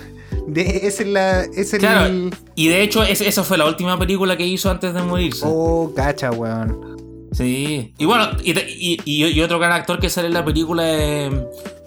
De, 0.48 0.62
es 0.88 1.06
la, 1.06 1.42
el... 1.44 1.50
claro, 1.80 2.14
y 2.56 2.68
de 2.68 2.82
hecho 2.84 3.04
esa 3.04 3.44
fue 3.44 3.58
la 3.58 3.66
última 3.66 3.98
película 3.98 4.36
que 4.38 4.46
hizo 4.46 4.70
antes 4.70 4.94
de 4.94 5.02
morirse. 5.02 5.44
Oh, 5.48 5.92
cacha, 5.96 6.32
weón. 6.32 7.28
Sí. 7.32 7.94
Y 7.98 8.06
bueno, 8.06 8.30
y, 8.44 9.42
otro 9.42 9.58
gran 9.60 9.72
actor 9.72 10.00
que 10.00 10.10
sale 10.10 10.28
en 10.28 10.34
la 10.34 10.44
película 10.46 10.90
es 10.92 11.32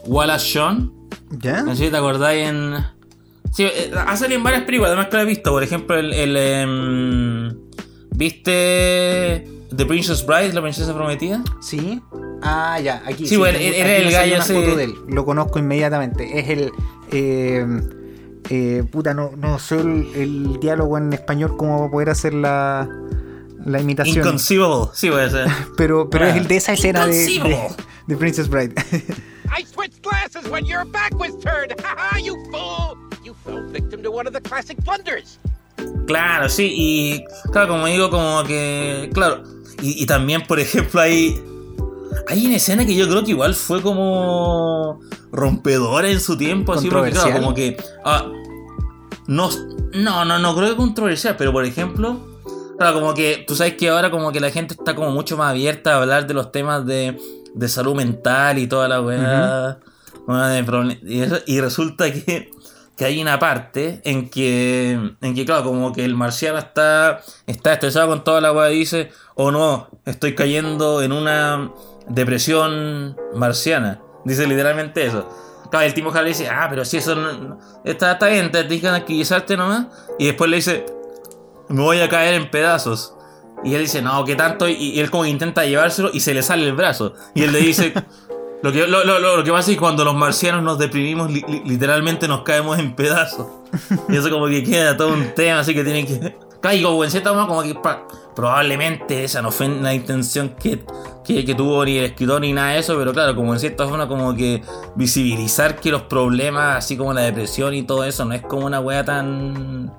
Wallace 0.06 0.48
Shawn. 0.54 0.92
¿Ya? 1.30 1.62
No 1.62 1.74
si 1.76 1.88
te 1.88 1.96
acordáis 1.96 2.48
en... 2.48 2.74
Sí, 3.52 3.64
eh, 3.64 3.90
ha 4.06 4.16
salido 4.16 4.38
en 4.38 4.44
varias 4.44 4.62
películas, 4.64 4.88
además 4.90 5.08
que 5.08 5.16
la 5.16 5.22
he 5.22 5.26
visto. 5.26 5.50
Por 5.50 5.62
ejemplo, 5.62 5.96
el... 5.98 6.12
el 6.12 6.36
em, 6.36 7.56
¿Viste 8.10 9.46
¿The 9.74 9.84
Princess 9.84 10.24
Bride, 10.24 10.54
la 10.54 10.62
princesa 10.62 10.94
prometida? 10.94 11.42
Sí. 11.60 12.00
Ah, 12.42 12.80
ya, 12.80 13.02
aquí. 13.04 13.24
Sí, 13.24 13.28
sí 13.30 13.36
bueno, 13.36 13.58
era 13.58 13.96
el 13.96 14.10
gallo 14.10 14.36
ese. 14.36 14.88
Lo 15.08 15.24
conozco 15.24 15.58
inmediatamente. 15.58 16.38
Es 16.38 16.48
el. 16.48 16.72
Eh, 17.10 17.66
eh, 18.48 18.82
puta, 18.90 19.12
no, 19.12 19.32
no 19.36 19.58
sé 19.58 19.78
el, 19.78 20.58
diálogo 20.58 20.96
en 20.96 21.12
español 21.12 21.54
va 21.60 21.84
a 21.86 21.90
poder 21.90 22.08
hacer 22.08 22.32
la, 22.32 22.88
la 23.66 23.80
imitación. 23.80 24.18
Inconceivable, 24.24 24.86
sí 24.94 25.10
puede 25.10 25.30
ser. 25.30 25.46
pero 25.76 26.08
pero 26.08 26.26
es 26.26 26.36
el 26.36 26.48
de 26.48 26.56
esa 26.56 26.72
escena 26.72 27.06
de, 27.06 27.68
de, 28.06 28.16
Princess 28.16 28.48
Bride. 28.48 28.72
I 29.50 29.64
switched 29.64 30.02
glasses 30.02 30.48
when 30.50 30.64
your 30.64 30.86
back 30.86 31.12
was 31.18 31.32
turned. 31.42 31.74
you 32.22 32.34
fool! 32.50 32.96
You 33.22 33.34
victim 33.70 34.02
to 34.02 34.10
one 34.10 34.26
of 34.26 34.32
the 34.32 34.40
classic 34.40 34.78
Claro, 36.06 36.48
sí, 36.48 36.72
y 36.74 37.24
claro, 37.52 37.68
como 37.74 37.86
digo, 37.86 38.08
como 38.10 38.42
que, 38.44 39.10
claro, 39.12 39.44
y, 39.80 40.06
también, 40.06 40.44
por 40.46 40.58
ejemplo, 40.58 41.00
hay, 41.00 41.40
hay 42.26 42.46
una 42.46 42.56
escena 42.56 42.84
que 42.84 42.96
yo 42.96 43.08
creo 43.08 43.22
que 43.22 43.30
igual 43.30 43.54
fue 43.54 43.80
como 43.80 45.00
rompedora 45.30 46.10
en 46.10 46.18
su 46.20 46.36
tiempo, 46.36 46.72
así 46.72 46.90
porque 46.90 47.12
claro, 47.12 47.32
como 47.38 47.54
que... 47.54 47.76
Ah, 48.04 48.26
no, 49.28 49.50
no, 49.92 50.38
no, 50.38 50.56
creo 50.56 50.70
que 50.70 50.76
controversial, 50.76 51.36
pero 51.38 51.52
por 51.52 51.64
ejemplo, 51.64 52.18
como 52.76 53.14
que 53.14 53.44
tú 53.46 53.54
sabes 53.54 53.74
que 53.74 53.88
ahora 53.88 54.10
como 54.10 54.32
que 54.32 54.40
la 54.40 54.50
gente 54.50 54.74
está 54.74 54.96
como 54.96 55.12
mucho 55.12 55.36
más 55.36 55.50
abierta 55.50 55.92
a 55.94 56.02
hablar 56.02 56.26
de 56.26 56.34
los 56.34 56.50
temas 56.50 56.84
de, 56.84 57.16
de 57.54 57.68
salud 57.68 57.94
mental 57.94 58.58
y 58.58 58.66
toda 58.66 58.88
la 58.88 59.00
weá. 59.00 59.78
y 61.46 61.60
resulta 61.60 62.12
que 62.12 62.50
que 62.98 63.04
hay 63.04 63.22
una 63.22 63.38
parte 63.38 64.00
en 64.04 64.28
que, 64.28 64.90
en 65.22 65.34
que 65.34 65.44
claro, 65.46 65.62
como 65.64 65.92
que 65.92 66.04
el 66.04 66.16
marciano 66.16 66.58
está, 66.58 67.20
está 67.46 67.72
estresado 67.72 68.08
con 68.08 68.24
toda 68.24 68.40
la 68.40 68.52
weá 68.52 68.72
y 68.72 68.80
dice, 68.80 69.12
O 69.36 69.44
oh, 69.46 69.50
no, 69.52 69.88
estoy 70.04 70.34
cayendo 70.34 71.00
en 71.00 71.12
una 71.12 71.70
depresión 72.08 73.16
marciana. 73.36 74.00
Dice 74.24 74.48
literalmente 74.48 75.06
eso. 75.06 75.28
Claro, 75.70 75.86
el 75.86 75.94
Timo 75.94 76.10
le 76.10 76.24
dice, 76.24 76.48
ah, 76.48 76.66
pero 76.68 76.84
si 76.84 76.96
eso 76.96 77.14
no, 77.14 77.60
está, 77.84 78.12
está 78.12 78.26
bien, 78.26 78.50
te 78.50 78.66
que 78.66 78.78
tranquilizarte 78.78 79.56
nomás. 79.56 79.86
Y 80.18 80.26
después 80.26 80.50
le 80.50 80.56
dice, 80.56 80.84
me 81.68 81.80
voy 81.82 82.00
a 82.00 82.08
caer 82.08 82.34
en 82.34 82.50
pedazos. 82.50 83.14
Y 83.62 83.74
él 83.74 83.82
dice, 83.82 84.02
no, 84.02 84.24
qué 84.24 84.34
tanto. 84.34 84.68
y, 84.68 84.98
él 84.98 85.10
como 85.10 85.24
intenta 85.24 85.64
llevárselo 85.64 86.10
y 86.12 86.18
se 86.20 86.34
le 86.34 86.42
sale 86.42 86.64
el 86.64 86.72
brazo. 86.72 87.14
Y 87.34 87.44
él 87.44 87.52
le 87.52 87.60
dice, 87.60 87.92
Lo 88.62 88.72
que, 88.72 88.86
lo, 88.88 89.04
lo, 89.04 89.44
que 89.44 89.52
pasa 89.52 89.70
es 89.70 89.76
que 89.76 89.80
cuando 89.80 90.04
los 90.04 90.16
marcianos 90.16 90.62
nos 90.64 90.78
deprimimos, 90.78 91.30
literalmente 91.30 92.26
nos 92.26 92.42
caemos 92.42 92.78
en 92.78 92.94
pedazos. 92.96 93.46
Y 94.08 94.16
eso 94.16 94.30
como 94.30 94.46
que 94.48 94.64
queda 94.64 94.96
todo 94.96 95.12
un 95.12 95.32
tema, 95.34 95.60
así 95.60 95.74
que 95.74 95.84
tienen 95.84 96.06
que... 96.06 96.36
Caigo 96.60 97.04
en 97.04 97.10
cierta 97.12 97.30
como 97.46 97.62
que 97.62 97.78
probablemente 98.34 99.22
esa 99.22 99.40
no 99.40 99.52
fue 99.52 99.68
la 99.68 99.94
intención 99.94 100.56
que, 100.60 100.84
que, 101.24 101.54
tuvo 101.54 101.84
ni 101.84 101.98
el 101.98 102.06
escritor 102.06 102.40
ni 102.40 102.52
nada 102.52 102.72
de 102.72 102.80
eso, 102.80 102.96
pero 102.98 103.12
claro, 103.12 103.36
como 103.36 103.52
en 103.54 103.60
cierta 103.60 103.86
forma 103.88 104.08
como 104.08 104.34
que 104.34 104.60
visibilizar 104.96 105.76
que 105.76 105.92
los 105.92 106.02
problemas, 106.02 106.78
así 106.78 106.96
como 106.96 107.12
la 107.12 107.20
depresión 107.20 107.74
y 107.74 107.84
todo 107.84 108.02
eso, 108.02 108.24
no 108.24 108.34
es 108.34 108.42
como 108.42 108.66
una 108.66 108.80
wea 108.80 109.04
tan... 109.04 109.94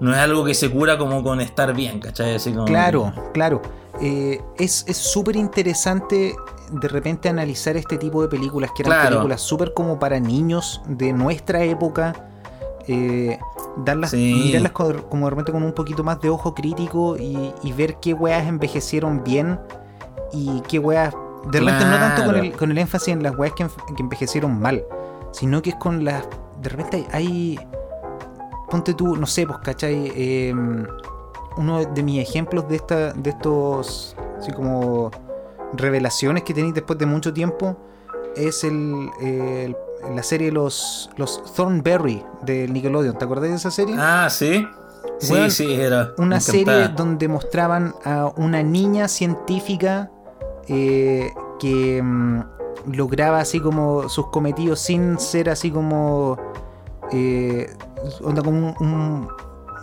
No 0.00 0.10
es 0.12 0.18
algo 0.18 0.44
que 0.44 0.54
se 0.54 0.68
cura 0.68 0.98
como 0.98 1.22
con 1.22 1.40
estar 1.40 1.72
bien, 1.72 2.00
¿cachai? 2.00 2.36
Claro, 2.66 3.12
claro. 3.32 3.62
Eh, 4.02 4.40
es 4.58 4.84
súper 4.96 5.36
interesante 5.36 6.34
de 6.72 6.88
repente 6.88 7.28
analizar 7.28 7.76
este 7.76 7.96
tipo 7.98 8.22
de 8.22 8.28
películas, 8.28 8.70
que 8.74 8.82
eran 8.82 9.08
películas 9.08 9.40
súper 9.42 9.74
como 9.74 9.98
para 9.98 10.18
niños 10.20 10.80
de 10.86 11.12
nuestra 11.12 11.62
época, 11.62 12.14
eh, 12.86 13.38
darlas, 13.78 14.14
mirarlas 14.14 14.72
como 14.72 15.24
de 15.24 15.30
repente 15.30 15.52
con 15.52 15.62
un 15.62 15.72
poquito 15.72 16.04
más 16.04 16.20
de 16.20 16.28
ojo 16.30 16.54
crítico 16.54 17.16
y, 17.16 17.52
ver 17.72 17.98
qué 18.00 18.12
weas 18.12 18.46
envejecieron 18.46 19.22
bien 19.24 19.58
y 20.32 20.60
qué 20.68 20.78
weas... 20.78 21.14
De 21.50 21.60
repente 21.60 21.84
no 21.84 21.96
tanto 21.96 22.24
con 22.24 22.36
el, 22.36 22.52
con 22.52 22.70
el, 22.70 22.78
énfasis 22.78 23.08
en 23.08 23.22
las 23.22 23.36
weas 23.36 23.52
que, 23.54 23.66
envejecieron 23.98 24.58
mal, 24.58 24.82
sino 25.32 25.60
que 25.60 25.70
es 25.70 25.76
con 25.76 26.04
las... 26.04 26.24
De 26.62 26.70
repente 26.70 27.06
hay... 27.12 27.58
ponte 28.70 28.94
tú, 28.94 29.16
no 29.16 29.26
sé, 29.26 29.46
pues, 29.46 29.58
¿cachai? 29.58 30.10
Em, 30.16 30.86
uno 31.56 31.84
de 31.84 32.02
mis 32.02 32.22
ejemplos 32.26 32.66
de, 32.68 32.76
esta, 32.76 33.12
de 33.12 33.30
estos... 33.30 34.16
Así 34.40 34.52
como 34.52 35.10
revelaciones 35.78 36.42
que 36.42 36.54
tenéis 36.54 36.74
después 36.74 36.98
de 36.98 37.06
mucho 37.06 37.32
tiempo 37.32 37.76
es 38.36 38.64
eh, 38.64 38.68
el, 39.20 39.76
la 40.14 40.22
serie 40.22 40.50
Los, 40.50 41.10
los 41.16 41.54
Thornberry 41.54 42.22
de 42.42 42.68
Nickelodeon. 42.68 43.16
¿Te 43.16 43.24
acordáis 43.24 43.52
de 43.52 43.56
esa 43.56 43.70
serie? 43.70 43.94
Ah, 43.98 44.28
sí. 44.30 44.66
sí, 45.20 45.50
sí, 45.50 45.74
era. 45.74 46.12
Una 46.18 46.40
serie 46.40 46.88
donde 46.88 47.28
mostraban 47.28 47.94
a 48.04 48.26
una 48.36 48.62
niña 48.62 49.08
científica 49.08 50.10
eh, 50.68 51.30
que 51.60 52.02
mm, 52.02 52.40
lograba 52.94 53.38
así 53.38 53.60
como 53.60 54.08
sus 54.08 54.28
cometidos 54.30 54.80
sin 54.80 55.18
ser 55.18 55.48
así 55.50 55.70
como. 55.70 56.36
Eh, 57.12 57.70
como 58.42 58.74
un, 58.80 59.28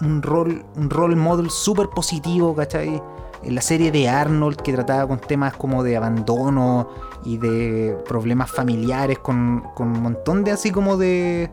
un, 0.02 0.22
rol, 0.22 0.66
un 0.76 0.90
role 0.90 1.16
model 1.16 1.50
súper 1.50 1.88
positivo, 1.90 2.54
¿cachai? 2.56 3.02
en 3.44 3.56
la 3.56 3.62
serie 3.62 3.92
de 3.92 4.08
Arnold 4.10 4.58
que 4.62 4.74
trataba 4.74 5.08
con 5.08 5.20
temas 5.20 5.54
como 5.56 5.84
de 5.84 5.98
abandono 5.98 6.90
y 7.24 7.38
de 7.38 7.98
problemas 8.08 8.52
familiares, 8.52 9.20
con, 9.20 9.64
un 9.78 10.02
montón 10.02 10.44
de 10.44 10.52
así 10.52 10.72
como 10.72 10.98
de 10.98 11.50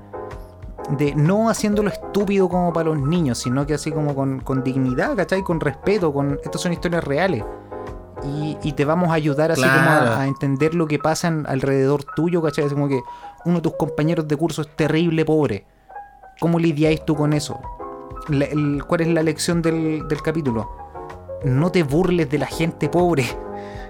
de 0.97 1.15
no 1.15 1.51
haciéndolo 1.51 1.91
estúpido 1.91 2.49
como 2.49 2.73
para 2.73 2.89
los 2.91 2.99
niños, 2.99 3.37
sino 3.39 3.67
que 3.67 3.75
así 3.75 3.93
como 3.93 4.15
con, 4.15 4.43
dignidad, 4.65 5.15
¿cachai? 5.17 5.43
Con 5.43 5.61
respeto, 5.61 6.15
con 6.15 6.39
estas 6.43 6.63
son 6.63 6.73
historias 6.73 7.05
reales. 7.05 7.45
Y, 8.25 8.57
y 8.63 8.73
te 8.73 8.87
vamos 8.87 9.11
a 9.11 9.13
ayudar 9.13 9.53
así 9.53 9.61
como 9.63 9.75
a, 10.17 10.27
entender 10.27 10.75
lo 10.75 10.87
que 10.89 10.99
pasa 10.99 11.29
alrededor 11.47 12.05
tuyo, 12.17 12.41
¿cachai? 12.41 12.65
Es 12.65 12.73
como 12.73 12.89
que 12.89 13.01
uno 13.45 13.57
de 13.57 13.61
tus 13.63 13.75
compañeros 13.77 14.27
de 14.29 14.37
curso 14.37 14.63
es 14.63 14.75
terrible, 14.77 15.27
pobre. 15.27 15.67
¿Cómo 16.41 16.59
lidiáis 16.59 17.05
tú 17.05 17.15
con 17.15 17.35
eso? 17.35 17.59
¿Cuál 18.27 19.01
es 19.03 19.09
la 19.09 19.23
lección 19.23 19.61
del, 19.61 20.09
del 20.09 20.23
capítulo? 20.23 20.71
no 21.45 21.71
te 21.71 21.83
burles 21.83 22.29
de 22.31 22.39
la 22.39 22.47
gente 22.47 22.89
pobre. 22.89 23.27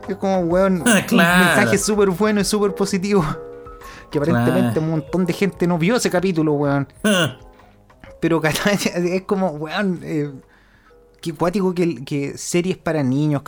Es 0.08 0.16
como, 0.16 0.38
weón, 0.40 0.74
un 0.74 0.82
mensaje 0.84 1.78
súper 1.78 2.10
bueno 2.10 2.40
y 2.40 2.44
súper 2.44 2.74
positivo. 2.74 3.24
Que 4.10 4.18
aparentemente 4.18 4.80
un 4.80 4.90
montón 4.90 5.26
de 5.26 5.32
gente 5.34 5.66
no 5.66 5.78
vio 5.78 5.96
ese 5.96 6.10
capítulo, 6.10 6.54
weón. 6.54 6.88
Ah. 7.04 7.36
Pero 8.20 8.40
Pero 8.40 8.52
es 8.96 9.22
como, 9.22 9.48
weón, 9.50 10.00
eh, 10.02 10.32
qué 11.20 11.32
cuático 11.34 11.74
que, 11.74 12.32
series 12.36 12.78
para 12.78 13.02
niños, 13.02 13.42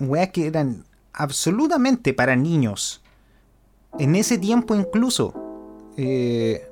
Weón 0.00 0.28
que 0.28 0.46
eran 0.46 0.84
absolutamente 1.12 2.14
para 2.14 2.36
niños. 2.36 3.02
En 3.98 4.14
ese 4.14 4.38
tiempo 4.38 4.74
incluso 4.74 5.34
eh, 5.96 6.70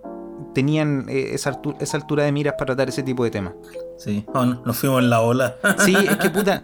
tenían 0.55 1.07
eh, 1.09 1.31
esa, 1.35 1.61
esa 1.81 1.97
altura 1.97 2.23
de 2.25 2.33
miras 2.33 2.55
para 2.55 2.67
tratar 2.67 2.89
ese 2.89 3.03
tipo 3.03 3.25
de 3.25 3.31
temas. 3.31 3.53
Sí, 3.99 4.25
oh, 4.33 4.45
nos 4.47 4.77
fuimos 4.79 5.01
en 5.03 5.11
la 5.11 5.21
ola. 5.21 5.57
sí, 5.85 5.95
es 5.97 6.17
que 6.17 6.31
puta, 6.31 6.63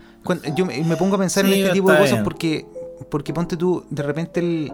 yo 0.57 0.65
me, 0.65 0.97
pongo 0.97 1.17
a 1.17 1.19
pensar 1.19 1.45
en 1.45 1.53
este 1.53 1.73
tipo 1.73 1.91
de 1.91 1.99
cosas 1.99 2.23
porque, 2.23 2.65
porque 3.11 3.35
ponte 3.35 3.57
tú, 3.57 3.85
de 3.91 4.03
repente 4.05 4.73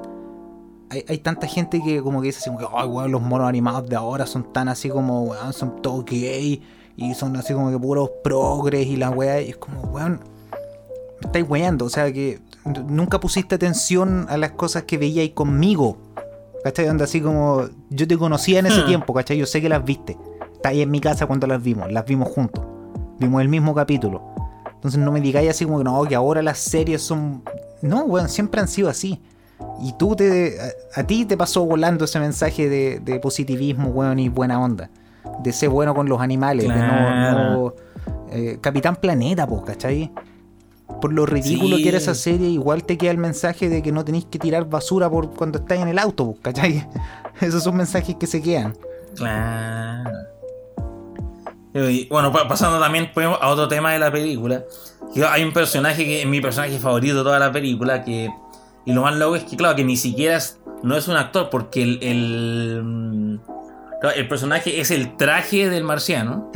hay, 1.09 1.19
tanta 1.19 1.47
gente 1.47 1.81
que 1.83 2.03
como 2.03 2.21
que 2.21 2.27
dice 2.29 2.51
como 2.51 3.09
los 3.09 3.23
moros 3.23 3.49
animados 3.49 3.89
de 3.89 3.97
ahora 3.97 4.27
son 4.27 4.53
tan 4.53 4.69
así 4.69 4.91
como, 4.91 5.35
son 5.53 5.81
todo 5.81 6.05
gay 6.05 6.63
y 6.97 7.15
son 7.15 7.35
así 7.37 7.55
como 7.55 7.71
que 7.71 7.79
puros 7.79 8.11
progres 8.23 8.87
y 8.87 8.97
la 8.97 9.09
weá, 9.11 9.41
y 9.41 9.51
es 9.51 9.57
como, 9.57 9.81
weón, 9.83 10.21
me 11.23 11.27
estáis 11.27 11.49
weando, 11.49 11.87
o 11.87 11.91
sea 11.91 12.13
que 12.13 12.41
nunca 12.89 13.19
pusiste 13.21 13.55
atención 13.55 14.27
a 14.29 14.37
las 14.37 14.51
cosas 14.53 14.83
que 14.83 14.99
veía 14.99 15.23
ahí 15.23 15.31
conmigo. 15.31 15.97
¿Cachai? 16.63 16.87
así 17.01 17.23
como, 17.23 17.71
yo 17.89 18.07
te 18.07 18.19
conocía 18.19 18.59
en 18.59 18.67
ese 18.67 18.83
hmm. 18.83 18.87
tiempo, 18.87 19.15
¿cachai? 19.15 19.39
Yo 19.39 19.47
sé 19.47 19.63
que 19.63 19.69
las 19.71 19.83
viste 19.83 20.19
está 20.61 20.69
ahí 20.71 20.83
en 20.83 20.91
mi 20.91 21.01
casa 21.01 21.27
cuando 21.27 21.47
las 21.47 21.63
vimos, 21.63 21.91
las 21.91 22.05
vimos 22.05 22.29
juntos, 22.29 22.63
vimos 23.19 23.41
el 23.41 23.49
mismo 23.49 23.75
capítulo. 23.75 24.23
Entonces 24.75 25.01
no 25.01 25.11
me 25.11 25.21
digáis 25.21 25.49
así 25.51 25.65
como 25.65 25.79
que 25.79 25.85
no, 25.85 26.03
que 26.05 26.15
ahora 26.15 26.43
las 26.43 26.59
series 26.59 27.03
son... 27.03 27.43
No, 27.83 28.05
weón, 28.05 28.29
siempre 28.29 28.61
han 28.61 28.69
sido 28.69 28.89
así. 28.89 29.21
Y 29.83 29.95
tú 29.97 30.15
te... 30.17 30.57
A, 30.95 31.03
ti 31.05 31.25
te 31.27 31.37
pasó 31.37 31.65
volando 31.67 32.05
ese 32.07 32.19
mensaje 32.21 32.69
de, 32.69 33.21
positivismo, 33.21 33.89
weón, 33.91 34.19
y 34.19 34.29
buena 34.29 34.61
onda. 34.63 34.89
De 35.43 35.53
ser 35.53 35.69
bueno 35.69 35.95
con 35.95 36.09
los 36.09 36.21
animales, 36.21 36.67
de 36.69 36.75
no... 36.75 37.75
Eh, 38.31 38.59
Capitán 38.61 38.97
Planeta, 38.97 39.47
pues, 39.47 39.63
¿cachai? 39.63 40.13
por 41.01 41.13
lo 41.13 41.25
ridículo 41.25 41.77
que 41.77 41.89
era 41.89 41.99
esa 41.99 42.15
serie, 42.15 42.49
igual 42.49 42.83
te 42.85 42.99
queda 42.99 43.13
el 43.13 43.17
mensaje 43.19 43.69
de 43.71 43.81
que 43.81 43.91
no 43.91 44.05
tenéis 44.05 44.27
que 44.27 44.39
tirar 44.39 44.69
basura 44.69 45.09
por 45.09 45.31
cuando 45.31 45.59
estáis 45.61 45.81
en 45.81 45.89
el 45.89 45.99
auto, 45.99 46.35
¿cachai? 46.43 46.87
Esos 47.41 47.63
son 47.63 47.77
mensajes 47.77 48.17
que 48.17 48.27
se 48.27 48.43
quedan. 48.43 48.75
Claro 49.17 50.11
bueno, 52.09 52.33
pasando 52.33 52.81
también 52.81 53.11
a 53.41 53.49
otro 53.49 53.69
tema 53.69 53.93
de 53.93 53.99
la 53.99 54.11
película. 54.11 54.65
Hay 55.31 55.45
un 55.45 55.53
personaje 55.53 56.05
que 56.05 56.23
es 56.23 56.27
mi 56.27 56.41
personaje 56.41 56.79
favorito 56.79 57.19
de 57.19 57.23
toda 57.23 57.39
la 57.39 57.53
película. 57.53 58.03
Que, 58.05 58.31
y 58.85 58.93
lo 58.93 59.03
más 59.03 59.17
loco 59.17 59.37
es 59.37 59.45
que, 59.45 59.57
claro, 59.57 59.77
que 59.77 59.85
ni 59.85 59.97
siquiera 59.97 60.39
no 60.83 60.97
es 60.97 61.07
un 61.09 61.17
actor, 61.17 61.49
porque 61.51 61.83
el, 61.83 61.99
el, 62.03 62.81
mm, 62.83 63.41
personaje 64.29 64.81
es 64.81 64.91
el 64.91 65.17
traje 65.17 65.71
del 65.71 65.85
marciano. 65.85 66.51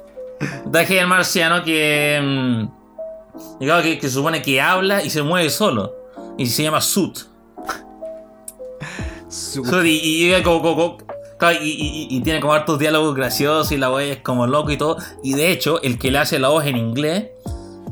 traje 0.72 0.94
del 0.94 1.06
marciano 1.06 1.62
que, 1.62 2.18
mm, 2.22 3.58
claro, 3.60 3.82
que, 3.82 4.08
supone 4.10 4.42
que 4.42 4.60
habla 4.60 5.02
y 5.04 5.10
se 5.10 5.22
mueve 5.22 5.50
solo. 5.50 5.94
Y 6.38 6.46
se 6.46 6.62
llama 6.62 6.80
suit, 6.80 7.18
Y, 9.84 10.26
llega 10.26 10.42
y, 11.42 11.54
y, 12.10 12.16
y, 12.16 12.20
tiene 12.20 12.38
como 12.40 12.52
hartos 12.52 12.78
diálogos 12.78 13.14
graciosos 13.14 13.72
y 13.72 13.78
la 13.78 13.88
voz 13.88 14.02
es 14.02 14.18
como 14.18 14.46
loco 14.46 14.70
y 14.70 14.76
todo. 14.76 14.98
Y 15.22 15.34
de 15.34 15.50
hecho, 15.50 15.80
el 15.82 15.98
que 15.98 16.10
le 16.10 16.18
hace 16.18 16.38
la 16.38 16.48
voz 16.48 16.66
en 16.66 16.76
inglés 16.76 17.28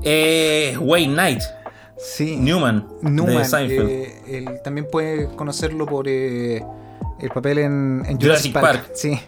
es 0.03 0.77
Wayne 0.79 1.15
Knight. 1.15 1.41
Sí. 1.97 2.37
Newman. 2.37 2.87
Newman. 3.01 3.45
Eh, 3.59 4.23
él 4.29 4.61
también 4.63 4.87
puede 4.91 5.29
conocerlo 5.35 5.87
por 5.87 6.07
eh, 6.09 6.63
el 7.21 7.31
papel 7.31 7.59
en, 7.59 8.19
Jurassic, 8.21 8.53
Park. 8.53 8.91
Sí. 8.95 9.19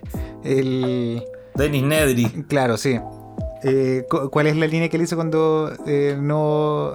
El... 0.45 1.25
Dennis 1.55 1.83
Nedry. 1.83 2.45
Claro, 2.47 2.77
sí. 2.77 3.01
Eh, 3.65 4.05
¿Cuál 4.31 4.47
es 4.47 4.57
la 4.57 4.67
línea 4.67 4.89
que 4.91 4.97
él 4.99 5.03
hizo 5.03 5.17
cuando 5.17 5.73
no, 6.19 6.95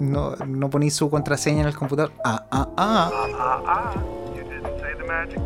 no, 0.00 0.36
no 0.46 0.70
su 0.90 1.10
contraseña 1.10 1.62
en 1.62 1.66
el 1.68 1.76
computador? 1.76 2.12
Ah, 2.24 2.46
ah, 2.50 2.68
ah. 2.78 3.10
ah, 3.12 3.12
ah, 3.12 3.64
ah. 3.66 3.94
say 4.80 4.94
the 4.98 5.04
magic 5.04 5.38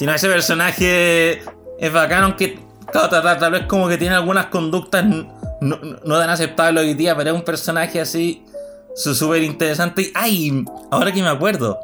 si 0.00 0.04
no, 0.06 0.14
ese 0.14 0.28
personaje 0.28 1.42
es 1.78 1.92
bacán, 1.92 2.24
aunque 2.24 2.58
tal, 2.92 3.50
vez 3.52 3.62
como 3.66 3.88
que 3.88 3.96
tiene 3.96 4.14
algunas 4.14 4.46
conductas 4.46 5.04
no, 5.04 5.28
no 5.60 6.18
tan 6.18 6.30
aceptables 6.30 6.84
hoy 6.84 6.94
día, 6.94 7.16
pero 7.16 7.30
es 7.30 7.36
un 7.36 7.42
personaje 7.44 8.00
así 8.00 8.44
súper 8.94 9.42
interesante. 9.42 10.10
¡Ay! 10.14 10.64
Ahora 10.90 11.12
que 11.12 11.22
me 11.22 11.28
acuerdo. 11.28 11.78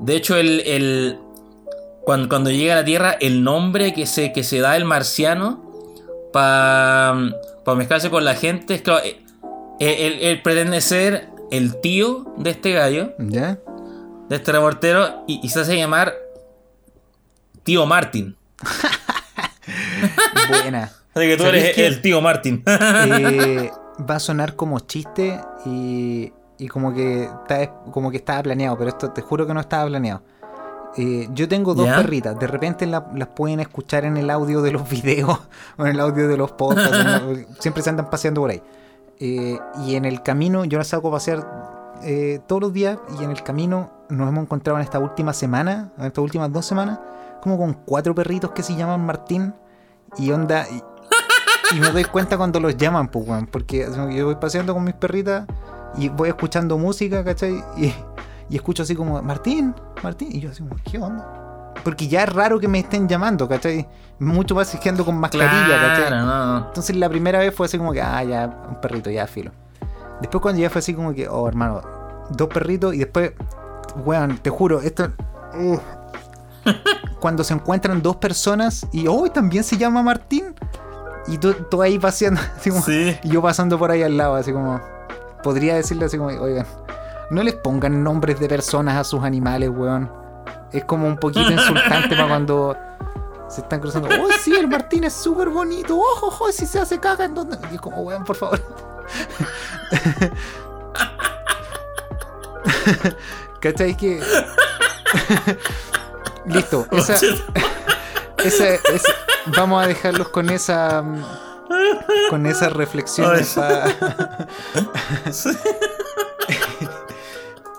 De 0.00 0.16
hecho, 0.16 0.36
el, 0.36 1.18
cuando, 2.04 2.28
cuando, 2.28 2.50
llega 2.50 2.72
a 2.72 2.76
la 2.76 2.84
Tierra, 2.84 3.12
el 3.20 3.44
nombre 3.44 3.92
que 3.94 4.06
se, 4.06 4.32
que 4.32 4.42
se 4.42 4.60
da 4.60 4.76
el 4.76 4.84
marciano 4.84 5.62
para 6.32 7.14
mezclarse 7.76 8.10
con 8.10 8.24
la 8.24 8.34
gente 8.34 8.74
es, 8.74 8.82
claro, 8.82 9.04
eh, 9.04 9.23
él, 9.80 10.40
pretende 10.42 10.80
ser 10.80 11.28
el 11.50 11.80
tío 11.80 12.24
de 12.36 12.50
este 12.50 12.72
gallo. 12.72 13.12
De 13.18 14.36
este 14.36 14.52
reportero 14.52 15.22
y, 15.26 15.46
se 15.50 15.60
hace 15.60 15.76
llamar 15.76 16.14
Tío 17.62 17.84
Martín 17.84 18.38
Buena. 20.48 20.84
Así 20.84 21.28
que 21.28 21.36
tú 21.36 21.42
eres 21.44 21.76
el 21.76 22.00
tío 22.00 22.22
martín 22.22 22.62
eh, 22.66 23.70
va 24.10 24.16
a 24.16 24.18
sonar 24.18 24.56
como 24.56 24.80
chiste 24.80 25.38
y, 25.66 26.32
como, 26.68 26.94
que 26.94 27.28
como 27.92 28.10
que 28.10 28.16
estaba 28.16 28.42
planeado, 28.42 28.78
pero 28.78 28.88
esto 28.88 29.10
te 29.10 29.20
juro 29.20 29.46
que 29.46 29.52
no 29.52 29.60
estaba 29.60 29.86
planeado. 29.88 30.22
Eh, 30.96 31.28
yo 31.34 31.46
tengo 31.46 31.74
dos 31.74 31.86
perritas, 31.88 32.38
de 32.38 32.46
repente 32.46 32.86
las 32.86 33.28
pueden 33.36 33.60
escuchar 33.60 34.06
en 34.06 34.16
el 34.16 34.30
audio 34.30 34.62
de 34.62 34.72
los 34.72 34.88
videos 34.88 35.38
o 35.76 35.84
en 35.86 35.92
el 35.92 36.00
audio 36.00 36.28
de 36.28 36.36
los 36.38 36.50
podcasts, 36.52 37.46
siempre 37.58 37.82
se 37.82 37.90
andan 37.90 38.08
paseando 38.08 38.40
por 38.40 38.50
ahí. 38.50 38.62
Eh, 39.26 39.58
y 39.86 39.94
en 39.94 40.04
el 40.04 40.22
camino, 40.22 40.66
yo 40.66 40.76
las 40.76 40.88
saco 40.88 41.08
a 41.08 41.12
pasear 41.12 41.48
eh, 42.02 42.40
todos 42.46 42.60
los 42.60 42.74
días 42.74 42.98
y 43.18 43.24
en 43.24 43.30
el 43.30 43.42
camino 43.42 43.90
nos 44.10 44.28
hemos 44.28 44.42
encontrado 44.42 44.76
en 44.78 44.84
esta 44.84 44.98
última 44.98 45.32
semana, 45.32 45.90
en 45.96 46.04
estas 46.04 46.22
últimas 46.22 46.52
dos 46.52 46.66
semanas, 46.66 47.00
como 47.40 47.56
con 47.56 47.72
cuatro 47.72 48.14
perritos 48.14 48.50
que 48.50 48.62
se 48.62 48.76
llaman 48.76 49.04
Martín 49.06 49.54
y 50.18 50.30
onda... 50.30 50.66
Y, 50.70 50.82
me 51.80 51.88
doy 51.90 52.04
cuenta 52.04 52.36
cuando 52.36 52.60
los 52.60 52.76
llaman, 52.76 53.08
pues, 53.08 53.24
porque 53.50 53.88
yo 54.14 54.26
voy 54.26 54.36
paseando 54.36 54.74
con 54.74 54.84
mis 54.84 54.94
perritas 54.94 55.46
y 55.96 56.10
voy 56.10 56.28
escuchando 56.28 56.76
música, 56.76 57.24
¿cachai? 57.24 57.64
Y, 57.78 57.94
escucho 58.54 58.82
así 58.82 58.94
como, 58.94 59.20
Martín, 59.22 59.74
Martín, 60.02 60.28
y 60.32 60.40
yo 60.40 60.50
así 60.50 60.62
¿qué 60.84 60.98
onda? 60.98 61.24
Porque 61.82 62.06
ya 62.06 62.22
es 62.24 62.32
raro 62.32 62.60
que 62.60 62.68
me 62.68 62.78
estén 62.80 63.08
llamando, 63.08 63.48
¿cachai? 63.48 63.86
Mucho 64.20 64.54
más 64.54 64.68
exigiendo 64.68 65.04
con 65.04 65.18
mascarilla, 65.18 65.80
¿cachai? 65.80 66.18
Entonces 66.68 66.94
la 66.96 67.08
primera 67.08 67.40
vez 67.40 67.54
fue 67.54 67.66
así 67.66 67.78
como 67.78 67.92
que, 67.92 68.00
ah, 68.00 68.22
ya, 68.22 68.66
un 68.68 68.80
perrito, 68.80 69.10
ya, 69.10 69.26
filo. 69.26 69.50
Después 70.20 70.40
cuando 70.40 70.60
ya 70.60 70.70
fue 70.70 70.78
así 70.78 70.94
como 70.94 71.12
que, 71.12 71.28
oh, 71.28 71.48
hermano, 71.48 71.82
dos 72.30 72.48
perritos 72.48 72.94
y 72.94 72.98
después, 72.98 73.32
weón, 74.04 74.38
te 74.38 74.50
juro, 74.50 74.80
esto... 74.80 75.10
Eh, 75.54 75.78
cuando 77.20 77.44
se 77.44 77.52
encuentran 77.54 78.00
dos 78.00 78.16
personas 78.16 78.86
y, 78.92 79.06
oh, 79.08 79.30
también 79.30 79.64
se 79.64 79.76
llama 79.76 80.02
Martín. 80.02 80.54
Y 81.26 81.38
tú, 81.38 81.82
ahí 81.82 81.98
paseando, 81.98 82.40
así 82.56 82.70
como, 82.70 82.84
y 82.88 83.16
yo 83.24 83.42
pasando 83.42 83.78
por 83.78 83.90
ahí 83.90 84.02
al 84.02 84.16
lado, 84.16 84.36
así 84.36 84.52
como, 84.52 84.80
podría 85.42 85.74
decirle 85.74 86.04
así 86.06 86.16
como, 86.16 86.30
oigan, 86.30 86.66
no 87.30 87.42
les 87.42 87.54
pongan 87.54 88.02
nombres 88.04 88.38
de 88.38 88.48
personas 88.48 88.96
a 88.96 89.04
sus 89.04 89.22
animales, 89.22 89.70
weón. 89.70 90.08
Es 90.74 90.84
como 90.86 91.06
un 91.06 91.16
poquito 91.18 91.48
insultante 91.52 92.16
para 92.16 92.26
cuando 92.28 92.76
se 93.48 93.60
están 93.60 93.78
cruzando. 93.80 94.08
Oh, 94.20 94.28
sí, 94.42 94.52
el 94.56 94.66
Martín 94.66 95.04
es 95.04 95.12
súper 95.12 95.48
bonito. 95.48 95.96
Ojo, 95.96 96.26
ojo, 96.26 96.50
si 96.50 96.66
se 96.66 96.80
hace 96.80 96.98
¿en 97.20 97.32
¿dónde? 97.34 97.56
Y 97.72 97.78
como, 97.78 98.02
weón, 98.02 98.24
por 98.24 98.34
favor. 98.34 98.60
¿Cachai? 103.60 103.96
Que. 103.96 104.20
Listo. 106.46 106.88
Esa, 106.90 107.14
esa, 108.38 108.68
esa, 108.74 109.08
vamos 109.56 109.84
a 109.84 109.86
dejarlos 109.86 110.30
con 110.30 110.50
esa. 110.50 111.04
Con 112.30 112.46
esa 112.46 112.68
reflexión. 112.68 113.30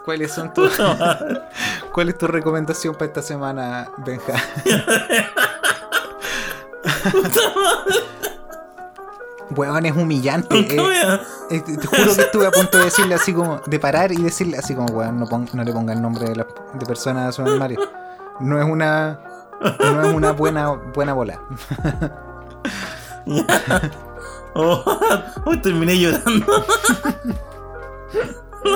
¿Cuáles 0.06 0.32
son 0.32 0.54
tus. 0.54 0.80
¿Cuál 1.96 2.10
es 2.10 2.18
tu 2.18 2.28
recomendación 2.28 2.94
para 2.96 3.06
esta 3.06 3.22
semana, 3.22 3.90
Benja? 4.06 4.34
Weón, 9.56 9.86
es 9.86 9.96
humillante. 9.96 10.60
Eh. 10.60 10.76
Eh, 11.52 11.62
te 11.62 11.88
juro 11.88 12.14
que 12.14 12.24
estuve 12.24 12.48
a 12.48 12.52
punto 12.52 12.78
de 12.80 12.84
decirle 12.84 13.16
así 13.16 13.32
como, 13.34 13.62
de 13.66 13.80
parar 13.80 14.12
y 14.12 14.18
decirle 14.18 14.58
así 14.58 14.76
como, 14.76 14.94
weón, 14.94 15.22
no, 15.22 15.28
le 15.64 15.72
ponga 15.72 15.94
el 15.94 16.02
nombre 16.02 16.28
de, 16.32 16.36
la, 16.36 16.46
persona 16.86 17.30
a 17.30 17.32
su 17.32 17.44
armario. 17.44 17.80
No 18.42 18.60
es 18.62 18.66
una. 18.70 19.22
No 19.80 20.02
es 20.04 20.14
una 20.14 20.32
buena, 20.34 20.72
buena 20.94 21.14
bola. 21.14 21.40
oh, 24.54 24.84
terminé 25.64 25.98
llorando. 25.98 26.46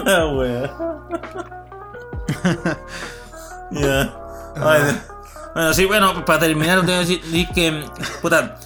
La 0.05 0.19
ah, 0.21 0.27
wea. 0.33 0.73
ya, 3.83 3.99
bueno, 5.53 5.73
sí, 5.73 5.85
bueno, 5.85 6.25
para 6.25 6.39
terminar, 6.39 6.85
tengo 6.85 7.03
que 7.05 7.19
decir 7.21 7.47
que. 7.55 7.85
Puta. 8.21 8.57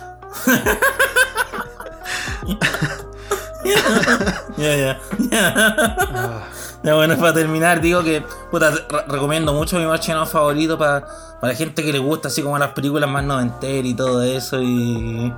Ya, 4.58 4.72
ya, 4.76 4.94
ya. 6.84 6.96
bueno, 6.96 7.18
para 7.18 7.34
terminar, 7.34 7.82
digo 7.82 8.04
que 8.04 8.22
puta, 8.52 8.72
recomiendo 9.08 9.54
mucho 9.54 9.78
mi 9.78 9.86
marchano 9.86 10.26
favorito 10.26 10.78
para, 10.78 11.06
la 11.42 11.56
gente 11.56 11.84
que 11.84 11.92
le 11.94 12.00
gusta 12.00 12.28
así 12.30 12.42
como 12.42 12.58
las 12.58 12.72
películas 12.72 13.10
más 13.10 13.24
noventeras 13.24 13.86
y 13.86 13.94
todo 13.94 14.24
eso. 14.24 14.62
Y. 14.62 15.34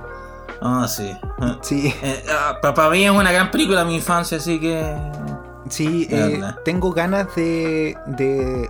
Ah, 0.62 0.86
sí. 0.88 1.14
Sí. 1.60 1.94
papá 2.00 2.08
eh, 2.08 2.24
ah, 2.32 2.60
para, 2.74 2.96
es 2.96 3.10
una 3.10 3.30
gran 3.32 3.50
película 3.50 3.84
mi 3.84 3.96
infancia, 3.96 4.38
así 4.38 4.58
que. 4.58 4.94
Sí, 5.68 6.06
eh, 6.10 6.40
tengo 6.64 6.92
ganas 6.92 7.34
de, 7.34 7.96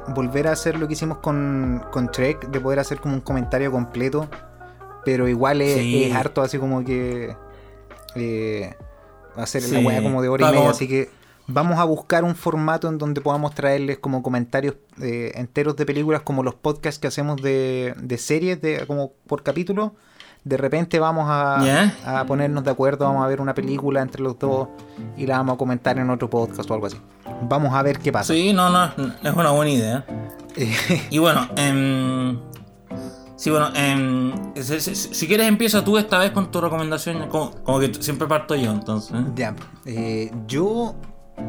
volver 0.09 0.49
a 0.49 0.53
hacer 0.53 0.78
lo 0.78 0.86
que 0.86 0.94
hicimos 0.94 1.18
con, 1.18 1.84
Trek, 2.12 2.49
de 2.49 2.61
poder 2.61 2.78
hacer 2.78 3.01
como 3.01 3.14
un 3.14 3.20
comentario 3.20 3.70
completo, 3.70 4.28
pero 5.05 5.28
igual 5.28 5.61
es, 5.61 6.14
harto 6.14 6.40
así 6.40 6.59
como 6.59 6.82
que 6.84 7.36
eh, 8.14 8.74
hacer 9.36 9.62
la 9.64 9.80
weá 9.80 10.03
como 10.03 10.22
de 10.22 10.28
hora 10.28 10.49
y 10.49 10.53
media, 10.55 10.70
así 10.70 10.88
que 10.88 11.11
vamos 11.47 11.78
a 11.78 11.84
buscar 11.84 12.24
un 12.24 12.34
formato 12.34 12.88
en 12.88 12.99
donde 12.99 13.20
podamos 13.20 13.55
traerles 13.55 13.99
como 13.99 14.22
comentarios 14.22 14.76
eh, 15.03 15.32
enteros 15.34 15.76
de 15.76 15.84
películas, 15.86 16.22
como 16.22 16.42
los 16.42 16.55
podcasts 16.55 16.99
que 16.99 17.09
hacemos 17.09 17.42
de, 17.42 17.94
de 18.01 18.16
series, 18.18 18.61
de, 18.62 18.86
como 18.86 19.12
por 19.26 19.42
capítulo 19.42 19.94
de 20.47 20.57
repente 20.57 21.01
vamos 21.01 21.26
a, 21.28 22.22
ponernos 22.28 22.62
de 22.62 22.70
acuerdo, 22.70 23.05
vamos 23.05 23.24
a 23.24 23.26
ver 23.26 23.40
una 23.40 23.53
película 23.53 24.01
entre 24.01 24.22
los 24.22 24.38
dos 24.38 24.68
y 25.16 25.26
la 25.26 25.38
vamos 25.38 25.55
a 25.55 25.59
comentar 25.59 25.99
en 25.99 26.09
otro 26.09 26.30
podcast 26.30 26.70
o 26.70 26.74
algo 26.74 26.86
así. 26.86 26.97
Vamos 27.42 27.74
a 27.74 27.82
ver 27.82 27.99
qué 27.99 28.12
pasa. 28.12 28.32
Sí, 28.32 28.53
no, 28.53 28.70
no, 28.70 28.84
es 29.24 29.32
una 29.32 29.51
buena 29.51 29.72
idea. 29.72 30.05
y 31.11 31.18
bueno, 31.18 31.49
em, 31.57 32.38
sí, 33.34 33.51
bueno, 33.51 33.70
em, 33.74 34.32
si, 34.55 35.26
quieres 35.26 35.49
empieza 35.49 35.82
tú 35.82 35.99
esta 35.99 36.18
vez 36.20 36.30
con 36.30 36.49
tu 36.53 36.61
recomendación, 36.61 37.28
como, 37.28 37.80
que 37.80 37.92
siempre 37.94 38.28
parto 38.28 38.55
yo 38.55 38.70
entonces. 38.70 39.16
¿eh? 39.20 39.24
Ya, 39.34 39.57
eh, 39.84 40.30
yo 40.47 40.94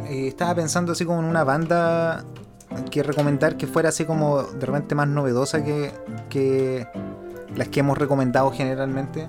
eh, 0.10 0.26
estaba 0.28 0.56
pensando 0.56 0.94
así 0.94 1.06
como 1.06 1.20
en 1.20 1.26
una 1.26 1.44
banda 1.44 2.26
que 2.90 3.04
recomendar 3.04 3.58
que 3.58 3.68
fuera 3.68 3.90
así 3.90 4.06
como 4.06 4.42
de 4.42 4.66
repente 4.66 4.96
más 4.96 5.08
novedosa 5.08 5.64
que... 5.64 5.92
que 6.32 6.88
las 7.56 7.68
que 7.70 7.80
hemos 7.80 7.98
recomendado 7.98 8.52
generalmente. 8.52 9.28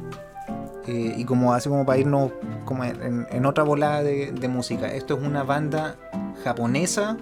Eh, 0.87 1.15
y 1.19 1.25
como 1.25 1.53
así 1.53 1.69
como 1.69 1.85
para 1.85 1.99
irnos 1.99 2.31
como 2.65 2.83
en, 2.85 3.45
otra 3.45 3.63
volada 3.65 4.03
de, 4.03 4.33
música. 4.49 4.91
Esto 4.93 5.15
es 5.17 5.23
una 5.23 5.43
banda 5.43 5.97
japonesa, 6.45 7.19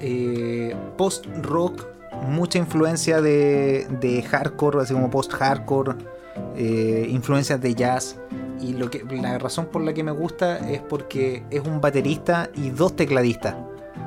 eh, 0.00 0.74
post-rock, 0.96 1.86
mucha 2.28 2.58
influencia 2.58 3.20
de, 3.20 4.24
hardcore, 4.30 4.80
así 4.80 4.94
como 4.94 5.10
post-hardcore, 5.10 5.92
influencia 5.92 6.56
eh, 6.56 7.06
influencias 7.10 7.60
de 7.60 7.74
jazz. 7.74 8.16
Y 8.60 8.72
lo 8.74 8.88
que, 8.88 9.04
la 9.20 9.36
razón 9.38 9.66
por 9.66 9.82
la 9.82 9.92
que 9.92 10.02
me 10.02 10.12
gusta 10.12 10.56
es 10.70 10.80
porque 10.80 11.42
es 11.50 11.62
un 11.66 11.82
baterista 11.82 12.48
y 12.54 12.70
dos 12.70 12.96
tecladistas. 12.96 13.56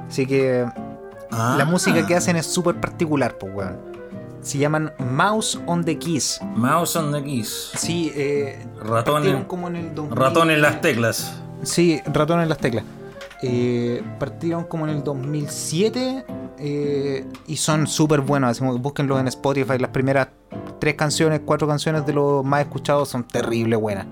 Así 0.08 0.26
que 0.26 0.66
ah. 1.32 1.56
la 1.56 1.66
música 1.66 2.08
que 2.08 2.16
hacen 2.16 2.36
es 2.38 2.48
súper 2.48 2.80
particular, 2.82 3.38
pues, 3.38 3.54
weón 3.56 3.97
se 4.42 4.58
llaman 4.58 4.94
Mouse 5.14 5.60
on 5.66 5.84
the 5.84 5.98
Keys. 5.98 6.40
Mouse 6.56 6.96
on 6.98 7.12
the 7.12 7.24
Keys. 7.24 7.72
Sí, 7.76 8.12
eh, 8.16 8.64
ratón, 8.84 9.24
en 9.28 10.62
las 10.62 10.82
teclas. 10.82 11.36
Sí, 11.64 12.02
ratón 12.06 12.42
en 12.42 12.50
las 12.50 12.58
teclas. 12.60 12.84
Eh, 13.44 14.04
partieron 14.20 14.64
como 14.64 14.88
en 14.88 14.96
el 14.96 15.04
2007 15.04 16.26
eh, 16.60 17.26
y 17.46 17.58
son 17.58 17.88
súper 17.88 18.22
buenos. 18.22 18.60
Busquenlos 18.80 19.20
en 19.20 19.28
Spotify. 19.28 19.78
Las 19.80 19.92
primeras 19.92 20.30
tres 20.80 20.96
canciones, 20.96 21.42
cuatro 21.46 21.68
canciones 21.68 22.06
de 22.06 22.14
los 22.14 22.44
más 22.46 22.62
escuchados 22.62 23.10
son 23.10 23.24
terrible 23.26 23.76
buenas. 23.76 24.06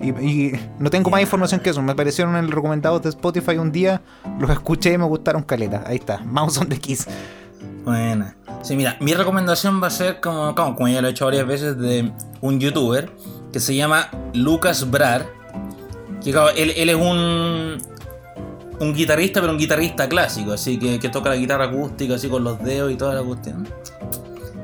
Y, 0.00 0.50
no 0.80 0.90
tengo 0.90 1.10
más 1.10 1.20
información 1.20 1.60
que 1.60 1.70
eso. 1.70 1.80
Me 1.80 1.92
aparecieron 1.92 2.36
en 2.36 2.44
el 2.46 2.50
recomendado 2.50 2.98
de 2.98 3.08
Spotify 3.10 3.58
un 3.58 3.70
día, 3.70 4.00
los 4.40 4.50
escuché 4.50 4.92
y 4.92 4.98
me 4.98 5.04
gustaron 5.04 5.42
caleta 5.44 5.84
Ahí 5.86 5.96
está, 5.96 6.18
Mouse 6.24 6.58
on 6.58 6.68
the 6.68 6.76
Kiss. 6.78 7.06
Buena. 7.84 8.36
Sí, 8.62 8.76
mira, 8.76 8.96
mi 9.00 9.12
recomendación 9.14 9.82
va 9.82 9.88
a 9.88 9.90
ser 9.90 10.20
como, 10.20 10.54
como, 10.54 10.88
ya 10.88 11.00
lo 11.02 11.08
he 11.08 11.10
hecho 11.10 11.24
varias 11.24 11.46
veces, 11.46 11.78
de 11.78 12.12
un 12.40 12.60
youtuber 12.60 13.10
que 13.52 13.60
se 13.60 13.74
llama 13.74 14.08
Lucas 14.34 14.88
Brar. 14.90 15.26
Que 16.22 16.30
él, 16.56 16.88
es 16.88 16.94
un, 16.94 17.78
un 18.78 18.94
guitarrista, 18.94 19.40
pero 19.40 19.52
un 19.52 19.58
guitarrista 19.58 20.08
clásico, 20.08 20.52
así 20.52 20.78
que, 20.78 21.08
toca 21.08 21.30
la 21.30 21.36
guitarra 21.36 21.64
acústica, 21.64 22.14
así 22.14 22.28
con 22.28 22.44
los 22.44 22.62
dedos 22.62 22.92
y 22.92 22.96
toda 22.96 23.14
la 23.14 23.22
cuestión. 23.22 23.66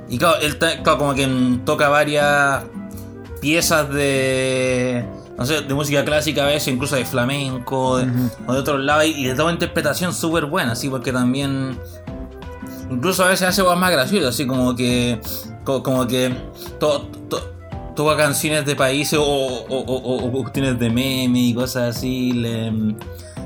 Y 0.09 0.16
claro, 0.16 0.38
él 0.40 0.57
como 0.84 1.12
que 1.14 1.26
toca 1.64 1.88
varias 1.88 2.62
piezas 3.40 3.88
de 3.90 5.05
no 5.36 5.44
sé, 5.46 5.61
de 5.61 5.74
música 5.74 6.05
clásica 6.05 6.44
a 6.44 6.46
veces, 6.46 6.68
incluso 6.72 6.96
de 6.96 7.05
flamenco, 7.05 7.90
o 7.90 7.96
de 7.99 8.11
otros 8.59 8.80
lados, 8.80 9.07
y, 9.07 9.24
le 9.26 9.34
da 9.34 9.44
una 9.44 9.53
interpretación 9.53 10.12
súper 10.14 10.46
buena, 10.46 10.72
así 10.72 10.88
porque 10.88 11.12
también 11.12 11.78
Incluso 12.91 13.24
a 13.24 13.28
veces 13.28 13.49
hace 13.49 13.62
cosas 13.62 13.78
más 13.78 13.91
graciosas, 13.91 14.34
así 14.34 14.47
como 14.47 14.74
que. 14.74 15.20
Como, 15.64 16.07
que. 16.07 16.34
To, 16.80 17.09
toca 17.95 18.16
canciones 18.16 18.64
de 18.64 18.76
países 18.76 19.18
o, 19.20 19.24
o, 19.26 20.30
cuestiones 20.43 20.78
de 20.78 20.89
meme 20.89 21.41
y 21.49 21.55
cosas 21.55 21.97
así. 21.97 22.30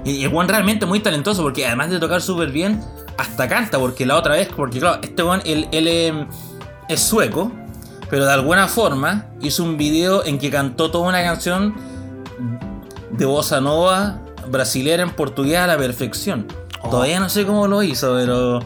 y 0.05 0.25
el 0.25 0.31
Juan 0.31 0.47
realmente 0.47 0.85
muy 0.85 1.01
talentoso 1.01 1.43
porque 1.43 1.67
además 1.67 1.89
de 1.89 1.99
tocar 1.99 2.21
súper 2.21 2.51
bien, 2.51 2.81
hasta 3.17 3.49
canta. 3.49 3.79
Porque 3.79 4.07
la 4.07 4.17
otra 4.17 4.35
vez, 4.35 4.49
porque 4.55 4.79
claro, 4.79 5.01
este 5.03 5.23
Juan, 5.23 5.41
él, 5.47 6.29
es 6.89 7.01
sueco, 7.01 7.51
pero 8.11 8.27
de 8.27 8.33
alguna 8.33 8.69
forma 8.69 9.27
hizo 9.41 9.65
un 9.65 9.77
video 9.79 10.23
en 10.25 10.39
que 10.39 10.51
cantó 10.51 10.91
toda 10.91 11.09
una 11.09 11.23
canción 11.23 11.75
de 13.11 13.25
bossa 13.25 13.61
nova 13.61 14.21
brasilera 14.51 15.03
en 15.03 15.11
portugués 15.11 15.59
a 15.61 15.67
la 15.67 15.79
perfección. 15.79 16.47
Oh. 16.83 16.91
Todavía 16.91 17.19
no 17.21 17.29
sé 17.31 17.45
cómo 17.47 17.67
lo 17.67 17.83
hizo, 17.83 18.15
pero. 18.15 18.61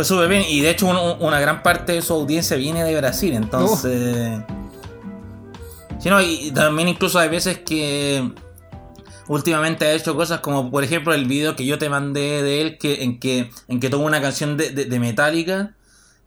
Fue 0.00 0.06
súper 0.06 0.28
bien. 0.30 0.44
Y 0.48 0.62
de 0.62 0.70
hecho, 0.70 0.88
una 1.20 1.40
gran 1.40 1.62
parte 1.62 1.92
de 1.92 2.00
su 2.00 2.14
audiencia 2.14 2.56
viene 2.56 2.82
de 2.84 2.96
Brasil. 2.96 3.34
Entonces. 3.34 4.40
no 6.06 6.22
y 6.22 6.50
también 6.52 6.88
incluso 6.88 7.18
hay 7.18 7.28
veces 7.28 7.58
que 7.58 8.32
últimamente 9.28 9.84
ha 9.84 9.92
hecho 9.92 10.16
cosas 10.16 10.40
como 10.40 10.70
por 10.70 10.82
ejemplo 10.84 11.12
el 11.12 11.26
video 11.26 11.54
que 11.54 11.66
yo 11.66 11.76
te 11.78 11.88
mandé 11.90 12.42
de 12.42 12.62
él 12.62 12.78
que, 12.78 13.04
en 13.04 13.20
que 13.20 13.50
en 13.68 13.78
que 13.78 13.90
toma 13.90 14.06
una 14.06 14.20
canción 14.22 14.56
de, 14.56 14.70
de, 14.72 14.98
Metallica 14.98 15.74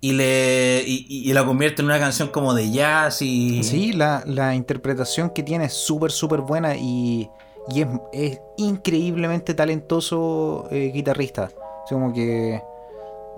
y 0.01 0.13
le 0.13 0.83
y, 0.85 1.33
la 1.33 1.43
convierte 1.43 1.81
en 1.81 1.87
una 1.87 1.99
canción 1.99 2.27
como 2.29 2.53
de 2.53 2.69
jazz 2.71 3.21
y 3.23 3.61
sí 3.63 3.91
la, 3.91 4.53
interpretación 4.55 5.31
que 5.31 5.41
tiene 5.43 5.65
es 5.65 5.73
súper 5.73 6.11
súper 6.11 6.41
buena 6.41 6.75
y, 6.77 7.27
y 7.75 7.81
es, 8.13 8.39
increíblemente 8.59 9.53
talentoso 9.55 10.67
eh, 10.71 10.91
guitarrista 10.93 11.45
es 11.47 11.55
como 11.89 12.13
que 12.13 12.61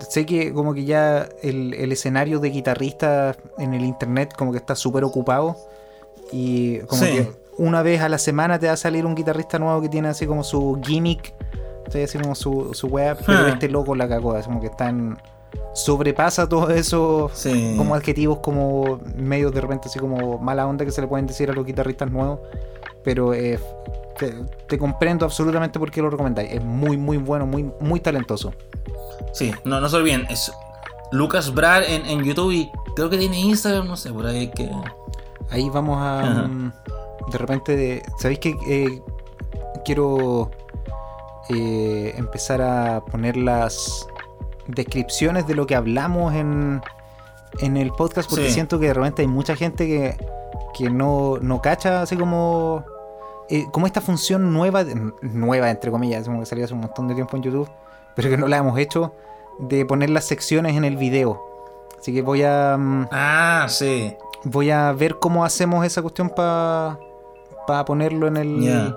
sé 0.00 0.26
que 0.26 0.52
como 0.52 0.74
que 0.74 0.84
ya 0.84 1.28
el, 1.42 1.74
escenario 1.92 2.38
de 2.38 2.50
guitarrista 2.50 3.34
en 3.58 3.74
el 3.74 3.84
internet 3.84 4.32
como 4.36 4.52
que 4.52 4.58
está 4.58 4.74
súper 4.74 5.04
ocupado 5.04 5.56
y 6.32 6.80
como 6.80 7.02
que 7.02 7.30
una 7.58 7.82
vez 7.82 8.02
a 8.02 8.08
la 8.08 8.18
semana 8.18 8.58
te 8.58 8.66
va 8.66 8.74
a 8.74 8.76
salir 8.76 9.06
un 9.06 9.14
guitarrista 9.14 9.58
nuevo 9.58 9.80
que 9.80 9.88
tiene 9.88 10.08
así 10.08 10.26
como 10.26 10.44
su 10.44 10.78
gimmick, 10.84 11.32
así 12.02 12.18
como 12.18 12.34
su, 12.34 12.70
su 12.74 12.88
web, 12.88 13.16
pero 13.24 13.46
ah. 13.46 13.48
este 13.48 13.68
loco 13.70 13.94
la 13.94 14.06
cagó, 14.06 14.38
como 14.44 14.60
que 14.60 14.66
están 14.66 15.16
sobrepasa 15.72 16.48
todo 16.48 16.68
eso 16.70 17.30
como 17.78 17.94
adjetivos 17.94 18.38
como 18.40 19.00
medios 19.16 19.52
de 19.54 19.60
repente 19.60 19.88
así 19.88 19.98
como 19.98 20.38
mala 20.38 20.66
onda 20.66 20.84
que 20.84 20.90
se 20.90 21.00
le 21.00 21.06
pueden 21.06 21.26
decir 21.26 21.48
a 21.50 21.54
los 21.54 21.64
guitarristas 21.64 22.10
nuevos 22.10 22.40
pero 23.06 23.32
eh, 23.34 23.58
te, 24.68 24.76
comprendo 24.78 25.24
absolutamente 25.24 25.78
por 25.78 25.92
qué 25.92 26.02
lo 26.02 26.10
recomendáis. 26.10 26.54
Es 26.54 26.64
muy, 26.64 26.96
muy 26.96 27.18
bueno, 27.18 27.46
muy, 27.46 27.70
muy 27.80 28.00
talentoso. 28.00 28.52
Sí, 29.32 29.54
no, 29.64 29.80
no 29.80 29.88
se 29.88 29.94
olviden, 29.96 30.26
es 30.28 30.50
Lucas 31.12 31.54
Brad 31.54 31.84
en, 31.86 32.24
YouTube 32.24 32.50
y 32.50 32.68
creo 32.96 33.08
que 33.08 33.16
tiene 33.16 33.38
Instagram, 33.40 33.86
no 33.86 33.96
sé, 33.96 34.10
por 34.12 34.26
ahí 34.26 34.48
que. 34.50 34.68
Ahí 35.50 35.70
vamos 35.70 35.98
a. 36.02 36.48
Mm, 36.48 36.72
de 37.30 37.38
repente, 37.38 38.02
¿sabéis 38.18 38.40
que 38.40 38.56
eh, 38.68 39.00
quiero 39.84 40.50
eh, 41.48 42.12
empezar 42.16 42.60
a 42.60 43.04
poner 43.04 43.36
las 43.36 44.08
descripciones 44.66 45.46
de 45.46 45.54
lo 45.54 45.64
que 45.68 45.76
hablamos 45.76 46.34
en, 46.34 46.80
en 47.60 47.76
el 47.76 47.92
podcast? 47.92 48.28
Porque 48.28 48.50
siento 48.50 48.80
que 48.80 48.86
de 48.88 48.94
repente 48.94 49.22
hay 49.22 49.28
mucha 49.28 49.54
gente 49.54 49.86
que, 49.86 50.16
que 50.76 50.90
no, 50.90 51.38
no 51.40 51.62
cacha 51.62 52.02
así 52.02 52.16
como 52.16 52.84
eh, 53.48 53.66
como 53.70 53.86
esta 53.86 54.00
función 54.00 54.52
nueva, 54.52 54.84
nueva 55.22 55.70
entre 55.70 55.90
comillas, 55.90 56.24
como 56.26 56.40
que 56.40 56.46
salió 56.46 56.64
hace 56.64 56.74
un 56.74 56.80
montón 56.80 57.06
de 57.08 57.14
tiempo 57.14 57.36
en 57.36 57.44
YouTube, 57.44 57.68
pero 58.16 58.28
que 58.28 58.36
no 58.36 58.48
la 58.48 58.56
hemos 58.56 58.76
hecho, 58.78 59.12
de 59.58 59.86
poner 59.86 60.10
las 60.10 60.24
secciones 60.24 60.76
en 60.76 60.84
el 60.84 60.96
video. 60.96 61.40
Así 62.00 62.12
que 62.12 62.22
voy 62.22 62.42
a. 62.42 62.76
Mm, 62.78 63.06
ah, 63.12 63.66
sí. 63.68 64.14
Voy 64.44 64.70
a 64.70 64.92
ver 64.92 65.18
cómo 65.18 65.44
hacemos 65.44 65.84
esa 65.86 66.02
cuestión 66.02 66.28
para 66.28 66.96
ponerlo 67.86 68.26
en 68.26 68.36
el, 68.36 68.94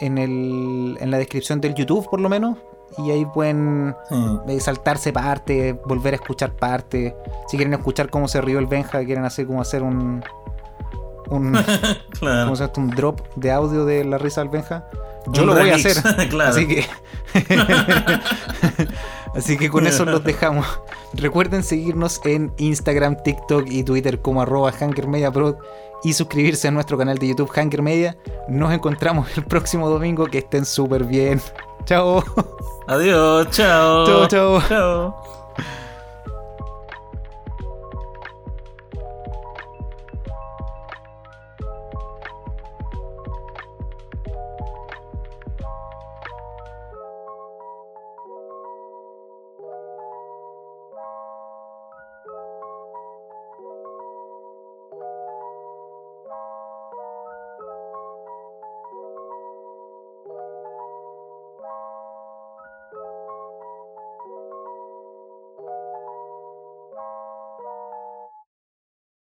en 0.00 0.18
el. 0.18 0.96
En 1.00 1.10
la 1.10 1.18
descripción 1.18 1.60
del 1.60 1.74
YouTube, 1.74 2.08
por 2.08 2.20
lo 2.20 2.28
menos. 2.28 2.56
Y 2.98 3.10
ahí 3.10 3.24
pueden 3.24 3.94
eh, 4.46 4.60
saltarse 4.60 5.12
parte, 5.14 5.78
volver 5.86 6.12
a 6.12 6.16
escuchar 6.16 6.52
parte. 6.52 7.16
Si 7.48 7.56
quieren 7.56 7.72
escuchar 7.72 8.10
cómo 8.10 8.28
se 8.28 8.40
rió 8.42 8.58
el 8.58 8.66
Benja, 8.66 9.02
quieren 9.04 9.24
hacer 9.24 9.46
como 9.46 9.62
hacer 9.62 9.82
un, 9.82 10.22
un, 11.32 11.56
un 12.76 12.90
drop 12.90 13.20
de 13.36 13.50
audio 13.50 13.84
de 13.84 14.04
la 14.04 14.18
risa 14.18 14.40
albenja, 14.42 14.86
yo 15.32 15.44
lo 15.44 15.54
voy 15.54 15.70
a 15.70 15.76
hacer. 15.76 15.96
Así 16.48 16.66
que. 16.68 16.84
Así 19.34 19.56
que 19.56 19.70
con 19.70 19.86
eso 19.86 20.04
los 20.04 20.22
dejamos. 20.24 20.66
Recuerden 21.14 21.62
seguirnos 21.62 22.20
en 22.24 22.52
Instagram, 22.58 23.16
TikTok 23.22 23.66
y 23.70 23.82
Twitter 23.84 24.20
como 24.20 24.42
arroba 24.42 24.72
HankerMediaPro 24.78 25.58
y 26.04 26.12
suscribirse 26.14 26.68
a 26.68 26.70
nuestro 26.72 26.98
canal 26.98 27.18
de 27.18 27.28
YouTube 27.28 27.50
Hanker 27.54 27.82
Media. 27.82 28.16
Nos 28.48 28.72
encontramos 28.72 29.28
el 29.38 29.44
próximo 29.44 29.88
domingo. 29.88 30.26
Que 30.26 30.38
estén 30.38 30.64
súper 30.66 31.04
bien. 31.04 31.40
Chao. 31.84 32.24
Adiós. 32.88 33.48
Chao. 33.50 34.04
Chao, 34.06 34.26
chao. 34.28 34.62
Chao. 34.68 35.41